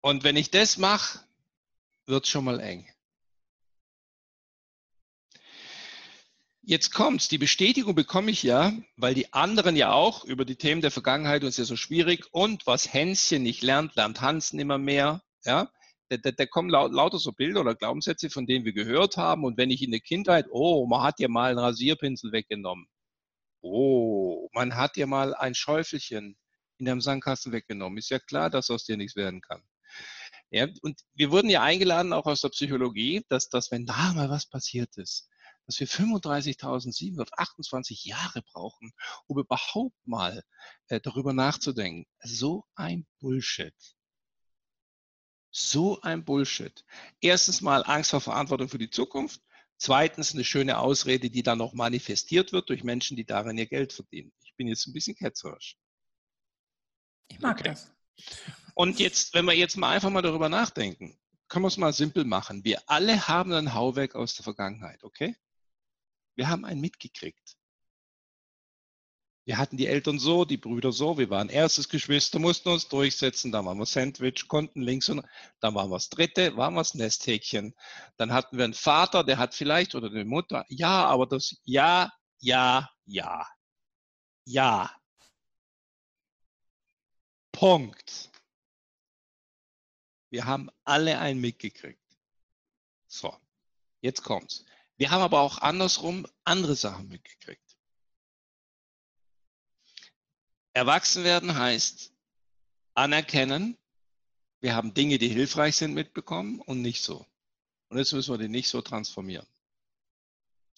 Und 0.00 0.24
wenn 0.24 0.34
ich 0.34 0.50
das 0.50 0.76
mache, 0.76 1.20
wird 2.06 2.24
es 2.24 2.30
schon 2.30 2.44
mal 2.44 2.58
eng. 2.58 2.90
Jetzt 6.62 6.92
kommt's. 6.92 7.28
Die 7.28 7.38
Bestätigung 7.38 7.94
bekomme 7.94 8.32
ich 8.32 8.42
ja, 8.42 8.72
weil 8.96 9.14
die 9.14 9.32
anderen 9.32 9.76
ja 9.76 9.92
auch 9.92 10.24
über 10.24 10.44
die 10.44 10.56
Themen 10.56 10.80
der 10.80 10.90
Vergangenheit 10.90 11.44
uns 11.44 11.56
ja 11.56 11.64
so 11.64 11.76
schwierig 11.76 12.26
und 12.32 12.66
was 12.66 12.92
Hänschen 12.92 13.44
nicht 13.44 13.62
lernt, 13.62 13.94
lernt 13.94 14.20
Hans 14.20 14.52
nimmer 14.52 14.78
mehr. 14.78 15.22
Ja, 15.44 15.70
da, 16.08 16.16
da, 16.18 16.30
da 16.30 16.46
kommen 16.46 16.70
laut, 16.70 16.92
lauter 16.92 17.18
so 17.18 17.32
Bilder 17.32 17.60
oder 17.60 17.74
Glaubenssätze, 17.74 18.30
von 18.30 18.46
denen 18.46 18.64
wir 18.64 18.72
gehört 18.72 19.16
haben. 19.16 19.44
Und 19.44 19.56
wenn 19.56 19.70
ich 19.70 19.82
in 19.82 19.90
der 19.90 20.00
Kindheit, 20.00 20.46
oh, 20.50 20.86
man 20.86 21.02
hat 21.02 21.20
ja 21.20 21.28
mal 21.28 21.50
einen 21.50 21.58
Rasierpinsel 21.58 22.32
weggenommen. 22.32 22.86
Oh, 23.60 24.48
man 24.52 24.76
hat 24.76 24.96
ja 24.96 25.06
mal 25.06 25.34
ein 25.34 25.54
Schäufelchen 25.54 26.36
in 26.78 26.86
deinem 26.86 27.00
Sandkasten 27.00 27.52
weggenommen. 27.52 27.98
Ist 27.98 28.10
ja 28.10 28.18
klar, 28.18 28.50
dass 28.50 28.70
aus 28.70 28.84
dir 28.84 28.96
nichts 28.96 29.16
werden 29.16 29.40
kann. 29.40 29.62
Ja, 30.50 30.68
und 30.82 31.00
wir 31.14 31.30
wurden 31.30 31.50
ja 31.50 31.62
eingeladen, 31.62 32.12
auch 32.12 32.26
aus 32.26 32.42
der 32.42 32.50
Psychologie, 32.50 33.24
dass, 33.28 33.48
dass 33.48 33.70
wenn 33.70 33.86
da 33.86 34.12
mal 34.12 34.28
was 34.30 34.46
passiert 34.46 34.96
ist, 34.98 35.28
dass 35.66 35.80
wir 35.80 35.88
35.728 35.88 38.06
Jahre 38.06 38.42
brauchen, 38.42 38.92
um 39.26 39.38
überhaupt 39.38 39.96
mal 40.06 40.42
äh, 40.88 41.00
darüber 41.00 41.32
nachzudenken. 41.32 42.06
So 42.22 42.66
ein 42.74 43.06
Bullshit. 43.20 43.93
So 45.56 46.00
ein 46.00 46.24
Bullshit. 46.24 46.84
Erstens 47.20 47.60
mal 47.60 47.84
Angst 47.84 48.10
vor 48.10 48.20
Verantwortung 48.20 48.68
für 48.68 48.78
die 48.78 48.90
Zukunft. 48.90 49.40
Zweitens 49.76 50.34
eine 50.34 50.42
schöne 50.42 50.78
Ausrede, 50.78 51.30
die 51.30 51.44
dann 51.44 51.58
noch 51.58 51.74
manifestiert 51.74 52.52
wird 52.52 52.68
durch 52.70 52.82
Menschen, 52.82 53.16
die 53.16 53.24
darin 53.24 53.56
ihr 53.56 53.66
Geld 53.66 53.92
verdienen. 53.92 54.32
Ich 54.42 54.56
bin 54.56 54.66
jetzt 54.66 54.84
ein 54.88 54.92
bisschen 54.92 55.14
ketzerisch. 55.14 55.76
Ich 57.28 57.38
mag 57.38 57.60
okay. 57.60 57.68
das. 57.68 57.92
Und 58.74 58.98
jetzt, 58.98 59.32
wenn 59.34 59.44
wir 59.44 59.54
jetzt 59.54 59.76
mal 59.76 59.90
einfach 59.90 60.10
mal 60.10 60.22
darüber 60.22 60.48
nachdenken, 60.48 61.16
können 61.46 61.64
wir 61.64 61.68
es 61.68 61.76
mal 61.76 61.92
simpel 61.92 62.24
machen. 62.24 62.64
Wir 62.64 62.82
alle 62.88 63.28
haben 63.28 63.52
ein 63.52 63.74
Hauwerk 63.74 64.16
aus 64.16 64.34
der 64.34 64.42
Vergangenheit, 64.42 65.04
okay? 65.04 65.36
Wir 66.34 66.48
haben 66.48 66.64
einen 66.64 66.80
mitgekriegt. 66.80 67.56
Wir 69.46 69.58
hatten 69.58 69.76
die 69.76 69.86
Eltern 69.86 70.18
so, 70.18 70.46
die 70.46 70.56
Brüder 70.56 70.90
so, 70.90 71.18
wir 71.18 71.28
waren 71.28 71.50
erstes 71.50 71.90
Geschwister, 71.90 72.38
mussten 72.38 72.70
uns 72.70 72.88
durchsetzen, 72.88 73.52
dann 73.52 73.66
waren 73.66 73.76
wir 73.78 73.84
Sandwich, 73.84 74.48
konnten 74.48 74.80
links 74.80 75.10
und 75.10 75.22
dann 75.60 75.74
waren 75.74 75.90
wir 75.90 75.96
das 75.96 76.08
dritte, 76.08 76.56
waren 76.56 76.74
wir 76.74 76.80
das 76.80 76.94
Nesthäkchen. 76.94 77.74
Dann 78.16 78.32
hatten 78.32 78.56
wir 78.56 78.64
einen 78.64 78.72
Vater, 78.74 79.22
der 79.22 79.36
hat 79.38 79.54
vielleicht, 79.54 79.94
oder 79.94 80.08
eine 80.08 80.24
Mutter, 80.24 80.64
ja, 80.68 81.04
aber 81.06 81.26
das 81.26 81.60
ja, 81.64 82.10
ja, 82.40 82.90
ja, 83.04 83.46
ja. 84.46 84.90
Punkt. 87.52 88.30
Wir 90.30 90.46
haben 90.46 90.70
alle 90.84 91.18
einen 91.18 91.40
mitgekriegt. 91.40 92.00
So, 93.06 93.36
jetzt 94.00 94.22
kommt's. 94.22 94.64
Wir 94.96 95.10
haben 95.10 95.22
aber 95.22 95.40
auch 95.40 95.58
andersrum 95.58 96.26
andere 96.44 96.76
Sachen 96.76 97.08
mitgekriegt. 97.08 97.63
Erwachsen 100.74 101.22
werden 101.24 101.56
heißt 101.56 102.12
anerkennen, 102.94 103.78
wir 104.60 104.74
haben 104.74 104.92
Dinge, 104.92 105.18
die 105.18 105.28
hilfreich 105.28 105.76
sind, 105.76 105.94
mitbekommen 105.94 106.60
und 106.60 106.82
nicht 106.82 107.02
so. 107.02 107.26
Und 107.88 107.98
jetzt 107.98 108.12
müssen 108.12 108.34
wir 108.34 108.38
die 108.38 108.48
nicht 108.48 108.68
so 108.68 108.82
transformieren. 108.82 109.46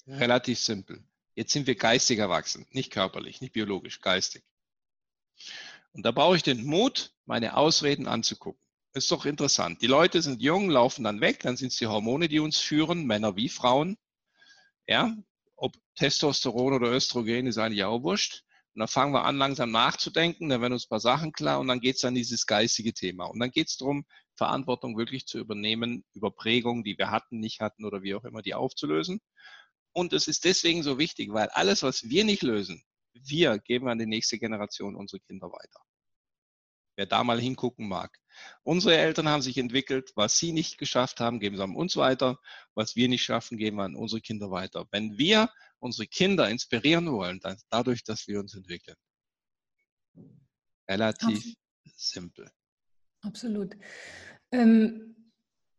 Relativ 0.07 0.59
simpel. 0.61 1.03
Jetzt 1.35 1.53
sind 1.53 1.67
wir 1.67 1.75
geistig 1.75 2.19
erwachsen, 2.19 2.67
nicht 2.71 2.93
körperlich, 2.93 3.41
nicht 3.41 3.53
biologisch, 3.53 4.01
geistig. 4.01 4.45
Und 5.93 6.05
da 6.05 6.11
brauche 6.11 6.37
ich 6.37 6.43
den 6.43 6.65
Mut, 6.65 7.15
meine 7.25 7.57
Ausreden 7.57 8.07
anzugucken. 8.07 8.61
Ist 8.93 9.11
doch 9.11 9.27
interessant. 9.27 9.83
Die 9.83 9.87
Leute 9.87 10.23
sind 10.23 10.43
jung, 10.43 10.71
laufen 10.71 11.05
dann 11.05 11.21
weg, 11.21 11.41
dann 11.41 11.57
sind 11.57 11.73
es 11.73 11.79
die 11.79 11.87
Hormone, 11.87 12.29
die 12.29 12.39
uns 12.39 12.59
führen, 12.59 13.07
Männer 13.07 13.37
wie 13.37 13.49
Frauen. 13.49 13.99
Ja, 14.87 15.15
ob 15.57 15.75
Testosteron 15.97 16.75
oder 16.75 16.91
Östrogen 16.91 17.47
ist 17.47 17.59
eigentlich 17.59 17.85
auch 17.85 18.03
wurscht. 18.03 18.46
Und 18.77 18.81
dann 18.81 18.89
fangen 18.89 19.15
wir 19.15 19.25
an, 19.25 19.39
langsam 19.39 19.71
nachzudenken, 19.71 20.51
dann 20.51 20.61
werden 20.61 20.75
uns 20.75 20.85
ein 20.85 20.91
paar 20.91 21.01
Sachen 21.01 21.33
klar 21.33 21.61
und 21.61 21.69
dann 21.69 21.81
geht 21.81 21.97
es 21.97 22.05
an 22.05 22.15
dieses 22.15 22.45
geistige 22.45 22.93
Thema. 22.93 23.25
Und 23.25 23.39
dann 23.41 23.51
geht 23.51 23.69
es 23.69 23.79
darum, 23.79 24.05
Verantwortung 24.35 24.99
wirklich 24.99 25.25
zu 25.25 25.39
übernehmen 25.39 26.05
über 26.13 26.31
Prägungen, 26.31 26.85
die 26.85 26.99
wir 26.99 27.11
hatten, 27.11 27.41
nicht 27.41 27.61
hatten 27.61 27.87
oder 27.87 28.03
wie 28.03 28.15
auch 28.15 28.25
immer, 28.25 28.43
die 28.43 28.53
aufzulösen. 28.53 29.21
Und 29.95 30.13
es 30.13 30.29
ist 30.29 30.45
deswegen 30.45 30.83
so 30.83 30.99
wichtig, 30.99 31.33
weil 31.33 31.49
alles, 31.49 31.83
was 31.83 32.11
wir 32.11 32.25
nicht 32.25 32.43
lösen, 32.43 32.85
wir 33.15 33.59
geben 33.61 33.89
an 33.89 33.99
die 33.99 34.05
nächste 34.05 34.39
Generation 34.39 34.95
unsere 34.95 35.21
Kinder 35.21 35.51
weiter. 35.51 35.81
Wer 36.97 37.07
da 37.07 37.23
mal 37.23 37.41
hingucken 37.41 37.89
mag. 37.89 38.19
Unsere 38.63 38.97
Eltern 38.97 39.29
haben 39.29 39.43
sich 39.43 39.59
entwickelt. 39.59 40.13
Was 40.15 40.39
sie 40.39 40.53
nicht 40.53 40.79
geschafft 40.79 41.21
haben, 41.21 41.41
geben 41.41 41.57
sie 41.57 41.63
an 41.63 41.77
uns 41.77 41.97
weiter. 41.97 42.39
Was 42.75 42.97
wir 42.97 43.09
nicht 43.09 43.23
schaffen, 43.23 43.59
geben 43.59 43.77
wir 43.77 43.85
an 43.85 43.97
unsere 43.97 44.21
Kinder 44.21 44.51
weiter. 44.51 44.87
Wenn 44.91 45.19
wir 45.19 45.51
unsere 45.79 46.07
Kinder 46.07 46.49
inspirieren 46.49 47.11
wollen, 47.13 47.41
dann 47.41 47.57
dadurch, 47.71 48.03
dass 48.03 48.27
wir 48.27 48.41
uns 48.41 48.55
entwickeln. 48.55 48.97
Relativ 50.89 51.29
Absolut. 51.29 51.57
simpel. 51.97 52.51
Absolut. 53.23 53.77
Ähm, 54.53 55.17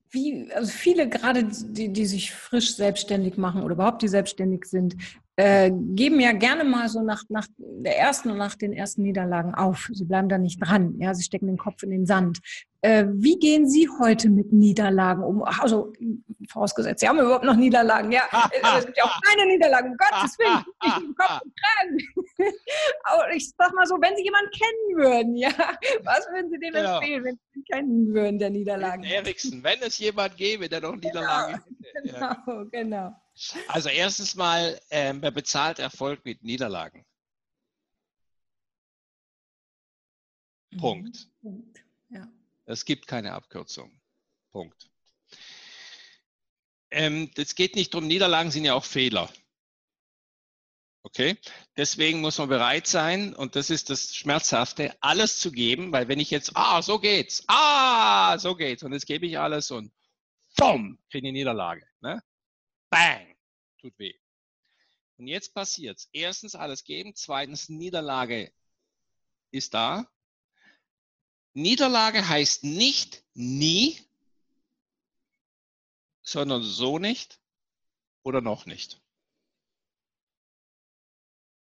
wie, 0.10 0.51
also 0.53 0.71
viele 0.71 1.10
gerade, 1.10 1.43
die, 1.45 1.91
die 1.91 2.06
sich 2.06 2.32
frisch 2.32 2.75
selbstständig 2.75 3.38
machen 3.38 3.63
oder 3.63 3.73
überhaupt 3.73 4.01
die 4.01 4.08
selbstständig 4.08 4.65
sind, 4.65 4.95
äh, 5.38 5.71
geben 5.71 6.19
ja 6.19 6.32
gerne 6.32 6.63
mal 6.63 6.89
so 6.89 7.02
nach, 7.04 7.23
nach 7.30 7.47
der 7.58 7.97
ersten 7.97 8.32
und 8.32 8.38
nach 8.38 8.56
den 8.56 8.73
ersten 8.73 9.04
Niederlagen 9.04 9.54
auf. 9.54 9.88
Sie 9.93 10.06
bleiben 10.06 10.30
da 10.30 10.39
nicht 10.39 10.60
dran. 10.60 10.95
Ja, 11.00 11.13
sie 11.13 11.23
stecken 11.23 11.45
den 11.45 11.60
Kopf 11.60 11.84
in 11.84 11.91
den 11.91 12.08
Sand. 12.08 12.39
Äh, 12.82 13.06
wie 13.10 13.38
gehen 13.38 13.69
Sie 13.69 13.88
heute 14.00 14.30
mit 14.30 14.52
Niederlagen 14.52 15.23
um? 15.23 15.43
Also, 15.43 15.93
vorausgesetzt, 16.50 17.02
Sie 17.02 17.08
haben 17.08 17.19
überhaupt 17.19 17.43
noch 17.43 17.56
Niederlagen. 17.56 18.12
Ja, 18.12 18.23
es 18.80 18.86
gibt 18.86 18.97
ja 18.97 19.04
auch 19.04 19.21
keine 19.21 19.45
Niederlagen. 19.52 19.91
Um 19.91 19.97
Gottes 19.97 20.39
Willen, 20.39 20.65
ich 20.84 20.97
im 21.04 21.15
Kopf 21.15 21.41
und 21.43 21.54
Kragen. 21.56 21.97
Aber 23.04 23.32
ich 23.32 23.52
sag 23.56 23.73
mal 23.76 23.86
so, 23.86 23.95
wenn 24.02 24.15
Sie 24.15 24.23
jemanden 24.23 24.50
kennen 24.52 25.06
würden, 25.06 25.36
ja, 25.36 25.50
was 26.04 26.28
würden 26.32 26.50
Sie 26.50 26.58
dem 26.58 26.73
genau. 26.73 26.97
empfehlen, 26.97 27.23
wenn 27.26 27.36
Sie 27.36 27.60
ihn 27.60 27.65
kennen 27.71 28.13
würden, 28.13 28.39
der 28.39 28.50
Niederlagen? 28.50 29.04
Eriksen, 29.04 29.63
wenn 29.63 29.80
es 29.82 30.00
jemand 30.00 30.36
gäbe, 30.36 30.67
der 30.67 30.82
noch 30.82 30.95
Niederlagen 30.95 31.62
genau, 32.04 32.26
hätte. 32.26 32.41
Genau, 32.47 32.65
genau. 32.71 33.15
Also 33.67 33.89
erstens 33.89 34.36
mal, 34.36 34.80
ähm, 34.89 35.21
wer 35.21 35.32
bezahlt 35.32 35.80
Erfolg 35.80 36.23
mit 36.26 36.43
Niederlagen? 36.43 37.06
Mhm. 40.71 40.78
Punkt. 40.78 41.28
Punkt. 41.41 41.80
Ja. 42.10 42.28
Es 42.65 42.86
gibt 42.86 43.08
keine 43.08 43.34
Abkürzung. 43.34 44.00
Punkt. 44.52 44.89
Ähm, 46.89 47.32
es 47.36 47.56
geht 47.56 47.76
nicht 47.76 47.93
darum, 47.93 48.08
Niederlagen 48.08 48.52
sind 48.52 48.65
ja 48.65 48.73
auch 48.73 48.86
Fehler. 48.86 49.32
Okay? 51.04 51.38
Deswegen 51.78 52.21
muss 52.21 52.38
man 52.38 52.50
bereit 52.50 52.88
sein, 52.88 53.34
und 53.34 53.56
das 53.56 53.69
ist 53.69 53.89
das 53.89 54.15
Schmerzhafte, 54.15 54.95
alles 55.02 55.39
zu 55.39 55.52
geben, 55.52 55.91
weil 55.91 56.08
wenn 56.08 56.19
ich 56.19 56.32
jetzt, 56.32 56.52
ah, 56.56 56.82
so 56.82 57.00
geht's, 57.00 57.43
ah, 57.47 58.38
so 58.39 58.56
geht's, 58.56 58.84
und 58.84 58.93
jetzt 58.93 59.06
gebe 59.06 59.26
ich 59.26 59.38
alles 59.38 59.71
und 59.71 59.91
bumm, 60.58 61.00
kriege 61.10 61.28
ich 61.28 61.32
eine 61.32 61.38
Niederlage. 61.38 61.88
Ne? 62.02 62.21
Bang, 62.89 63.36
tut 63.80 63.97
weh. 64.00 64.15
Und 65.17 65.28
jetzt 65.28 65.54
passiert's. 65.54 66.10
Erstens 66.13 66.56
alles 66.56 66.84
geben, 66.84 67.15
zweitens 67.15 67.69
Niederlage 67.69 68.52
ist 69.52 69.73
da. 69.73 70.10
Niederlage 71.54 72.28
heißt 72.28 72.63
nicht 72.63 73.23
nie, 73.34 74.00
sondern 76.21 76.62
so 76.62 77.00
nicht 77.00 77.39
oder 78.21 78.41
noch 78.41 78.65
nicht. 78.65 79.02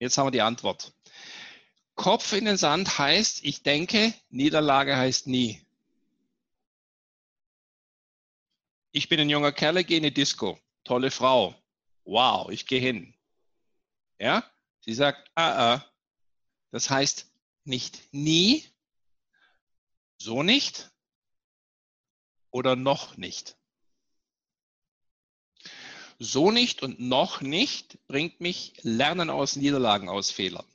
Jetzt 0.00 0.18
haben 0.18 0.26
wir 0.26 0.32
die 0.32 0.42
Antwort. 0.42 0.92
Kopf 1.94 2.32
in 2.32 2.44
den 2.44 2.56
Sand 2.56 2.98
heißt, 2.98 3.44
ich 3.44 3.62
denke, 3.62 4.12
Niederlage 4.30 4.96
heißt 4.96 5.28
nie. 5.28 5.64
Ich 8.90 9.08
bin 9.08 9.20
ein 9.20 9.30
junger 9.30 9.52
Kerl, 9.52 9.84
gehe 9.84 9.98
in 9.98 10.02
die 10.02 10.14
Disco 10.14 10.58
tolle 10.84 11.10
Frau. 11.10 11.54
Wow, 12.04 12.50
ich 12.50 12.66
gehe 12.66 12.80
hin. 12.80 13.14
Ja? 14.18 14.44
Sie 14.80 14.94
sagt, 14.94 15.30
ah, 15.34 15.74
ah. 15.74 15.84
Das 16.70 16.90
heißt 16.90 17.30
nicht 17.64 18.12
nie, 18.12 18.64
so 20.18 20.42
nicht 20.42 20.90
oder 22.50 22.76
noch 22.76 23.16
nicht. 23.16 23.56
So 26.18 26.50
nicht 26.50 26.82
und 26.82 27.00
noch 27.00 27.40
nicht 27.40 27.98
bringt 28.06 28.40
mich 28.40 28.74
Lernen 28.82 29.30
aus 29.30 29.56
Niederlagen, 29.56 30.08
aus 30.08 30.30
Fehlern. 30.30 30.66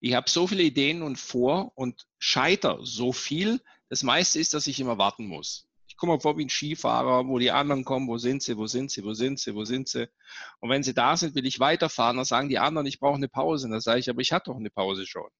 Ich 0.00 0.14
habe 0.14 0.28
so 0.28 0.48
viele 0.48 0.64
Ideen 0.64 1.02
und 1.02 1.20
vor 1.20 1.70
und 1.76 2.08
scheiter 2.18 2.80
so 2.82 3.12
viel. 3.12 3.62
Das 3.88 4.02
meiste 4.02 4.40
ist, 4.40 4.54
dass 4.54 4.66
ich 4.66 4.80
immer 4.80 4.98
warten 4.98 5.28
muss. 5.28 5.68
Ich 5.86 5.96
komme 5.96 6.18
vor 6.18 6.36
wie 6.36 6.46
ein 6.46 6.50
Skifahrer, 6.50 7.28
wo 7.28 7.38
die 7.38 7.52
anderen 7.52 7.84
kommen, 7.84 8.08
wo 8.08 8.18
sind 8.18 8.42
sie, 8.42 8.56
wo 8.56 8.66
sind 8.66 8.90
sie, 8.90 9.04
wo 9.04 9.14
sind 9.14 9.38
sie, 9.38 9.54
wo 9.54 9.64
sind 9.64 9.86
sie. 9.86 10.08
Und 10.58 10.68
wenn 10.68 10.82
sie 10.82 10.94
da 10.94 11.16
sind, 11.16 11.36
will 11.36 11.46
ich 11.46 11.60
weiterfahren. 11.60 12.16
Dann 12.16 12.26
sagen 12.26 12.48
die 12.48 12.58
anderen, 12.58 12.88
ich 12.88 12.98
brauche 12.98 13.14
eine 13.14 13.28
Pause. 13.28 13.66
Und 13.66 13.70
dann 13.70 13.80
sage 13.80 14.00
ich, 14.00 14.10
aber 14.10 14.20
ich 14.20 14.32
hatte 14.32 14.50
doch 14.50 14.56
eine 14.56 14.70
Pause 14.70 15.06
schon. 15.06 15.30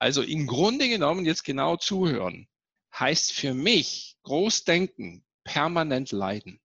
Also 0.00 0.20
im 0.20 0.48
Grunde 0.48 0.88
genommen 0.88 1.24
jetzt 1.26 1.44
genau 1.44 1.76
zuhören 1.76 2.48
heißt 2.92 3.32
für 3.32 3.54
mich 3.54 4.16
Großdenken, 4.22 5.24
permanent 5.44 6.12
leiden. 6.12 6.60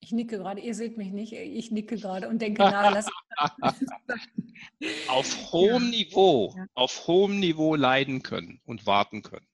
Ich 0.00 0.10
nicke 0.10 0.36
gerade, 0.38 0.60
ihr 0.60 0.74
seht 0.74 0.98
mich 0.98 1.12
nicht, 1.12 1.32
ich 1.32 1.70
nicke 1.70 1.96
gerade 1.96 2.28
und 2.28 2.42
denke 2.42 2.60
nach. 2.60 2.92
Lass 2.92 3.06
auf 5.08 5.52
hohem 5.52 5.84
ja. 5.84 5.90
Niveau, 5.90 6.54
ja. 6.56 6.66
auf 6.74 7.06
hohem 7.06 7.38
Niveau 7.38 7.76
leiden 7.76 8.22
können 8.22 8.60
und 8.64 8.84
warten 8.84 9.22
können. 9.22 9.46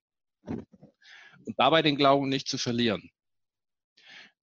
Und 0.43 1.59
dabei 1.59 1.83
den 1.83 1.97
Glauben 1.97 2.29
nicht 2.29 2.49
zu 2.49 2.59
verlieren. 2.59 3.11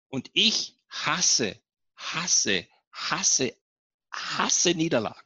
Und 0.07 0.29
ich 0.33 0.77
hasse, 0.89 1.59
hasse, 1.97 2.67
hasse, 2.91 3.55
hasse 4.11 4.75
Niederlagen. 4.75 5.24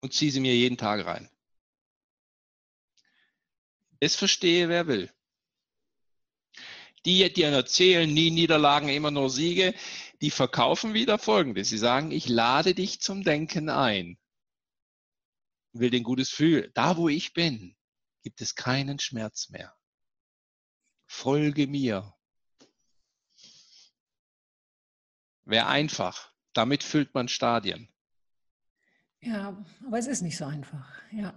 Und 0.00 0.12
ziehe 0.12 0.30
sie 0.30 0.40
mir 0.40 0.54
jeden 0.54 0.76
Tag 0.76 1.04
rein. 1.04 1.28
Es 3.98 4.14
verstehe, 4.14 4.68
wer 4.68 4.86
will 4.86 5.10
die, 7.06 7.32
die 7.32 7.42
erzählen 7.42 8.12
nie 8.12 8.30
Niederlagen, 8.30 8.88
immer 8.88 9.10
nur 9.10 9.30
Siege, 9.30 9.74
die 10.20 10.30
verkaufen 10.30 10.92
wieder 10.92 11.18
Folgendes. 11.18 11.68
Sie 11.68 11.78
sagen, 11.78 12.10
ich 12.10 12.28
lade 12.28 12.74
dich 12.74 13.00
zum 13.00 13.22
Denken 13.22 13.70
ein. 13.70 14.18
Will 15.72 15.90
den 15.90 16.02
gutes 16.02 16.30
Gefühl. 16.30 16.70
Da, 16.74 16.96
wo 16.96 17.08
ich 17.08 17.32
bin, 17.32 17.76
gibt 18.22 18.40
es 18.40 18.56
keinen 18.56 18.98
Schmerz 18.98 19.50
mehr. 19.50 19.74
Folge 21.06 21.68
mir. 21.68 22.12
Wäre 25.44 25.66
einfach. 25.66 26.32
Damit 26.52 26.82
füllt 26.82 27.14
man 27.14 27.28
Stadien. 27.28 27.88
Ja, 29.26 29.56
aber 29.84 29.98
es 29.98 30.06
ist 30.06 30.22
nicht 30.22 30.36
so 30.36 30.44
einfach. 30.44 30.88
Ja. 31.10 31.34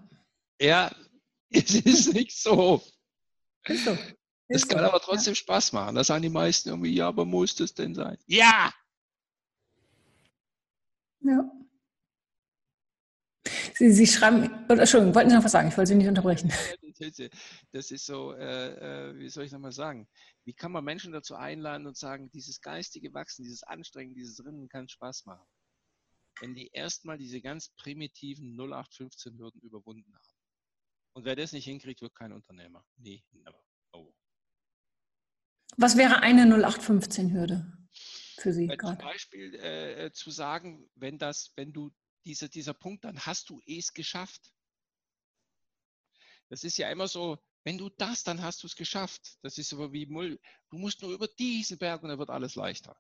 Ja, 0.62 0.92
es 1.50 1.74
ist 1.74 2.14
nicht 2.14 2.38
so. 2.38 2.84
Ist 3.66 3.86
so. 3.86 3.98
Es 4.48 4.68
kann 4.68 4.84
aber 4.84 5.00
trotzdem 5.00 5.34
ja. 5.34 5.36
Spaß 5.36 5.74
machen. 5.74 5.96
Da 5.96 6.04
sagen 6.04 6.22
die 6.22 6.30
meisten 6.30 6.70
irgendwie, 6.70 6.94
ja, 6.94 7.08
aber 7.08 7.26
muss 7.26 7.56
das 7.56 7.74
denn 7.74 7.96
sein? 7.96 8.18
Ja! 8.28 8.72
Ja. 11.22 11.52
Sie, 13.74 13.92
Sie 13.92 14.08
schreiben, 14.08 14.44
Entschuldigung, 14.68 15.16
wollten 15.16 15.30
Sie 15.30 15.36
noch 15.36 15.44
was 15.44 15.52
sagen? 15.52 15.70
Ich 15.70 15.78
wollte 15.78 15.90
Sie 15.90 15.96
nicht 15.96 16.08
unterbrechen. 16.08 16.52
Das 17.72 17.92
ist 17.92 18.06
so, 18.06 18.34
äh, 18.34 19.10
äh, 19.10 19.18
wie 19.18 19.30
soll 19.30 19.46
ich 19.46 19.52
nochmal 19.54 19.72
sagen? 19.72 20.08
Wie 20.44 20.54
kann 20.54 20.72
man 20.72 20.84
Menschen 20.84 21.14
dazu 21.14 21.36
einladen 21.36 21.88
und 21.88 21.96
sagen, 21.96 22.30
dieses 22.32 22.60
geistige 22.60 23.14
Wachsen, 23.14 23.44
dieses 23.44 23.64
Anstrengen, 23.64 24.14
dieses 24.16 24.44
Rinnen 24.44 24.68
kann 24.68 24.90
Spaß 24.90 25.26
machen? 25.26 25.46
Wenn 26.40 26.56
die 26.56 26.70
erstmal 26.72 27.18
diese 27.18 27.42
ganz 27.42 27.70
primitiven 27.76 28.58
0815-Hürden 28.58 29.62
überwunden 29.62 30.14
haben. 30.16 30.40
Und 31.14 31.26
wer 31.26 31.36
das 31.36 31.52
nicht 31.52 31.66
hinkriegt, 31.66 32.02
wird 32.02 32.16
kein 32.16 32.32
Unternehmer. 32.32 32.86
Nee, 32.98 33.24
never. 33.32 33.62
Oh. 33.92 34.14
Was 35.78 35.98
wäre 35.98 36.22
eine 36.22 36.44
0815-Hürde 36.44 37.72
für 38.38 38.54
Sie 38.54 38.68
gerade? 38.68 38.98
Zum 38.98 39.08
Beispiel 39.08 39.56
äh, 39.56 40.06
äh, 40.06 40.12
zu 40.12 40.32
sagen, 40.32 40.90
wenn, 40.96 41.18
das, 41.18 41.52
wenn 41.56 41.74
du 41.74 41.92
diese, 42.26 42.50
dieser 42.50 42.74
Punkt, 42.74 43.04
dann 43.06 43.20
hast 43.26 43.50
du 43.50 43.62
es 43.66 43.94
geschafft. 43.94 44.54
Das 46.50 46.64
ist 46.64 46.78
ja 46.78 46.90
immer 46.90 47.08
so, 47.08 47.38
wenn 47.64 47.78
du 47.78 47.90
das, 47.90 48.24
dann 48.24 48.42
hast 48.42 48.64
du 48.64 48.68
es 48.68 48.76
geschafft. 48.76 49.38
Das 49.42 49.58
ist 49.58 49.74
aber 49.74 49.92
wie 49.92 50.06
Mull. 50.06 50.40
Du 50.70 50.78
musst 50.78 51.02
nur 51.02 51.12
über 51.12 51.28
diesen 51.28 51.78
Berg 51.78 52.02
und 52.04 52.10
dann 52.10 52.20
wird 52.20 52.30
alles 52.30 52.56
leichter. 52.56 53.00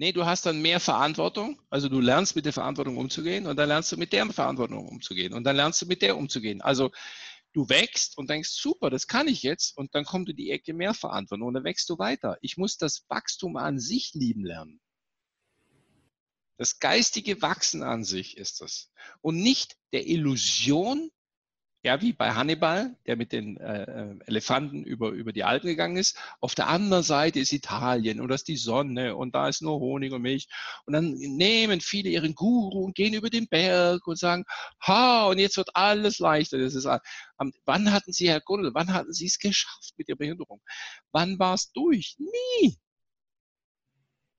Nee, 0.00 0.12
du 0.12 0.24
hast 0.24 0.46
dann 0.46 0.62
mehr 0.62 0.78
Verantwortung. 0.78 1.60
Also 1.70 1.88
du 1.88 2.00
lernst 2.00 2.36
mit 2.36 2.44
der 2.44 2.52
Verantwortung 2.52 2.98
umzugehen 2.98 3.48
und 3.48 3.56
dann 3.56 3.68
lernst 3.68 3.90
du 3.90 3.96
mit 3.96 4.12
der 4.12 4.26
Verantwortung 4.32 4.86
umzugehen 4.86 5.34
und 5.34 5.42
dann 5.42 5.56
lernst 5.56 5.82
du 5.82 5.86
mit 5.86 6.02
der 6.02 6.16
umzugehen. 6.16 6.62
Also 6.62 6.92
du 7.52 7.68
wächst 7.68 8.16
und 8.16 8.30
denkst, 8.30 8.50
super, 8.50 8.90
das 8.90 9.08
kann 9.08 9.26
ich 9.26 9.42
jetzt 9.42 9.76
und 9.76 9.92
dann 9.96 10.04
kommt 10.04 10.28
in 10.28 10.36
die 10.36 10.52
Ecke 10.52 10.72
mehr 10.72 10.94
Verantwortung 10.94 11.48
und 11.48 11.54
dann 11.54 11.64
wächst 11.64 11.90
du 11.90 11.98
weiter. 11.98 12.38
Ich 12.42 12.56
muss 12.56 12.76
das 12.76 13.06
Wachstum 13.08 13.56
an 13.56 13.80
sich 13.80 14.12
lieben 14.14 14.44
lernen. 14.44 14.80
Das 16.58 16.78
geistige 16.78 17.42
Wachsen 17.42 17.82
an 17.82 18.04
sich 18.04 18.36
ist 18.36 18.60
das. 18.60 18.92
Und 19.20 19.42
nicht 19.42 19.76
der 19.92 20.06
Illusion, 20.06 21.10
ja, 21.82 22.00
wie 22.00 22.12
bei 22.12 22.32
Hannibal, 22.32 22.96
der 23.06 23.16
mit 23.16 23.32
den 23.32 23.56
äh, 23.58 23.82
äh, 23.84 24.18
Elefanten 24.26 24.82
über, 24.82 25.10
über 25.10 25.32
die 25.32 25.44
Alpen 25.44 25.68
gegangen 25.68 25.96
ist. 25.96 26.18
Auf 26.40 26.56
der 26.56 26.66
anderen 26.68 27.04
Seite 27.04 27.38
ist 27.38 27.52
Italien 27.52 28.20
und 28.20 28.28
das 28.28 28.40
ist 28.40 28.48
die 28.48 28.56
Sonne 28.56 29.14
und 29.14 29.34
da 29.34 29.48
ist 29.48 29.62
nur 29.62 29.78
Honig 29.78 30.12
und 30.12 30.22
Milch. 30.22 30.48
Und 30.86 30.94
dann 30.94 31.12
nehmen 31.12 31.80
viele 31.80 32.10
ihren 32.10 32.34
Guru 32.34 32.84
und 32.84 32.96
gehen 32.96 33.14
über 33.14 33.30
den 33.30 33.46
Berg 33.46 34.06
und 34.08 34.18
sagen, 34.18 34.44
ha, 34.84 35.26
und 35.26 35.38
jetzt 35.38 35.56
wird 35.56 35.74
alles 35.76 36.18
leichter. 36.18 36.58
Das 36.58 36.74
ist, 36.74 36.86
ähm, 36.86 37.52
wann 37.64 37.92
hatten 37.92 38.12
Sie, 38.12 38.28
Herr 38.28 38.40
Gundel, 38.40 38.74
wann 38.74 38.92
hatten 38.92 39.12
Sie 39.12 39.26
es 39.26 39.38
geschafft 39.38 39.94
mit 39.96 40.08
Ihrer 40.08 40.18
Behinderung? 40.18 40.60
Wann 41.12 41.38
war 41.38 41.54
es 41.54 41.70
durch? 41.70 42.16
Nie. 42.18 42.76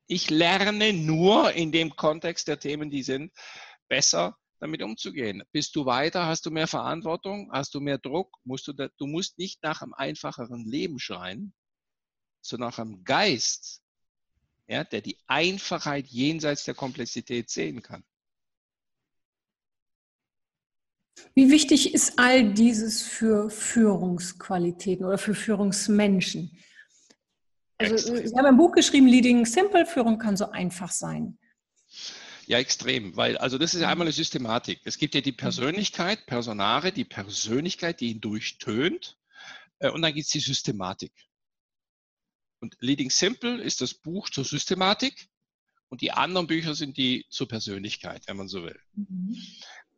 Ich 0.08 0.30
lerne 0.30 0.92
nur 0.92 1.54
in 1.54 1.72
dem 1.72 1.96
Kontext 1.96 2.50
der 2.50 2.60
Themen, 2.60 2.90
die 2.90 3.04
sind, 3.04 3.32
besser 3.88 4.38
damit 4.60 4.82
umzugehen. 4.82 5.44
Bist 5.52 5.76
du 5.76 5.86
weiter, 5.86 6.28
hast 6.28 6.46
du 6.46 6.52
mehr 6.52 6.68
Verantwortung, 6.68 7.50
hast 7.52 7.74
du 7.74 7.80
mehr 7.80 7.98
Druck, 7.98 8.38
musst 8.44 8.68
du, 8.68 8.74
da, 8.74 8.90
du 8.98 9.08
musst 9.08 9.38
nicht 9.38 9.64
nach 9.64 9.82
einem 9.82 9.94
einfacheren 9.94 10.66
Leben 10.66 11.00
schreien, 11.00 11.54
sondern 12.42 12.70
nach 12.70 12.80
einem 12.80 13.04
Geist, 13.04 13.82
ja, 14.68 14.84
der 14.84 15.02
die 15.02 15.18
Einfachheit 15.28 16.08
jenseits 16.08 16.66
der 16.66 16.76
Komplexität 16.76 17.50
sehen 17.50 17.82
kann. 17.82 18.04
Wie 21.34 21.50
wichtig 21.50 21.94
ist 21.94 22.18
all 22.18 22.54
dieses 22.54 23.02
für 23.02 23.50
Führungsqualitäten 23.50 25.06
oder 25.06 25.18
für 25.18 25.36
Führungsmenschen? 25.36 26.58
Also, 27.78 28.16
Sie 28.16 28.36
haben 28.36 28.46
ein 28.46 28.58
Buch 28.58 28.74
geschrieben, 28.74 29.08
Leading 29.08 29.46
Simple, 29.46 29.86
Führung 29.86 30.18
kann 30.18 30.36
so 30.36 30.50
einfach 30.50 30.92
sein. 30.92 31.38
Ja, 32.50 32.58
extrem, 32.58 33.16
weil 33.16 33.38
also 33.38 33.60
das 33.60 33.76
ist 33.76 33.82
ja 33.82 33.90
einmal 33.90 34.08
eine 34.08 34.12
Systematik. 34.12 34.82
Es 34.84 34.98
gibt 34.98 35.14
ja 35.14 35.22
die 35.22 35.32
Persönlichkeit, 35.32 36.26
Personare, 36.26 36.92
die 36.92 37.06
Persönlichkeit, 37.06 38.00
die 38.00 38.10
ihn 38.10 38.22
durchtönt 38.22 39.20
äh, 39.78 39.92
und 39.92 40.02
dann 40.02 40.16
gibt 40.16 40.26
es 40.26 40.32
die 40.32 40.40
Systematik. 40.40 41.14
Und 42.60 42.76
Leading 42.80 43.12
Simple 43.12 43.62
ist 43.62 43.82
das 43.82 43.94
Buch 43.94 44.32
zur 44.32 44.46
Systematik 44.46 45.30
und 45.90 46.02
die 46.02 46.12
anderen 46.12 46.48
Bücher 46.48 46.74
sind 46.74 46.98
die 46.98 47.28
zur 47.30 47.48
Persönlichkeit, 47.48 48.24
wenn 48.26 48.38
man 48.38 48.48
so 48.48 48.64
will. 48.64 48.80
Mhm. 48.94 49.38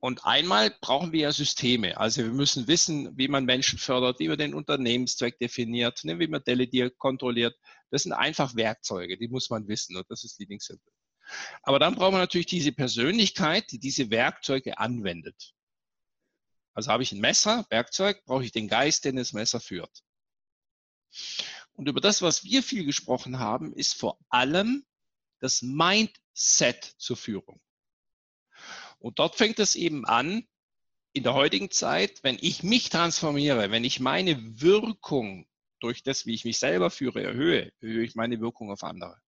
Und 0.02 0.26
einmal 0.26 0.76
brauchen 0.82 1.14
wir 1.14 1.22
ja 1.22 1.32
Systeme. 1.32 1.97
Also 1.97 2.22
wir 2.22 2.34
müssen 2.34 2.68
wissen, 2.68 3.18
wie 3.18 3.30
man 3.30 3.45
Menschen 3.45 3.80
fördert, 3.80 4.20
wie 4.20 4.28
man 4.28 4.38
den 4.38 4.56
Unternehmenszweck 4.56 5.39
definiert, 5.39 6.04
ne, 6.04 6.20
wie 6.20 6.28
man 6.28 6.43
delegiert, 6.43 6.97
kontrolliert. 6.97 7.56
Das 7.91 8.04
sind 8.04 8.12
einfach 8.12 8.58
Werkzeuge, 8.58 9.18
die 9.18 9.30
muss 9.30 9.49
man 9.49 9.70
wissen 9.70 9.95
und 9.95 10.06
das 10.10 10.26
ist 10.26 10.38
Leading 10.38 10.60
Simple. 10.60 10.91
Aber 11.63 11.79
dann 11.79 11.95
brauchen 11.95 12.15
wir 12.15 12.19
natürlich 12.19 12.47
diese 12.47 12.71
Persönlichkeit, 12.71 13.71
die 13.71 13.79
diese 13.79 14.09
Werkzeuge 14.09 14.77
anwendet. 14.77 15.53
Also 16.73 16.91
habe 16.91 17.03
ich 17.03 17.11
ein 17.11 17.19
Messer, 17.19 17.65
Werkzeug, 17.69 18.23
brauche 18.25 18.43
ich 18.43 18.51
den 18.51 18.67
Geist, 18.67 19.05
der 19.05 19.13
das 19.13 19.34
Messer 19.34 19.59
führt. 19.59 20.03
Und 21.73 21.88
über 21.88 22.01
das, 22.01 22.21
was 22.21 22.43
wir 22.43 22.63
viel 22.63 22.86
gesprochen 22.86 23.39
haben, 23.39 23.73
ist 23.73 23.95
vor 23.95 24.17
allem 24.29 24.86
das 25.39 25.61
Mindset 25.61 26.84
zur 26.97 27.17
Führung. 27.17 27.61
Und 28.99 29.19
dort 29.19 29.36
fängt 29.36 29.59
es 29.59 29.75
eben 29.75 30.05
an, 30.05 30.47
in 31.13 31.23
der 31.23 31.34
heutigen 31.34 31.71
Zeit, 31.71 32.23
wenn 32.23 32.38
ich 32.39 32.63
mich 32.63 32.89
transformiere, 32.89 33.71
wenn 33.71 33.84
ich 33.84 33.99
meine 33.99 34.61
Wirkung 34.61 35.45
durch 35.82 36.03
das, 36.03 36.25
wie 36.25 36.34
ich 36.34 36.45
mich 36.45 36.59
selber 36.59 36.89
führe, 36.89 37.21
erhöhe, 37.21 37.73
erhöhe 37.82 38.05
ich 38.05 38.15
meine 38.15 38.39
Wirkung 38.39 38.71
auf 38.71 38.84
andere. 38.84 39.19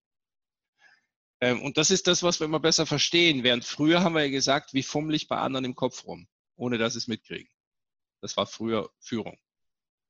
Ähm, 1.43 1.61
und 1.61 1.75
das 1.75 1.91
ist 1.91 2.07
das, 2.07 2.23
was 2.23 2.39
wir 2.39 2.45
immer 2.45 2.61
besser 2.61 2.85
verstehen. 2.85 3.43
Während 3.43 3.65
früher 3.65 4.01
haben 4.01 4.15
wir 4.15 4.23
ja 4.23 4.31
gesagt, 4.31 4.73
wie 4.73 4.81
fummel 4.81 5.13
ich 5.13 5.27
bei 5.27 5.35
anderen 5.35 5.65
im 5.65 5.75
Kopf 5.75 6.05
rum, 6.05 6.25
ohne 6.55 6.77
dass 6.77 6.93
sie 6.93 6.99
es 6.99 7.07
mitkriegen. 7.09 7.51
Das 8.21 8.37
war 8.37 8.47
früher 8.47 8.89
Führung. 9.01 9.37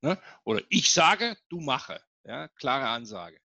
Ne? 0.02 0.22
Oder 0.44 0.62
ich 0.70 0.92
sage, 0.92 1.36
du 1.50 1.60
mache. 1.60 2.00
Ja, 2.24 2.50
klare 2.50 2.88
Ansage. 2.88 3.40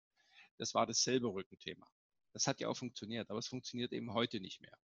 Das 0.57 0.73
war 0.73 0.85
dasselbe 0.85 1.27
Rückenthema. 1.27 1.87
Das 2.33 2.45
hat 2.45 2.59
ja 2.59 2.67
auch 2.67 2.75
funktioniert, 2.75 3.29
aber 3.29 3.39
es 3.39 3.47
funktioniert 3.47 3.93
eben 3.93 4.13
heute 4.13 4.41
nicht 4.41 4.59
mehr. 4.59 4.77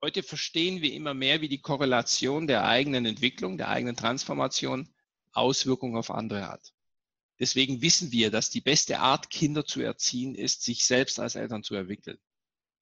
Heute 0.00 0.22
verstehen 0.22 0.80
wir 0.80 0.92
immer 0.92 1.14
mehr, 1.14 1.40
wie 1.40 1.48
die 1.48 1.60
Korrelation 1.60 2.46
der 2.46 2.64
eigenen 2.64 3.06
Entwicklung, 3.06 3.58
der 3.58 3.70
eigenen 3.70 3.96
Transformation 3.96 4.88
Auswirkungen 5.32 5.96
auf 5.96 6.12
andere 6.12 6.46
hat. 6.46 6.72
Deswegen 7.40 7.82
wissen 7.82 8.10
wir, 8.10 8.30
dass 8.30 8.50
die 8.50 8.60
beste 8.60 8.98
Art, 8.98 9.30
Kinder 9.30 9.64
zu 9.64 9.80
erziehen, 9.80 10.34
ist, 10.34 10.62
sich 10.62 10.84
selbst 10.84 11.20
als 11.20 11.36
Eltern 11.36 11.62
zu 11.62 11.74
entwickeln. 11.74 12.18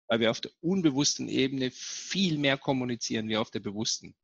Weil 0.09 0.21
wir 0.21 0.31
auf 0.31 0.41
der 0.41 0.53
unbewussten 0.61 1.29
Ebene 1.29 1.71
viel 1.71 2.39
mehr 2.39 2.57
kommunizieren 2.57 3.29
wie 3.29 3.37
auf 3.37 3.51
der 3.51 3.61
bewussten. 3.61 4.15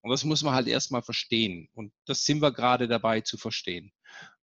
Und 0.00 0.10
das 0.10 0.24
muss 0.24 0.42
man 0.42 0.54
halt 0.54 0.68
erstmal 0.68 1.02
verstehen. 1.02 1.68
Und 1.74 1.92
das 2.06 2.24
sind 2.24 2.40
wir 2.40 2.52
gerade 2.52 2.88
dabei 2.88 3.20
zu 3.20 3.36
verstehen. 3.36 3.92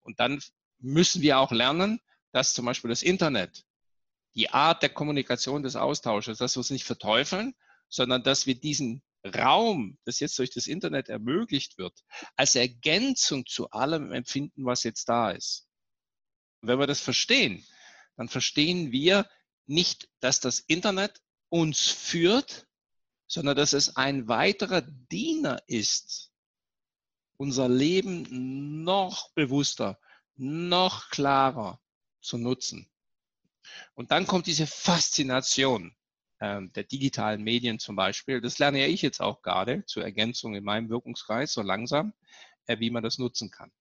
Und 0.02 0.20
dann 0.20 0.42
müssen 0.80 1.22
wir 1.22 1.40
auch 1.40 1.52
lernen, 1.52 2.00
dass 2.32 2.54
zum 2.54 2.66
Beispiel 2.66 2.90
das 2.90 3.02
Internet, 3.02 3.66
die 4.36 4.50
Art 4.50 4.84
der 4.84 4.90
Kommunikation 4.90 5.64
des 5.64 5.76
Austausches, 5.76 6.38
dass 6.38 6.56
wir 6.56 6.62
es 6.62 6.70
nicht 6.70 6.84
verteufeln, 6.84 7.56
sondern 7.88 8.24
dass 8.24 8.46
wir 8.46 8.56
diesen 8.56 9.02
Raum, 9.26 9.98
das 10.06 10.20
jetzt 10.20 10.38
durch 10.38 10.52
das 10.52 10.68
Internet 10.68 11.10
ermöglicht 11.10 11.78
wird, 11.78 12.04
als 12.36 12.56
Ergänzung 12.56 13.46
zu 13.46 13.70
allem 13.72 14.12
empfinden, 14.12 14.66
was 14.66 14.84
jetzt 14.84 15.10
da 15.10 15.32
ist. 15.32 15.68
Und 16.62 16.70
wenn 16.70 16.80
wir 16.80 16.88
das 16.88 17.02
verstehen, 17.02 17.66
dann 18.18 18.30
verstehen 18.30 18.92
wir 18.92 19.28
nicht, 19.66 20.10
dass 20.20 20.40
das 20.40 20.60
Internet 20.60 21.22
uns 21.50 21.88
führt, 21.88 22.68
sondern 23.28 23.58
dass 23.58 23.74
es 23.74 23.96
ein 23.96 24.28
weiterer 24.28 24.82
Diener 24.82 25.62
ist, 25.68 26.32
unser 27.38 27.68
Leben 27.68 28.84
noch 28.84 29.32
bewusster, 29.34 30.00
noch 30.36 31.10
klarer 31.10 31.82
zu 32.22 32.38
nutzen. 32.38 32.90
Und 33.96 34.12
dann 34.12 34.28
kommt 34.28 34.48
diese 34.48 34.68
Faszination 34.68 35.96
der 36.76 36.84
digitalen 36.84 37.43
Medien 37.43 37.80
zum 37.80 37.96
Beispiel. 37.96 38.41
Das 38.41 38.60
lerne 38.60 38.82
ja 38.82 38.88
ich 38.88 39.02
jetzt 39.02 39.22
auch 39.22 39.41
gerade 39.41 39.86
zur 39.86 40.04
Ergänzung 40.04 40.56
in 40.56 40.64
meinem 40.64 40.89
Wirkungskreis 40.89 41.54
so 41.54 41.62
langsam, 41.62 42.14
äh, 42.68 42.80
wie 42.80 42.89
man 42.89 43.04
das 43.04 43.18
nutzen 43.18 43.52
kann. 43.52 43.72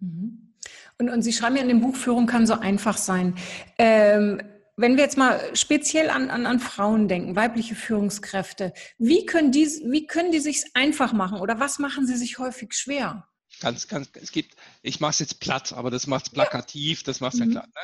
Mhm. 0.00 0.54
Und, 0.98 1.08
und 1.10 1.22
Sie 1.22 1.32
schreiben 1.32 1.56
ja 1.56 1.62
in 1.62 1.68
dem 1.68 1.80
Buch, 1.80 1.96
Führung 1.96 2.26
kann 2.26 2.46
so 2.46 2.54
einfach 2.54 2.96
sein. 2.96 3.36
Ähm, 3.78 4.42
wenn 4.76 4.96
wir 4.96 5.04
jetzt 5.04 5.18
mal 5.18 5.54
speziell 5.54 6.08
an, 6.08 6.30
an, 6.30 6.46
an 6.46 6.58
Frauen 6.58 7.06
denken, 7.06 7.36
weibliche 7.36 7.74
Führungskräfte, 7.74 8.72
wie 8.98 9.26
können 9.26 9.52
die, 9.52 9.66
wie 9.66 10.06
können 10.06 10.32
die 10.32 10.40
sich 10.40 10.64
einfach 10.74 11.12
machen 11.12 11.38
oder 11.38 11.60
was 11.60 11.78
machen 11.78 12.06
sie 12.06 12.16
sich 12.16 12.38
häufig 12.38 12.72
schwer? 12.72 13.28
Ganz, 13.60 13.88
ganz, 13.88 14.08
es 14.14 14.32
gibt, 14.32 14.56
ich 14.80 15.00
mache 15.00 15.10
es 15.10 15.18
jetzt 15.18 15.40
platt, 15.40 15.74
aber 15.74 15.90
das 15.90 16.06
macht 16.06 16.26
es 16.26 16.32
plakativ, 16.32 17.02
das 17.02 17.20
macht 17.20 17.34
es 17.34 17.40
ja 17.40 17.46
mhm. 17.46 17.50
klar. 17.50 17.66
Ne? 17.66 17.82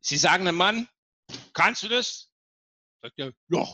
Sie 0.00 0.16
sagen 0.16 0.46
einem 0.46 0.56
Mann, 0.56 0.88
kannst 1.52 1.82
du 1.82 1.88
das? 1.88 2.25
Sagt 3.06 3.20
er, 3.20 3.32
ja. 3.50 3.64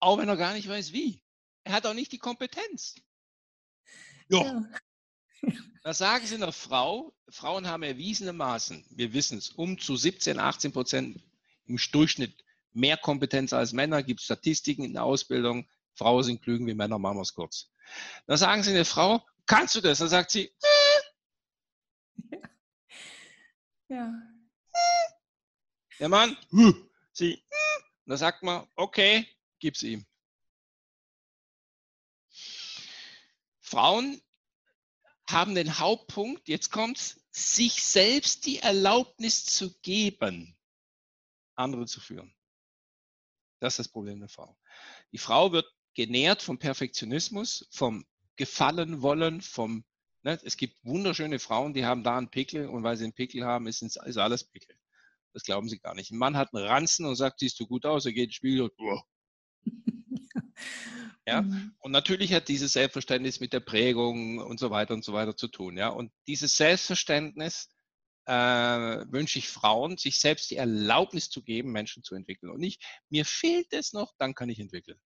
Auch 0.00 0.16
wenn 0.16 0.30
er 0.30 0.38
gar 0.38 0.54
nicht 0.54 0.66
weiß, 0.66 0.94
wie. 0.94 1.22
Er 1.62 1.74
hat 1.74 1.84
auch 1.84 1.92
nicht 1.92 2.10
die 2.10 2.18
Kompetenz. 2.18 2.94
Ja. 4.28 4.42
ja. 5.42 5.52
Da 5.82 5.92
sagen 5.92 6.26
Sie 6.26 6.36
einer 6.36 6.52
Frau, 6.52 7.14
Frauen 7.28 7.66
haben 7.66 7.82
erwiesenermaßen, 7.82 8.86
wir 8.88 9.12
wissen 9.12 9.36
es, 9.36 9.50
um 9.50 9.78
zu 9.78 9.94
17, 9.94 10.38
18 10.38 10.72
Prozent 10.72 11.22
im 11.66 11.78
Durchschnitt 11.92 12.42
mehr 12.72 12.96
Kompetenz 12.96 13.52
als 13.52 13.74
Männer, 13.74 14.02
gibt 14.02 14.22
Statistiken 14.22 14.84
in 14.84 14.94
der 14.94 15.04
Ausbildung, 15.04 15.68
Frauen 15.92 16.22
sind 16.22 16.40
klügen 16.40 16.66
wie 16.66 16.72
Männer, 16.72 16.98
machen 16.98 17.18
wir 17.18 17.22
es 17.22 17.34
kurz. 17.34 17.70
Da 18.26 18.38
sagen 18.38 18.62
Sie 18.62 18.70
eine 18.70 18.86
Frau, 18.86 19.22
kannst 19.44 19.74
du 19.74 19.82
das? 19.82 19.98
Dann 19.98 20.08
sagt 20.08 20.30
sie, 20.30 20.50
äh. 22.30 22.38
ja. 23.88 24.14
Der 25.98 26.08
Mann, 26.08 26.38
sie, 27.12 27.44
da 28.06 28.16
sagt 28.16 28.42
man, 28.42 28.66
okay, 28.76 29.26
gib's 29.58 29.82
ihm. 29.82 30.06
Frauen 33.60 34.20
haben 35.28 35.54
den 35.54 35.78
Hauptpunkt, 35.78 36.48
jetzt 36.48 36.70
kommt's, 36.70 37.20
sich 37.30 37.82
selbst 37.82 38.46
die 38.46 38.58
Erlaubnis 38.58 39.44
zu 39.44 39.76
geben, 39.80 40.56
andere 41.56 41.86
zu 41.86 42.00
führen. 42.00 42.34
Das 43.58 43.74
ist 43.74 43.78
das 43.78 43.88
Problem 43.88 44.20
der 44.20 44.28
Frau. 44.28 44.56
Die 45.12 45.18
Frau 45.18 45.52
wird 45.52 45.66
genährt 45.94 46.42
vom 46.42 46.58
Perfektionismus, 46.58 47.66
vom 47.70 48.04
Gefallen 48.36 49.00
wollen, 49.00 49.40
vom, 49.40 49.84
ne, 50.22 50.38
es 50.44 50.56
gibt 50.56 50.84
wunderschöne 50.84 51.38
Frauen, 51.38 51.72
die 51.72 51.84
haben 51.86 52.04
da 52.04 52.18
einen 52.18 52.30
Pickel 52.30 52.68
und 52.68 52.82
weil 52.82 52.96
sie 52.96 53.04
einen 53.04 53.12
Pickel 53.14 53.44
haben, 53.44 53.66
ist 53.66 53.98
alles 53.98 54.44
Pickel. 54.44 54.76
Das 55.34 55.42
glauben 55.42 55.68
sie 55.68 55.78
gar 55.78 55.94
nicht. 55.94 56.10
Ein 56.10 56.18
Mann 56.18 56.36
hat 56.36 56.54
einen 56.54 56.64
Ranzen 56.64 57.04
und 57.04 57.16
sagt, 57.16 57.40
siehst 57.40 57.60
du 57.60 57.66
gut 57.66 57.84
aus, 57.84 58.06
er 58.06 58.12
geht 58.12 58.26
ins 58.26 58.36
Spiegel 58.36 58.62
und 58.62 58.76
boah. 58.76 59.04
Ja? 61.26 61.42
Mhm. 61.42 61.74
Und 61.78 61.92
natürlich 61.92 62.32
hat 62.34 62.48
dieses 62.48 62.74
Selbstverständnis 62.74 63.40
mit 63.40 63.52
der 63.52 63.60
Prägung 63.60 64.38
und 64.38 64.60
so 64.60 64.70
weiter 64.70 64.94
und 64.94 65.04
so 65.04 65.12
weiter 65.12 65.36
zu 65.36 65.48
tun. 65.48 65.76
Ja? 65.76 65.88
Und 65.88 66.12
dieses 66.26 66.56
Selbstverständnis 66.56 67.70
äh, 68.26 68.32
wünsche 68.32 69.38
ich 69.38 69.48
Frauen, 69.48 69.96
sich 69.96 70.18
selbst 70.18 70.50
die 70.50 70.56
Erlaubnis 70.56 71.30
zu 71.30 71.42
geben, 71.42 71.72
Menschen 71.72 72.02
zu 72.02 72.14
entwickeln. 72.14 72.50
Und 72.50 72.60
nicht, 72.60 72.82
mir 73.08 73.24
fehlt 73.24 73.72
es 73.72 73.92
noch, 73.92 74.14
dann 74.18 74.34
kann 74.34 74.48
ich 74.48 74.60
entwickeln. 74.60 74.98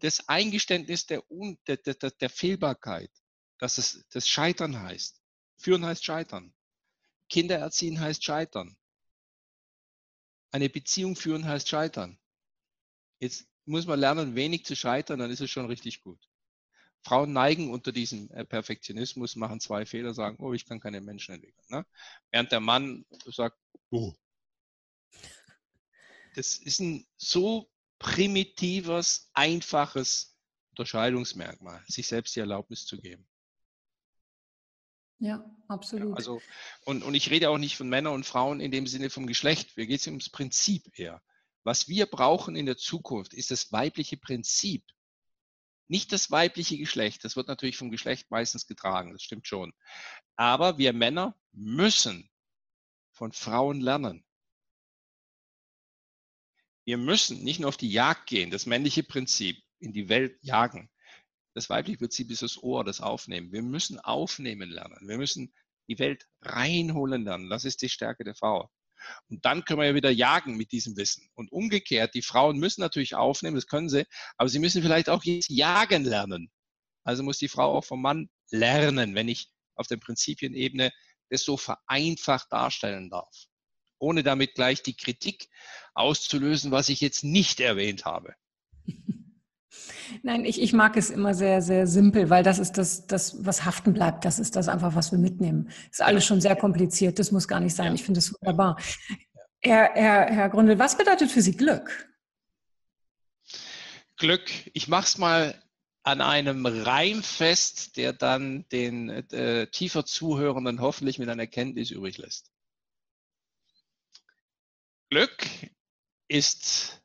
Das 0.00 0.28
Eingeständnis 0.28 1.06
der, 1.06 1.28
Un 1.30 1.58
der, 1.66 1.76
der, 1.76 1.94
der 1.94 2.30
Fehlbarkeit, 2.30 3.10
dass 3.58 3.76
es 3.78 4.04
das 4.10 4.26
Scheitern 4.28 4.80
heißt. 4.80 5.20
Führen 5.58 5.84
heißt 5.84 6.04
Scheitern. 6.04 6.54
Kinder 7.30 7.56
erziehen 7.56 8.00
heißt 8.00 8.22
Scheitern. 8.22 8.76
Eine 10.50 10.68
Beziehung 10.68 11.16
führen 11.16 11.46
heißt 11.46 11.68
Scheitern. 11.68 12.18
Jetzt 13.20 13.46
muss 13.64 13.86
man 13.86 14.00
lernen, 14.00 14.34
wenig 14.34 14.64
zu 14.64 14.74
scheitern, 14.74 15.20
dann 15.20 15.30
ist 15.30 15.40
es 15.40 15.50
schon 15.50 15.66
richtig 15.66 16.02
gut. 16.02 16.18
Frauen 17.02 17.32
neigen 17.32 17.70
unter 17.70 17.92
diesem 17.92 18.30
äh, 18.32 18.44
Perfektionismus, 18.44 19.36
machen 19.36 19.60
zwei 19.60 19.86
Fehler, 19.86 20.12
sagen, 20.12 20.36
oh, 20.40 20.52
ich 20.52 20.66
kann 20.66 20.80
keine 20.80 21.00
Menschen 21.00 21.34
entwickeln. 21.34 21.64
Ne? 21.68 21.86
Während 22.30 22.52
der 22.52 22.60
Mann 22.60 23.06
sagt, 23.26 23.58
oh. 23.90 24.12
Das 26.34 26.56
ist 26.56 26.80
ein 26.80 27.06
so 27.16 27.70
primitives, 27.98 29.30
einfaches 29.34 30.36
Unterscheidungsmerkmal, 30.70 31.82
sich 31.86 32.06
selbst 32.06 32.36
die 32.36 32.40
Erlaubnis 32.40 32.86
zu 32.86 32.98
geben. 32.98 33.26
Ja, 35.20 35.44
absolut. 35.68 36.10
Ja, 36.10 36.16
also, 36.16 36.40
und, 36.84 37.02
und 37.02 37.14
ich 37.14 37.30
rede 37.30 37.50
auch 37.50 37.58
nicht 37.58 37.76
von 37.76 37.88
Männern 37.88 38.14
und 38.14 38.24
Frauen 38.24 38.60
in 38.60 38.70
dem 38.70 38.86
Sinne 38.86 39.10
vom 39.10 39.26
Geschlecht. 39.26 39.76
Wir 39.76 39.86
geht 39.86 40.00
es 40.00 40.06
ums 40.06 40.30
Prinzip 40.30 40.98
eher. 40.98 41.22
Was 41.62 41.88
wir 41.88 42.06
brauchen 42.06 42.56
in 42.56 42.64
der 42.64 42.78
Zukunft 42.78 43.34
ist 43.34 43.50
das 43.50 43.70
weibliche 43.70 44.16
Prinzip. 44.16 44.82
Nicht 45.88 46.12
das 46.12 46.30
weibliche 46.30 46.78
Geschlecht. 46.78 47.22
Das 47.24 47.36
wird 47.36 47.48
natürlich 47.48 47.76
vom 47.76 47.90
Geschlecht 47.90 48.30
meistens 48.30 48.66
getragen. 48.66 49.12
Das 49.12 49.22
stimmt 49.22 49.46
schon. 49.46 49.74
Aber 50.36 50.78
wir 50.78 50.94
Männer 50.94 51.38
müssen 51.52 52.30
von 53.12 53.32
Frauen 53.32 53.80
lernen. 53.80 54.24
Wir 56.84 56.96
müssen 56.96 57.44
nicht 57.44 57.60
nur 57.60 57.68
auf 57.68 57.76
die 57.76 57.90
Jagd 57.90 58.26
gehen, 58.26 58.50
das 58.50 58.64
männliche 58.64 59.02
Prinzip 59.02 59.62
in 59.80 59.92
die 59.92 60.08
Welt 60.08 60.38
jagen. 60.42 60.90
Das 61.60 61.68
weibliche 61.68 61.98
Prinzip 61.98 62.30
ist 62.30 62.40
das 62.40 62.62
Ohr, 62.62 62.84
das 62.84 63.02
Aufnehmen. 63.02 63.52
Wir 63.52 63.60
müssen 63.60 64.00
aufnehmen 64.00 64.70
lernen. 64.70 64.96
Wir 65.06 65.18
müssen 65.18 65.52
die 65.90 65.98
Welt 65.98 66.26
reinholen 66.40 67.26
lernen. 67.26 67.50
Das 67.50 67.66
ist 67.66 67.82
die 67.82 67.90
Stärke 67.90 68.24
der 68.24 68.34
Frau. 68.34 68.70
Und 69.28 69.44
dann 69.44 69.66
können 69.66 69.80
wir 69.80 69.88
ja 69.88 69.94
wieder 69.94 70.08
jagen 70.08 70.56
mit 70.56 70.72
diesem 70.72 70.96
Wissen. 70.96 71.28
Und 71.34 71.52
umgekehrt, 71.52 72.14
die 72.14 72.22
Frauen 72.22 72.56
müssen 72.58 72.80
natürlich 72.80 73.14
aufnehmen, 73.14 73.56
das 73.56 73.66
können 73.66 73.90
sie, 73.90 74.06
aber 74.38 74.48
sie 74.48 74.58
müssen 74.58 74.80
vielleicht 74.80 75.10
auch 75.10 75.22
jetzt 75.22 75.50
jagen 75.50 76.04
lernen. 76.04 76.50
Also 77.04 77.22
muss 77.22 77.36
die 77.36 77.48
Frau 77.48 77.76
auch 77.76 77.84
vom 77.84 78.00
Mann 78.00 78.30
lernen, 78.50 79.14
wenn 79.14 79.28
ich 79.28 79.50
auf 79.74 79.86
der 79.86 79.98
Prinzipienebene 79.98 80.90
das 81.28 81.44
so 81.44 81.58
vereinfacht 81.58 82.50
darstellen 82.50 83.10
darf. 83.10 83.36
Ohne 83.98 84.22
damit 84.22 84.54
gleich 84.54 84.82
die 84.82 84.96
Kritik 84.96 85.50
auszulösen, 85.92 86.70
was 86.70 86.88
ich 86.88 87.02
jetzt 87.02 87.22
nicht 87.22 87.60
erwähnt 87.60 88.06
habe. 88.06 88.34
Nein, 90.22 90.44
ich, 90.44 90.60
ich 90.60 90.72
mag 90.72 90.96
es 90.96 91.10
immer 91.10 91.34
sehr, 91.34 91.62
sehr 91.62 91.86
simpel, 91.86 92.30
weil 92.30 92.42
das 92.42 92.58
ist 92.58 92.72
das, 92.78 93.06
das, 93.06 93.44
was 93.44 93.64
haften 93.64 93.92
bleibt. 93.92 94.24
Das 94.24 94.38
ist 94.38 94.56
das 94.56 94.68
einfach, 94.68 94.94
was 94.94 95.12
wir 95.12 95.18
mitnehmen. 95.18 95.70
Ist 95.90 96.02
alles 96.02 96.24
schon 96.24 96.40
sehr 96.40 96.56
kompliziert. 96.56 97.18
Das 97.18 97.30
muss 97.30 97.46
gar 97.46 97.60
nicht 97.60 97.74
sein. 97.74 97.94
Ich 97.94 98.02
finde 98.02 98.18
es 98.18 98.34
wunderbar. 98.34 98.76
Herr, 99.60 99.90
Herr, 99.94 100.26
Herr 100.26 100.48
Grundl, 100.48 100.78
was 100.78 100.96
bedeutet 100.96 101.30
für 101.30 101.42
Sie 101.42 101.56
Glück? 101.56 102.08
Glück, 104.16 104.50
ich 104.74 104.88
mache 104.88 105.06
es 105.06 105.18
mal 105.18 105.62
an 106.02 106.20
einem 106.20 106.66
Reim 106.66 107.22
fest, 107.22 107.96
der 107.96 108.12
dann 108.12 108.66
den 108.70 109.08
äh, 109.08 109.66
tiefer 109.68 110.04
Zuhörenden 110.04 110.80
hoffentlich 110.80 111.18
mit 111.18 111.28
einer 111.28 111.42
Erkenntnis 111.42 111.90
übrig 111.90 112.18
lässt. 112.18 112.50
Glück 115.10 115.46
ist 116.28 117.02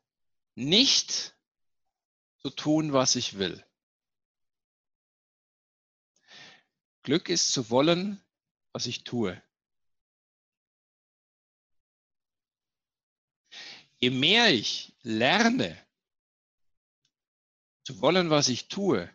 nicht 0.54 1.35
zu 2.46 2.50
tun, 2.54 2.92
was 2.92 3.16
ich 3.16 3.38
will. 3.38 3.64
Glück 7.02 7.28
ist 7.28 7.52
zu 7.52 7.70
wollen, 7.70 8.22
was 8.72 8.86
ich 8.86 9.02
tue. 9.02 9.42
Je 13.98 14.10
mehr 14.10 14.54
ich 14.54 14.94
lerne, 15.02 15.76
zu 17.82 18.00
wollen, 18.00 18.30
was 18.30 18.46
ich 18.46 18.68
tue, 18.68 19.10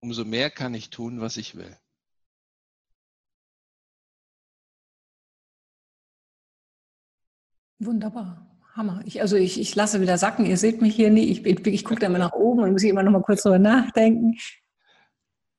umso 0.00 0.24
mehr 0.24 0.50
kann 0.50 0.74
ich 0.74 0.90
tun, 0.90 1.20
was 1.20 1.36
ich 1.36 1.54
will. 1.54 1.78
Wunderbar. 7.78 8.55
Hammer. 8.76 9.00
Ich, 9.04 9.20
also 9.20 9.36
ich, 9.36 9.60
ich 9.60 9.74
lasse 9.74 10.00
wieder 10.00 10.18
sacken. 10.18 10.46
Ihr 10.46 10.56
seht 10.56 10.82
mich 10.82 10.94
hier 10.94 11.10
nie. 11.10 11.24
Ich, 11.30 11.44
ich, 11.44 11.66
ich 11.66 11.84
gucke 11.84 12.00
da 12.00 12.06
immer 12.06 12.18
nach 12.18 12.32
oben 12.32 12.62
und 12.62 12.72
muss 12.72 12.82
immer 12.82 13.02
noch 13.02 13.12
mal 13.12 13.22
kurz 13.22 13.42
drüber 13.42 13.58
nachdenken. 13.58 14.36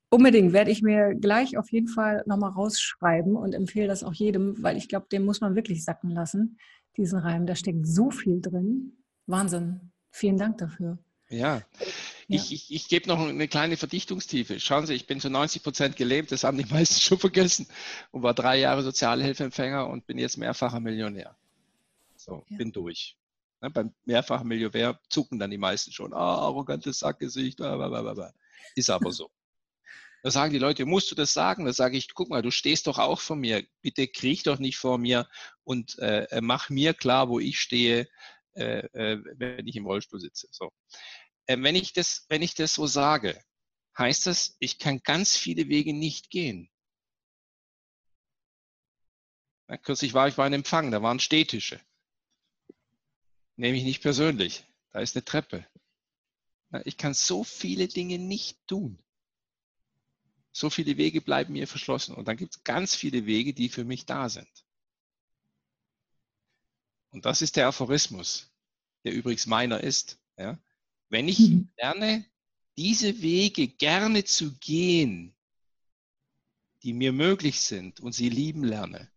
Unbedingt 0.09 0.53
werde 0.53 0.71
ich 0.71 0.81
mir 0.81 1.15
gleich 1.15 1.57
auf 1.57 1.71
jeden 1.71 1.87
Fall 1.87 2.23
nochmal 2.27 2.51
rausschreiben 2.51 3.35
und 3.35 3.53
empfehle 3.53 3.87
das 3.87 4.03
auch 4.03 4.13
jedem, 4.13 4.61
weil 4.63 4.77
ich 4.77 4.87
glaube, 4.87 5.07
den 5.11 5.25
muss 5.25 5.41
man 5.41 5.55
wirklich 5.55 5.83
sacken 5.83 6.11
lassen, 6.11 6.57
diesen 6.95 7.19
Reim. 7.19 7.45
Da 7.45 7.55
steckt 7.55 7.85
so 7.85 8.09
viel 8.09 8.39
drin. 8.39 8.97
Wahnsinn. 9.25 9.91
Vielen 10.11 10.37
Dank 10.37 10.59
dafür. 10.59 10.97
Ja, 11.29 11.61
Ja. 12.29 12.35
Ich, 12.35 12.51
ich, 12.51 12.73
ich 12.73 12.87
gebe 12.89 13.07
noch 13.07 13.19
eine 13.19 13.47
kleine 13.47 13.77
Verdichtungstiefe. 13.77 14.59
Schauen 14.59 14.85
Sie, 14.85 14.93
ich 14.93 15.07
bin 15.07 15.21
zu 15.21 15.29
90 15.29 15.63
Prozent 15.63 15.95
gelebt, 15.95 16.31
das 16.31 16.43
haben 16.43 16.57
die 16.57 16.65
meisten 16.73 16.99
schon 16.99 17.17
vergessen 17.17 17.67
und 18.11 18.23
war 18.23 18.33
drei 18.33 18.59
Jahre 18.59 18.83
Sozialhilfeempfänger 18.83 19.87
und 19.87 20.05
bin 20.07 20.17
jetzt 20.17 20.37
mehrfacher 20.37 20.79
Millionär. 20.79 21.35
So, 22.27 22.45
ja. 22.49 22.57
bin 22.57 22.71
durch. 22.71 23.17
Ne, 23.61 23.71
beim 23.71 23.95
mehrfachen 24.05 24.47
Millionär 24.47 24.99
zucken 25.09 25.39
dann 25.39 25.49
die 25.49 25.57
meisten 25.57 25.91
schon. 25.91 26.13
Ah, 26.13 26.35
arrogantes 26.39 26.99
Sackgesicht. 26.99 27.57
Blablabla. 27.57 28.33
Ist 28.75 28.89
aber 28.89 29.11
so. 29.11 29.31
Da 30.23 30.31
sagen 30.31 30.51
die 30.51 30.59
Leute, 30.59 30.85
musst 30.85 31.11
du 31.11 31.15
das 31.15 31.31
sagen? 31.31 31.65
Da 31.65 31.73
sage 31.73 31.95
ich, 31.95 32.13
guck 32.13 32.29
mal, 32.29 32.41
du 32.41 32.49
stehst 32.49 32.87
doch 32.87 32.97
auch 32.97 33.21
vor 33.21 33.35
mir. 33.35 33.65
Bitte 33.81 34.07
kriech 34.07 34.41
doch 34.43 34.57
nicht 34.57 34.77
vor 34.77 34.97
mir 34.97 35.29
und 35.63 35.97
äh, 35.99 36.41
mach 36.41 36.69
mir 36.69 36.95
klar, 36.95 37.29
wo 37.29 37.39
ich 37.39 37.59
stehe, 37.59 38.09
äh, 38.55 38.79
äh, 38.93 39.23
wenn 39.35 39.67
ich 39.67 39.75
im 39.75 39.85
Rollstuhl 39.85 40.19
sitze. 40.19 40.47
So. 40.51 40.71
Äh, 41.45 41.57
wenn, 41.61 41.75
ich 41.75 41.93
das, 41.93 42.25
wenn 42.29 42.41
ich 42.41 42.55
das 42.55 42.73
so 42.73 42.87
sage, 42.87 43.39
heißt 43.97 44.25
das, 44.25 44.57
ich 44.59 44.79
kann 44.79 45.01
ganz 45.03 45.37
viele 45.37 45.69
Wege 45.69 45.93
nicht 45.93 46.31
gehen. 46.31 46.69
Ja, 49.69 49.77
kürzlich 49.77 50.13
war 50.13 50.27
ich 50.27 50.35
bei 50.35 50.45
einem 50.45 50.61
Empfang, 50.61 50.91
da 50.91 51.01
waren 51.01 51.19
Stehtische. 51.19 51.79
Nehme 53.57 53.77
ich 53.77 53.83
nicht 53.83 54.01
persönlich. 54.01 54.63
Da 54.91 54.99
ist 54.99 55.15
eine 55.15 55.25
Treppe. 55.25 55.67
Ich 56.85 56.97
kann 56.97 57.13
so 57.13 57.43
viele 57.43 57.87
Dinge 57.87 58.19
nicht 58.19 58.65
tun. 58.67 58.99
So 60.51 60.69
viele 60.69 60.97
Wege 60.97 61.21
bleiben 61.21 61.53
mir 61.53 61.67
verschlossen. 61.67 62.15
Und 62.15 62.27
dann 62.27 62.37
gibt 62.37 62.55
es 62.55 62.63
ganz 62.63 62.95
viele 62.95 63.25
Wege, 63.25 63.53
die 63.53 63.69
für 63.69 63.83
mich 63.83 64.05
da 64.05 64.29
sind. 64.29 64.49
Und 67.09 67.25
das 67.25 67.41
ist 67.41 67.55
der 67.55 67.67
Aphorismus, 67.67 68.51
der 69.03 69.13
übrigens 69.13 69.45
meiner 69.47 69.81
ist. 69.81 70.19
Ja? 70.37 70.59
Wenn 71.09 71.27
ich 71.27 71.39
mhm. 71.39 71.69
lerne, 71.77 72.25
diese 72.77 73.21
Wege 73.21 73.67
gerne 73.67 74.23
zu 74.23 74.55
gehen, 74.59 75.35
die 76.83 76.93
mir 76.93 77.11
möglich 77.11 77.61
sind 77.61 77.99
und 77.99 78.13
sie 78.13 78.29
lieben 78.29 78.63
lerne, 78.63 79.11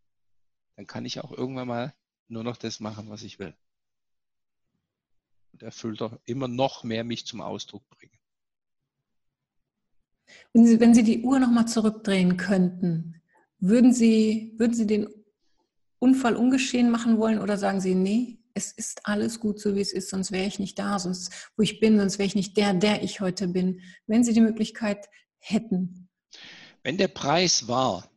dann 0.76 0.86
kann 0.86 1.04
ich 1.04 1.20
auch 1.20 1.32
irgendwann 1.32 1.68
mal 1.68 1.94
nur 2.28 2.42
noch 2.42 2.56
das 2.56 2.80
machen, 2.80 3.10
was 3.10 3.22
ich 3.22 3.38
will. 3.38 3.54
Und 5.60 5.66
erfüllt 5.66 6.00
auch 6.00 6.18
immer 6.24 6.48
noch 6.48 6.84
mehr 6.84 7.04
mich 7.04 7.26
zum 7.26 7.42
Ausdruck 7.42 7.88
bringen. 7.90 8.18
Wenn 10.54 10.66
Sie, 10.66 10.80
wenn 10.80 10.94
Sie 10.94 11.04
die 11.04 11.22
Uhr 11.22 11.38
nochmal 11.38 11.68
zurückdrehen 11.68 12.36
könnten, 12.36 13.20
würden 13.58 13.92
Sie, 13.92 14.54
würden 14.56 14.74
Sie 14.74 14.86
den 14.86 15.06
Unfall 15.98 16.36
ungeschehen 16.36 16.90
machen 16.90 17.18
wollen 17.18 17.38
oder 17.38 17.58
sagen 17.58 17.80
Sie, 17.80 17.94
nee, 17.94 18.38
es 18.54 18.72
ist 18.72 19.06
alles 19.06 19.38
gut 19.38 19.60
so, 19.60 19.74
wie 19.76 19.80
es 19.80 19.92
ist, 19.92 20.08
sonst 20.08 20.32
wäre 20.32 20.46
ich 20.46 20.58
nicht 20.58 20.78
da, 20.78 20.98
sonst 20.98 21.50
wo 21.56 21.62
ich 21.62 21.78
bin, 21.78 21.98
sonst 21.98 22.18
wäre 22.18 22.26
ich 22.26 22.34
nicht 22.34 22.56
der, 22.56 22.72
der 22.74 23.02
ich 23.02 23.20
heute 23.20 23.48
bin. 23.48 23.82
Wenn 24.06 24.24
Sie 24.24 24.32
die 24.32 24.40
Möglichkeit 24.40 25.08
hätten. 25.38 26.08
Wenn 26.82 26.96
der 26.96 27.08
Preis 27.08 27.68
war, 27.68 28.10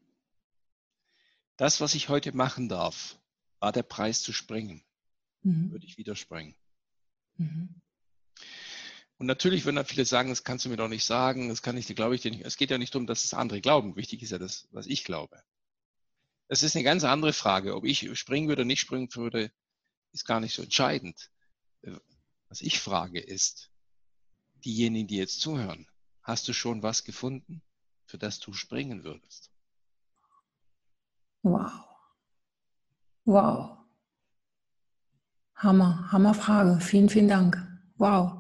das, 1.58 1.82
was 1.82 1.94
ich 1.94 2.10
heute 2.10 2.36
machen 2.36 2.70
darf, 2.70 3.20
war 3.60 3.72
der 3.72 3.84
Preis 3.84 4.22
zu 4.22 4.32
springen, 4.32 4.82
mhm. 5.44 5.72
würde 5.72 5.86
ich 5.86 5.98
wieder 5.98 6.16
springen. 6.16 6.56
Mhm. 7.38 7.82
Und 9.18 9.28
natürlich 9.28 9.64
würden 9.64 9.78
dann 9.78 9.86
viele 9.86 10.06
sagen, 10.06 10.30
das 10.30 10.44
kannst 10.44 10.66
du 10.66 10.70
mir 10.70 10.76
doch 10.76 10.90
nicht 10.90 11.06
sagen, 11.06 11.50
das 11.50 11.62
kann 11.62 11.78
ich 11.78 11.86
dir, 11.86 11.96
glaube 11.96 12.16
ich 12.16 12.22
dir 12.22 12.32
nicht. 12.32 12.44
Es 12.46 12.58
geht 12.58 12.72
ja 12.72 12.78
nicht 12.78 12.94
darum, 12.94 13.08
dass 13.08 13.24
es 13.24 13.34
andere 13.34 13.62
glauben. 13.62 13.96
Wichtig 13.96 14.22
ist 14.22 14.32
ja 14.32 14.40
das, 14.40 14.68
was 14.72 14.88
ich 14.88 15.04
glaube. 15.04 15.42
Es 16.50 16.62
ist 16.62 16.76
eine 16.76 16.84
ganz 16.84 17.04
andere 17.04 17.32
Frage. 17.32 17.76
Ob 17.76 17.86
ich 17.86 18.10
springen 18.20 18.48
würde 18.48 18.64
oder 18.64 18.68
nicht 18.68 18.82
springen 18.82 19.08
würde, 19.16 19.52
ist 20.12 20.26
gar 20.26 20.40
nicht 20.40 20.54
so 20.54 20.62
entscheidend. 20.62 21.32
Was 22.50 22.62
ich 22.62 22.80
frage 22.80 23.20
ist, 23.20 23.72
diejenigen, 24.66 25.08
die 25.08 25.18
jetzt 25.18 25.40
zuhören, 25.40 25.88
hast 26.22 26.48
du 26.48 26.54
schon 26.54 26.84
was 26.84 27.04
gefunden, 27.04 27.62
für 28.06 28.18
das 28.18 28.40
du 28.40 28.52
springen 28.54 29.04
würdest? 29.04 29.52
Wow. 31.44 31.72
Wow. 33.26 33.83
Hammer, 35.56 36.12
Hammer 36.12 36.34
Frage. 36.34 36.80
Vielen, 36.82 37.10
vielen 37.10 37.28
Dank. 37.28 37.58
Wow. 37.98 38.34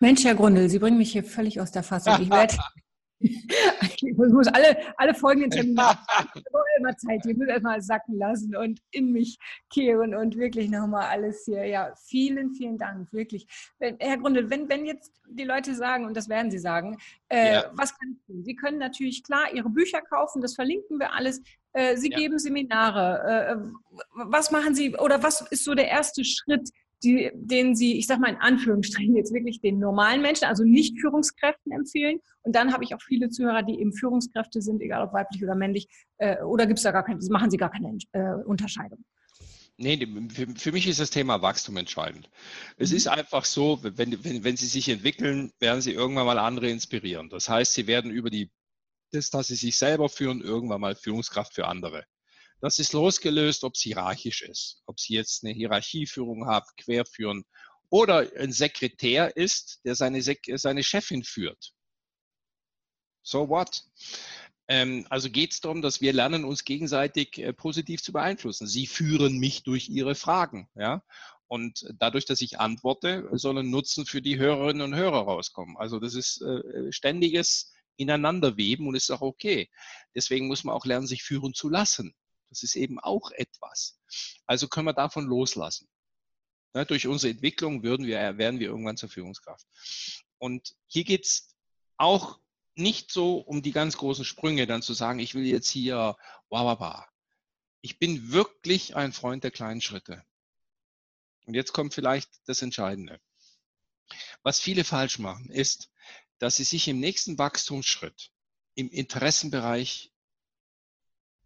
Mensch, 0.00 0.24
Herr 0.24 0.34
Grundel, 0.34 0.68
Sie 0.68 0.78
bringen 0.78 0.98
mich 0.98 1.12
hier 1.12 1.24
völlig 1.24 1.60
aus 1.60 1.72
der 1.72 1.82
Fassung. 1.82 2.14
Ich 2.20 2.30
werde 2.30 2.56
ich 3.18 4.16
muss 4.16 4.48
alle, 4.48 4.76
alle 4.96 5.14
folgenden 5.14 5.50
Termine 5.50 5.76
immer 6.78 6.96
Zeit, 6.96 7.24
ich 7.26 7.36
muss 7.36 7.48
erstmal 7.48 7.80
sacken 7.80 8.18
lassen 8.18 8.56
und 8.56 8.80
in 8.90 9.12
mich 9.12 9.38
kehren 9.70 10.14
und 10.14 10.36
wirklich 10.36 10.70
nochmal 10.70 11.08
alles 11.08 11.44
hier. 11.44 11.64
Ja, 11.64 11.94
vielen, 11.96 12.52
vielen 12.52 12.78
Dank, 12.78 13.12
wirklich. 13.12 13.46
Herr 13.78 14.18
Grundel, 14.18 14.50
wenn, 14.50 14.68
wenn 14.68 14.84
jetzt 14.84 15.12
die 15.28 15.44
Leute 15.44 15.74
sagen, 15.74 16.04
und 16.04 16.16
das 16.16 16.28
werden 16.28 16.50
sie 16.50 16.58
sagen, 16.58 16.98
äh, 17.28 17.54
ja. 17.54 17.70
was 17.72 17.96
kann 17.98 18.12
ich 18.12 18.26
tun? 18.26 18.44
Sie 18.44 18.54
können 18.54 18.78
natürlich 18.78 19.22
klar 19.22 19.52
Ihre 19.52 19.70
Bücher 19.70 20.00
kaufen, 20.02 20.42
das 20.42 20.54
verlinken 20.54 20.98
wir 20.98 21.12
alles. 21.12 21.40
Äh, 21.72 21.96
sie 21.96 22.10
ja. 22.10 22.18
geben 22.18 22.38
Seminare. 22.38 23.48
Äh, 23.50 24.00
was 24.14 24.50
machen 24.50 24.74
Sie 24.74 24.96
oder 24.96 25.22
was 25.22 25.42
ist 25.50 25.64
so 25.64 25.74
der 25.74 25.88
erste 25.88 26.24
Schritt, 26.24 26.70
die, 27.02 27.30
denen 27.34 27.74
Sie, 27.76 27.98
ich 27.98 28.06
sage 28.06 28.20
mal 28.20 28.30
in 28.30 28.40
Anführungsstrichen, 28.40 29.16
jetzt 29.16 29.32
wirklich 29.32 29.60
den 29.60 29.78
normalen 29.78 30.22
Menschen, 30.22 30.46
also 30.46 30.64
nicht 30.64 30.98
Führungskräften 31.00 31.72
empfehlen. 31.72 32.20
Und 32.42 32.54
dann 32.56 32.72
habe 32.72 32.84
ich 32.84 32.94
auch 32.94 33.02
viele 33.02 33.28
Zuhörer, 33.28 33.62
die 33.62 33.78
eben 33.78 33.92
Führungskräfte 33.92 34.62
sind, 34.62 34.80
egal 34.80 35.02
ob 35.02 35.12
weiblich 35.12 35.42
oder 35.42 35.54
männlich. 35.54 35.88
Äh, 36.18 36.42
oder 36.42 36.66
gibt 36.66 36.78
es 36.78 36.84
da 36.84 36.92
gar 36.92 37.04
keine, 37.04 37.20
machen 37.30 37.50
Sie 37.50 37.56
gar 37.56 37.70
keine 37.70 37.98
äh, 38.12 38.34
Unterscheidung? 38.44 39.04
Nee, 39.78 40.06
für, 40.32 40.46
für, 40.56 40.72
mich 40.72 40.86
ist 40.86 41.00
das 41.00 41.10
Thema 41.10 41.42
Wachstum 41.42 41.76
entscheidend. 41.76 42.30
Es 42.78 42.90
mhm. 42.90 42.96
ist 42.96 43.08
einfach 43.08 43.44
so, 43.44 43.78
wenn, 43.82 44.24
wenn, 44.24 44.42
wenn 44.42 44.56
Sie 44.56 44.66
sich 44.66 44.88
entwickeln, 44.88 45.52
werden 45.60 45.82
Sie 45.82 45.92
irgendwann 45.92 46.24
mal 46.24 46.38
andere 46.38 46.70
inspirieren. 46.70 47.28
Das 47.28 47.50
heißt, 47.50 47.74
Sie 47.74 47.86
werden 47.86 48.10
über 48.10 48.30
die, 48.30 48.50
das, 49.12 49.28
dass 49.28 49.48
Sie 49.48 49.54
sich 49.54 49.76
selber 49.76 50.08
führen, 50.08 50.40
irgendwann 50.40 50.80
mal 50.80 50.96
Führungskraft 50.96 51.54
für 51.54 51.66
andere. 51.66 52.04
Das 52.60 52.78
ist 52.78 52.92
losgelöst, 52.92 53.64
ob 53.64 53.74
es 53.74 53.82
hierarchisch 53.82 54.42
ist, 54.42 54.82
ob 54.86 54.98
Sie 54.98 55.14
jetzt 55.14 55.44
eine 55.44 55.52
Hierarchieführung 55.52 56.46
haben, 56.46 56.66
querführen 56.78 57.44
oder 57.90 58.30
ein 58.36 58.52
Sekretär 58.52 59.36
ist, 59.36 59.80
der 59.84 59.94
seine, 59.94 60.22
Sek 60.22 60.50
seine 60.54 60.82
Chefin 60.82 61.22
führt. 61.22 61.72
So 63.22 63.48
what? 63.48 63.84
Ähm, 64.68 65.06
also 65.10 65.30
geht 65.30 65.52
es 65.52 65.60
darum, 65.60 65.82
dass 65.82 66.00
wir 66.00 66.12
lernen, 66.12 66.44
uns 66.44 66.64
gegenseitig 66.64 67.38
äh, 67.38 67.52
positiv 67.52 68.02
zu 68.02 68.12
beeinflussen. 68.12 68.66
Sie 68.66 68.86
führen 68.86 69.38
mich 69.38 69.62
durch 69.62 69.88
Ihre 69.88 70.14
Fragen. 70.14 70.68
Ja? 70.74 71.02
Und 71.46 71.86
dadurch, 71.98 72.24
dass 72.24 72.40
ich 72.40 72.58
antworte, 72.58 73.28
soll 73.32 73.58
ein 73.58 73.70
Nutzen 73.70 74.06
für 74.06 74.22
die 74.22 74.38
Hörerinnen 74.38 74.82
und 74.82 74.96
Hörer 74.96 75.22
rauskommen. 75.22 75.76
Also 75.76 76.00
das 76.00 76.14
ist 76.14 76.42
äh, 76.42 76.90
ständiges 76.90 77.72
Ineinanderweben 77.96 78.88
und 78.88 78.94
ist 78.94 79.10
auch 79.10 79.20
okay. 79.20 79.70
Deswegen 80.14 80.48
muss 80.48 80.64
man 80.64 80.74
auch 80.74 80.84
lernen, 80.84 81.06
sich 81.06 81.22
führen 81.22 81.54
zu 81.54 81.68
lassen. 81.68 82.14
Das 82.48 82.62
ist 82.62 82.76
eben 82.76 82.98
auch 83.00 83.30
etwas. 83.32 83.98
Also 84.46 84.68
können 84.68 84.86
wir 84.86 84.92
davon 84.92 85.26
loslassen. 85.26 85.88
Ja, 86.74 86.84
durch 86.84 87.06
unsere 87.06 87.32
Entwicklung 87.32 87.82
würden 87.82 88.06
wir, 88.06 88.38
werden 88.38 88.60
wir 88.60 88.68
irgendwann 88.68 88.96
zur 88.96 89.08
Führungskraft. 89.08 89.66
Und 90.38 90.76
hier 90.86 91.04
geht 91.04 91.24
es 91.24 91.54
auch 91.96 92.38
nicht 92.74 93.10
so 93.10 93.38
um 93.38 93.62
die 93.62 93.72
ganz 93.72 93.96
großen 93.96 94.24
Sprünge, 94.24 94.66
dann 94.66 94.82
zu 94.82 94.92
sagen, 94.92 95.18
ich 95.18 95.34
will 95.34 95.46
jetzt 95.46 95.70
hier, 95.70 96.16
wow, 96.50 96.78
wow, 96.78 97.04
Ich 97.80 97.98
bin 97.98 98.30
wirklich 98.30 98.94
ein 98.94 99.12
Freund 99.12 99.42
der 99.42 99.50
kleinen 99.50 99.80
Schritte. 99.80 100.22
Und 101.46 101.54
jetzt 101.54 101.72
kommt 101.72 101.94
vielleicht 101.94 102.28
das 102.44 102.60
Entscheidende. 102.60 103.20
Was 104.42 104.60
viele 104.60 104.84
falsch 104.84 105.18
machen, 105.18 105.50
ist, 105.50 105.90
dass 106.38 106.56
sie 106.56 106.64
sich 106.64 106.86
im 106.88 107.00
nächsten 107.00 107.38
Wachstumsschritt 107.38 108.30
im 108.74 108.90
Interessenbereich 108.90 110.12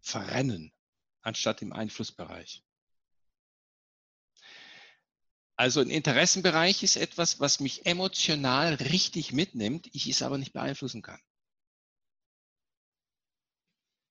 verrennen 0.01 0.73
anstatt 1.21 1.61
im 1.61 1.73
Einflussbereich. 1.73 2.63
Also 5.55 5.81
ein 5.81 5.89
Interessenbereich 5.91 6.81
ist 6.81 6.95
etwas, 6.95 7.39
was 7.39 7.59
mich 7.59 7.85
emotional 7.85 8.73
richtig 8.75 9.31
mitnimmt, 9.31 9.89
ich 9.93 10.07
es 10.07 10.23
aber 10.23 10.37
nicht 10.37 10.53
beeinflussen 10.53 11.01
kann. 11.01 11.21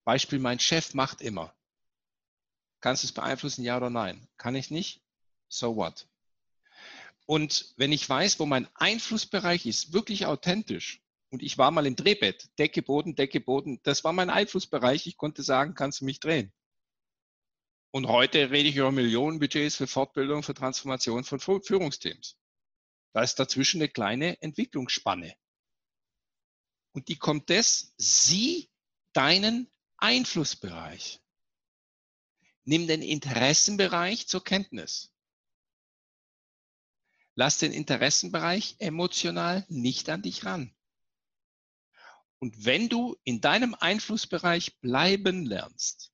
Beispiel, 0.05 0.39
mein 0.39 0.61
Chef 0.61 0.95
macht 0.95 1.21
immer. 1.21 1.55
Kannst 2.81 3.03
du 3.03 3.09
es 3.09 3.13
beeinflussen, 3.13 3.65
ja 3.65 3.77
oder 3.77 3.91
nein? 3.91 4.29
Kann 4.37 4.55
ich 4.55 4.71
nicht? 4.71 5.03
So 5.49 5.77
what? 5.77 6.07
Und 7.27 7.75
wenn 7.77 7.93
ich 7.93 8.09
weiß, 8.09 8.41
wo 8.41 8.47
mein 8.47 8.69
Einflussbereich 8.75 9.67
ist, 9.67 9.93
wirklich 9.93 10.27
authentisch, 10.27 11.01
und 11.31 11.43
ich 11.43 11.59
war 11.59 11.71
mal 11.71 11.87
im 11.87 11.95
Drehbett, 11.95 12.49
Decke, 12.59 12.83
Boden, 12.83 13.15
Decke, 13.15 13.41
Boden, 13.41 13.81
das 13.83 14.03
war 14.03 14.13
mein 14.13 14.31
Einflussbereich, 14.31 15.07
ich 15.07 15.17
konnte 15.17 15.43
sagen, 15.43 15.75
kannst 15.75 16.01
du 16.01 16.07
mich 16.07 16.19
drehen. 16.19 16.53
Und 17.93 18.07
heute 18.07 18.51
rede 18.51 18.69
ich 18.69 18.77
über 18.77 18.93
Millionenbudgets 18.93 19.77
für 19.77 19.87
Fortbildung, 19.87 20.43
für 20.43 20.55
Transformation 20.55 21.25
von 21.25 21.41
Führungsteams. 21.41 22.39
Da 23.13 23.23
ist 23.23 23.37
dazwischen 23.37 23.81
eine 23.81 23.89
kleine 23.89 24.41
Entwicklungsspanne. 24.41 25.35
Und 26.93 27.09
die 27.09 27.17
kommt 27.17 27.51
das, 27.51 27.93
sieh 27.97 28.71
deinen 29.13 29.71
Einflussbereich. 29.97 31.21
Nimm 32.65 32.87
den 32.87 33.03
Interessenbereich 33.03 34.29
zur 34.29 34.45
Kenntnis. 34.45 35.11
lass 37.41 37.57
den 37.57 37.73
Interessenbereich 37.73 38.77
emotional 38.81 39.65
nicht 39.71 40.11
an 40.11 40.21
dich 40.21 40.45
ran. 40.45 40.75
Und 42.39 42.67
wenn 42.67 42.91
du 42.91 43.17
in 43.25 43.41
deinem 43.41 43.75
Einflussbereich 43.75 44.79
bleiben 44.81 45.47
lernst, 45.47 46.13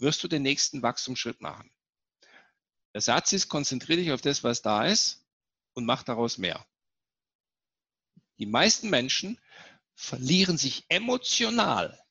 wirst 0.00 0.22
du 0.22 0.28
den 0.28 0.42
nächsten 0.42 0.82
Wachstumsschritt 0.82 1.40
machen. 1.40 1.70
Der 2.94 3.00
Satz 3.00 3.32
ist, 3.32 3.48
konzentriere 3.48 4.00
dich 4.00 4.12
auf 4.12 4.20
das, 4.20 4.42
was 4.44 4.62
da 4.62 4.86
ist 4.86 5.24
und 5.74 5.84
mach 5.84 6.02
daraus 6.02 6.38
mehr. 6.38 6.66
Die 8.38 8.46
meisten 8.46 8.88
Menschen 8.90 9.38
verlieren 9.94 10.56
sich 10.56 10.84
emotional 10.88 12.02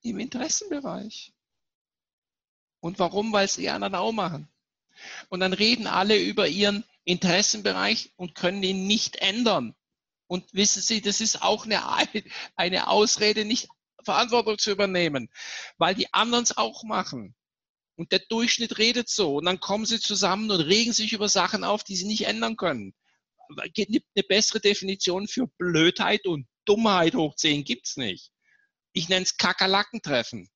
im 0.00 0.18
Interessenbereich. 0.18 1.32
Und 2.80 2.98
warum? 2.98 3.32
Weil 3.32 3.44
es 3.44 3.56
die 3.56 3.70
anderen 3.70 3.94
auch 3.94 4.12
machen. 4.12 4.48
Und 5.28 5.40
dann 5.40 5.52
reden 5.52 5.86
alle 5.86 6.18
über 6.18 6.48
ihren 6.48 6.84
Interessenbereich 7.04 8.12
und 8.16 8.34
können 8.34 8.62
ihn 8.62 8.86
nicht 8.86 9.16
ändern. 9.16 9.74
Und 10.26 10.52
wissen 10.54 10.82
Sie, 10.82 11.00
das 11.00 11.20
ist 11.20 11.42
auch 11.42 11.66
eine, 11.66 11.82
eine 12.56 12.88
Ausrede, 12.88 13.44
nicht 13.44 13.68
Verantwortung 14.04 14.58
zu 14.58 14.70
übernehmen, 14.70 15.28
weil 15.78 15.94
die 15.94 16.12
anderen 16.12 16.44
es 16.44 16.56
auch 16.56 16.84
machen. 16.84 17.34
Und 17.96 18.12
der 18.12 18.20
Durchschnitt 18.20 18.78
redet 18.78 19.08
so. 19.08 19.36
Und 19.36 19.44
dann 19.44 19.60
kommen 19.60 19.84
sie 19.86 20.00
zusammen 20.00 20.50
und 20.50 20.60
regen 20.60 20.92
sich 20.92 21.12
über 21.12 21.28
Sachen 21.28 21.62
auf, 21.62 21.84
die 21.84 21.96
sie 21.96 22.06
nicht 22.06 22.26
ändern 22.26 22.56
können 22.56 22.94
eine 23.58 24.22
bessere 24.28 24.60
Definition 24.60 25.28
für 25.28 25.46
Blödheit 25.58 26.26
und 26.26 26.46
Dummheit 26.64 27.14
hoch 27.14 27.34
10 27.34 27.64
gibt 27.64 27.86
es 27.86 27.96
nicht. 27.96 28.32
Ich 28.92 29.08
nenne 29.08 29.24
es 29.24 29.36
Kakerlackentreffen. 29.36 30.48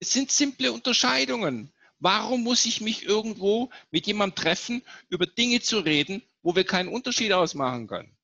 Es 0.00 0.12
sind 0.12 0.32
simple 0.32 0.72
Unterscheidungen. 0.72 1.72
Warum 1.98 2.42
muss 2.42 2.66
ich 2.66 2.80
mich 2.80 3.04
irgendwo 3.04 3.70
mit 3.90 4.06
jemandem 4.06 4.34
treffen, 4.34 4.82
über 5.08 5.26
Dinge 5.26 5.60
zu 5.60 5.78
reden, 5.78 6.22
wo 6.42 6.56
wir 6.56 6.64
keinen 6.64 6.88
Unterschied 6.88 7.32
ausmachen 7.32 7.86
können? 7.86 8.16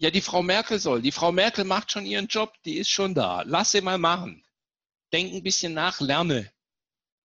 Ja, 0.00 0.10
die 0.10 0.20
Frau 0.20 0.42
Merkel 0.42 0.78
soll. 0.78 1.02
Die 1.02 1.12
Frau 1.12 1.30
Merkel 1.30 1.64
macht 1.64 1.92
schon 1.92 2.06
ihren 2.06 2.26
Job, 2.26 2.54
die 2.64 2.78
ist 2.78 2.90
schon 2.90 3.14
da. 3.14 3.42
Lass 3.42 3.72
sie 3.72 3.80
mal 3.80 3.98
machen. 3.98 4.44
Denk 5.12 5.32
ein 5.32 5.42
bisschen 5.42 5.74
nach, 5.74 6.00
lerne 6.00 6.50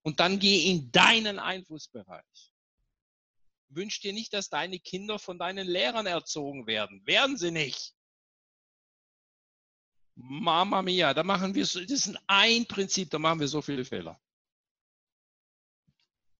und 0.05 0.19
dann 0.19 0.37
geh 0.37 0.69
in 0.69 0.91
deinen 0.91 1.39
Einflussbereich. 1.39 2.53
Wünsch 3.69 4.01
dir 4.01 4.13
nicht, 4.13 4.33
dass 4.33 4.49
deine 4.49 4.77
Kinder 4.77 5.17
von 5.17 5.39
deinen 5.39 5.67
Lehrern 5.67 6.05
erzogen 6.05 6.67
werden. 6.67 7.05
Werden 7.07 7.37
sie 7.37 7.49
nicht. 7.49 7.95
Mama 10.13 10.83
mia, 10.83 11.13
da 11.15 11.23
machen 11.23 11.55
wir 11.55 11.65
so, 11.65 11.81
das 11.81 12.05
ist 12.05 12.15
ein 12.27 12.67
Prinzip, 12.67 13.09
da 13.09 13.17
machen 13.17 13.39
wir 13.39 13.47
so 13.47 13.63
viele 13.63 13.83
Fehler. 13.83 14.21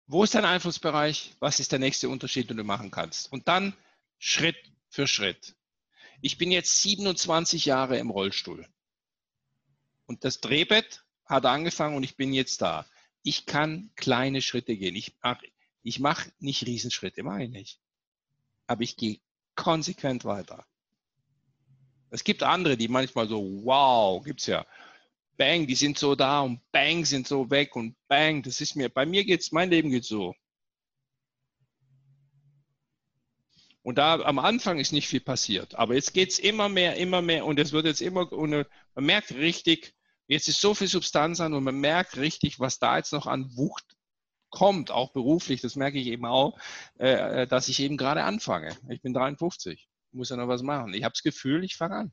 Wo 0.05 0.23
ist 0.23 0.36
dein 0.36 0.45
Einflussbereich? 0.45 1.33
Was 1.39 1.59
ist 1.59 1.71
der 1.71 1.79
nächste 1.79 2.07
Unterschied, 2.07 2.51
den 2.51 2.57
du 2.57 2.63
machen 2.63 2.91
kannst? 2.91 3.31
Und 3.31 3.47
dann 3.47 3.75
Schritt 4.19 4.71
für 4.89 5.07
Schritt. 5.07 5.55
Ich 6.22 6.38
bin 6.38 6.51
jetzt 6.51 6.82
27 6.82 7.66
Jahre 7.66 7.97
im 7.97 8.09
Rollstuhl. 8.09 8.68
Und 10.05 10.24
das 10.24 10.41
Drehbett 10.41 11.03
hat 11.26 11.45
angefangen 11.45 11.95
und 11.95 12.03
ich 12.03 12.16
bin 12.16 12.34
jetzt 12.34 12.61
da 12.61 12.86
ich 13.26 13.47
kann 13.47 13.89
kleine 13.95 14.41
Schritte 14.41 14.78
gehen. 14.78 14.95
Ich 14.95 15.16
mache 15.22 15.47
ich 15.82 15.99
mach 15.99 16.26
nicht 16.39 16.66
Riesenschritte, 16.66 17.24
mache 17.24 17.43
ich 17.43 17.49
nicht. 17.49 17.80
Aber 18.68 18.84
ich 18.84 18.97
gehe 18.97 19.20
konsequent 19.55 20.26
weiter. 20.26 20.66
Es 22.11 22.24
gibt 22.24 22.43
andere, 22.43 22.78
die 22.78 22.88
manchmal 22.88 23.28
so, 23.28 23.41
wow, 23.63 24.24
gibt's 24.24 24.45
ja. 24.45 24.66
Bang, 25.38 25.68
die 25.68 25.76
sind 25.76 25.97
so 25.97 26.16
da 26.16 26.41
und 26.41 26.61
bang, 26.72 27.03
sind 27.03 27.28
so 27.28 27.49
weg 27.49 27.76
und 27.76 27.95
bang, 28.07 28.41
das 28.41 28.61
ist 28.61 28.76
mir, 28.76 28.89
bei 28.89 29.05
mir 29.05 29.26
geht's, 29.26 29.51
mein 29.51 29.70
Leben 29.70 29.89
geht 29.89 30.05
so. 30.05 30.36
Und 33.86 33.97
da 33.99 34.19
am 34.21 34.39
Anfang 34.39 34.79
ist 34.79 34.91
nicht 34.91 35.07
viel 35.07 35.19
passiert. 35.19 35.75
Aber 35.75 35.93
jetzt 35.93 36.13
geht's 36.13 36.39
immer 36.39 36.69
mehr, 36.69 36.95
immer 36.97 37.21
mehr 37.21 37.45
und 37.45 37.59
es 37.59 37.71
wird 37.71 37.86
jetzt 37.86 38.01
immer, 38.01 38.31
und 38.33 38.49
man 38.49 38.65
merkt 39.05 39.33
richtig, 39.36 39.95
Jetzt 40.27 40.47
ist 40.47 40.59
so 40.59 40.73
viel 40.73 40.88
Substanz 40.88 41.39
an 41.39 41.53
und 41.53 41.63
man 41.63 41.79
merkt 41.79 42.17
richtig, 42.17 42.59
was 42.59 42.79
da 42.79 42.97
jetzt 42.97 43.13
noch 43.13 43.27
an 43.27 43.55
Wucht 43.55 43.86
kommt, 44.49 44.89
auch 44.89 45.13
beruflich. 45.13 45.61
Das 45.61 45.75
merke 45.75 45.99
ich 45.99 46.07
eben 46.07 46.25
auch, 46.25 46.57
äh, 46.99 47.43
äh 47.43 47.47
dass 47.47 47.67
ich 47.67 47.79
eben 47.79 47.97
gerade 47.97 48.23
anfange. 48.23 48.75
Ich 48.89 49.01
bin 49.01 49.13
53, 49.13 49.88
muss 50.13 50.29
ja 50.29 50.38
noch 50.38 50.47
was 50.47 50.63
machen. 50.63 50.93
Ich 50.93 51.03
habe 51.03 51.13
das 51.13 51.21
Gefühl, 51.21 51.63
ich 51.63 51.75
fange 51.75 51.95
an. 51.95 52.11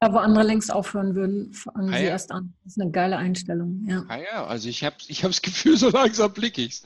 Da, 0.00 0.12
wo 0.12 0.18
andere 0.18 0.44
längst 0.44 0.72
aufhören 0.72 1.14
würden, 1.14 1.52
fangen 1.52 1.94
ah, 1.94 1.96
sie 1.96 2.04
ja. 2.04 2.10
erst 2.10 2.32
an. 2.32 2.54
Das 2.64 2.72
ist 2.72 2.82
eine 2.82 2.90
geile 2.90 3.16
Einstellung. 3.16 3.84
Ja, 3.88 4.04
ah, 4.08 4.18
ja. 4.18 4.46
also 4.46 4.68
ich 4.68 4.84
habe 4.84 4.96
ich 5.06 5.22
hab 5.22 5.30
das 5.30 5.42
Gefühl, 5.42 5.78
so 5.78 5.88
langsam 5.90 6.32
blicke 6.32 6.60
ich 6.60 6.72
es. 6.72 6.82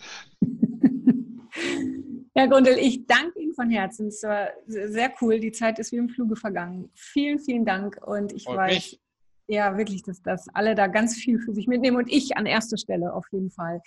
Herr 2.36 2.48
Gundel, 2.48 2.76
ich 2.78 3.06
danke 3.06 3.40
Ihnen 3.40 3.54
von 3.54 3.70
Herzen. 3.70 4.08
Es 4.08 4.22
war 4.22 4.48
sehr 4.66 5.12
cool. 5.20 5.40
Die 5.40 5.52
Zeit 5.52 5.78
ist 5.78 5.90
wie 5.92 5.96
im 5.96 6.10
Fluge 6.10 6.36
vergangen. 6.36 6.90
Vielen, 6.94 7.38
vielen 7.38 7.64
Dank. 7.64 7.98
Und 8.06 8.32
ich 8.32 8.44
Freut 8.44 8.58
weiß, 8.58 8.74
mich 8.74 9.00
ja, 9.48 9.78
wirklich, 9.78 10.02
dass, 10.02 10.20
dass 10.22 10.46
alle 10.54 10.74
da 10.74 10.86
ganz 10.86 11.16
viel 11.16 11.38
für 11.38 11.54
sich 11.54 11.66
mitnehmen 11.66 11.96
und 11.96 12.12
ich 12.12 12.36
an 12.36 12.46
erster 12.46 12.76
Stelle 12.76 13.14
auf 13.14 13.26
jeden 13.30 13.50
Fall. 13.50 13.80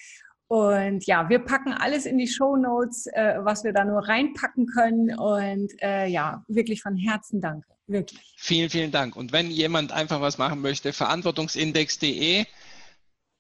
Und 0.48 1.06
ja, 1.06 1.30
wir 1.30 1.40
packen 1.40 1.74
alles 1.74 2.08
in 2.08 2.18
die 2.18 2.28
Show 2.28 2.56
Notes, 2.56 3.06
äh, 3.08 3.36
was 3.38 3.64
wir 3.64 3.72
da 3.72 3.86
nur 3.86 4.08
reinpacken 4.08 4.66
können. 4.66 5.16
Und 5.16 5.72
äh, 5.84 6.08
ja, 6.08 6.44
wirklich 6.48 6.82
von 6.82 6.98
Herzen 6.98 7.42
danke. 7.42 7.68
Wirklich. 7.86 8.34
Vielen, 8.38 8.70
vielen 8.70 8.92
Dank. 8.92 9.16
Und 9.16 9.32
wenn 9.32 9.52
jemand 9.52 9.92
einfach 9.92 10.22
was 10.22 10.40
machen 10.40 10.62
möchte, 10.62 10.92
verantwortungsindex.de 10.92 12.46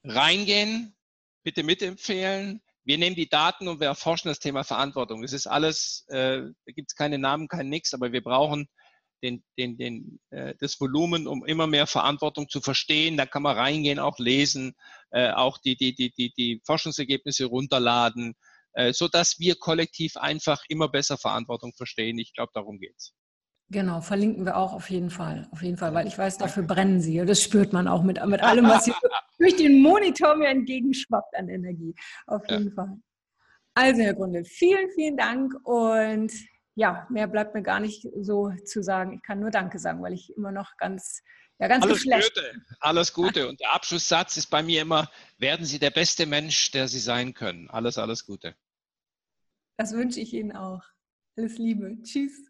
reingehen, 0.03 0.93
bitte 1.43 1.63
mitempfehlen. 1.63 2.61
Wir 2.89 2.97
nehmen 2.97 3.15
die 3.15 3.29
Daten 3.29 3.67
und 3.67 3.79
wir 3.79 3.85
erforschen 3.85 4.29
das 4.29 4.39
Thema 4.39 4.63
Verantwortung. 4.63 5.23
Es 5.23 5.31
ist 5.31 5.45
alles, 5.45 6.05
äh, 6.07 6.41
da 6.41 6.71
gibt 6.73 6.89
es 6.89 6.95
keine 6.95 7.19
Namen, 7.19 7.47
kein 7.47 7.69
Nix, 7.69 7.93
aber 7.93 8.11
wir 8.11 8.23
brauchen 8.23 8.67
den, 9.21 9.43
den, 9.59 9.77
den, 9.77 10.19
äh, 10.31 10.55
das 10.59 10.81
Volumen, 10.81 11.27
um 11.27 11.45
immer 11.45 11.67
mehr 11.67 11.85
Verantwortung 11.85 12.49
zu 12.49 12.61
verstehen. 12.61 13.15
Da 13.15 13.27
kann 13.27 13.43
man 13.43 13.55
reingehen, 13.55 13.99
auch 13.99 14.17
lesen, 14.17 14.73
äh, 15.11 15.29
auch 15.29 15.59
die, 15.59 15.75
die, 15.75 15.93
die, 15.93 16.09
die, 16.09 16.33
die 16.35 16.61
Forschungsergebnisse 16.65 17.45
runterladen, 17.45 18.33
äh, 18.73 18.91
so 18.91 19.07
dass 19.07 19.37
wir 19.37 19.53
kollektiv 19.57 20.17
einfach 20.17 20.63
immer 20.67 20.89
besser 20.89 21.19
Verantwortung 21.19 21.75
verstehen. 21.75 22.17
Ich 22.17 22.33
glaube, 22.33 22.53
darum 22.55 22.79
geht's. 22.79 23.13
Genau, 23.71 24.01
verlinken 24.01 24.45
wir 24.45 24.57
auch 24.57 24.73
auf 24.73 24.89
jeden 24.89 25.11
Fall, 25.11 25.47
auf 25.51 25.61
jeden 25.61 25.77
Fall, 25.77 25.93
weil 25.93 26.07
ich 26.07 26.17
weiß, 26.17 26.39
dafür 26.39 26.63
brennen 26.63 27.01
sie. 27.01 27.23
Das 27.23 27.43
spürt 27.43 27.71
man 27.71 27.87
auch 27.87 28.01
mit, 28.01 28.23
mit 28.25 28.41
allem, 28.41 28.65
was 28.67 28.85
hier 28.85 28.95
durch 29.37 29.55
den 29.57 29.83
Monitor 29.83 30.35
mir 30.35 30.47
entgegenschwappt 30.47 31.35
an 31.35 31.49
Energie. 31.49 31.93
Auf 32.25 32.41
jeden 32.49 32.69
ja. 32.69 32.73
Fall. 32.73 32.97
Also, 33.75 34.01
Herr 34.01 34.15
Grunde, 34.15 34.43
vielen, 34.43 34.89
vielen 34.89 35.17
Dank 35.17 35.53
und 35.63 36.31
ja, 36.73 37.05
mehr 37.11 37.27
bleibt 37.27 37.53
mir 37.53 37.61
gar 37.61 37.79
nicht 37.79 38.07
so 38.19 38.51
zu 38.65 38.81
sagen. 38.81 39.13
Ich 39.13 39.21
kann 39.21 39.39
nur 39.39 39.51
Danke 39.51 39.77
sagen, 39.77 40.01
weil 40.01 40.13
ich 40.13 40.35
immer 40.35 40.51
noch 40.51 40.75
ganz, 40.77 41.21
ja, 41.59 41.67
ganz 41.67 41.85
Alles 41.85 42.03
Gute, 42.03 42.65
alles 42.79 43.13
Gute. 43.13 43.47
Und 43.49 43.59
der 43.59 43.75
Abschlusssatz 43.75 44.35
ist 44.37 44.47
bei 44.47 44.63
mir 44.63 44.81
immer, 44.81 45.11
werden 45.37 45.65
Sie 45.65 45.77
der 45.77 45.91
beste 45.91 46.25
Mensch, 46.25 46.71
der 46.71 46.87
Sie 46.87 46.99
sein 46.99 47.35
können. 47.35 47.69
Alles, 47.69 47.99
alles 47.99 48.25
Gute. 48.25 48.55
Das 49.77 49.93
wünsche 49.93 50.19
ich 50.19 50.33
Ihnen 50.33 50.53
auch. 50.53 50.81
Alles 51.37 51.57
Liebe. 51.57 52.01
Tschüss. 52.01 52.49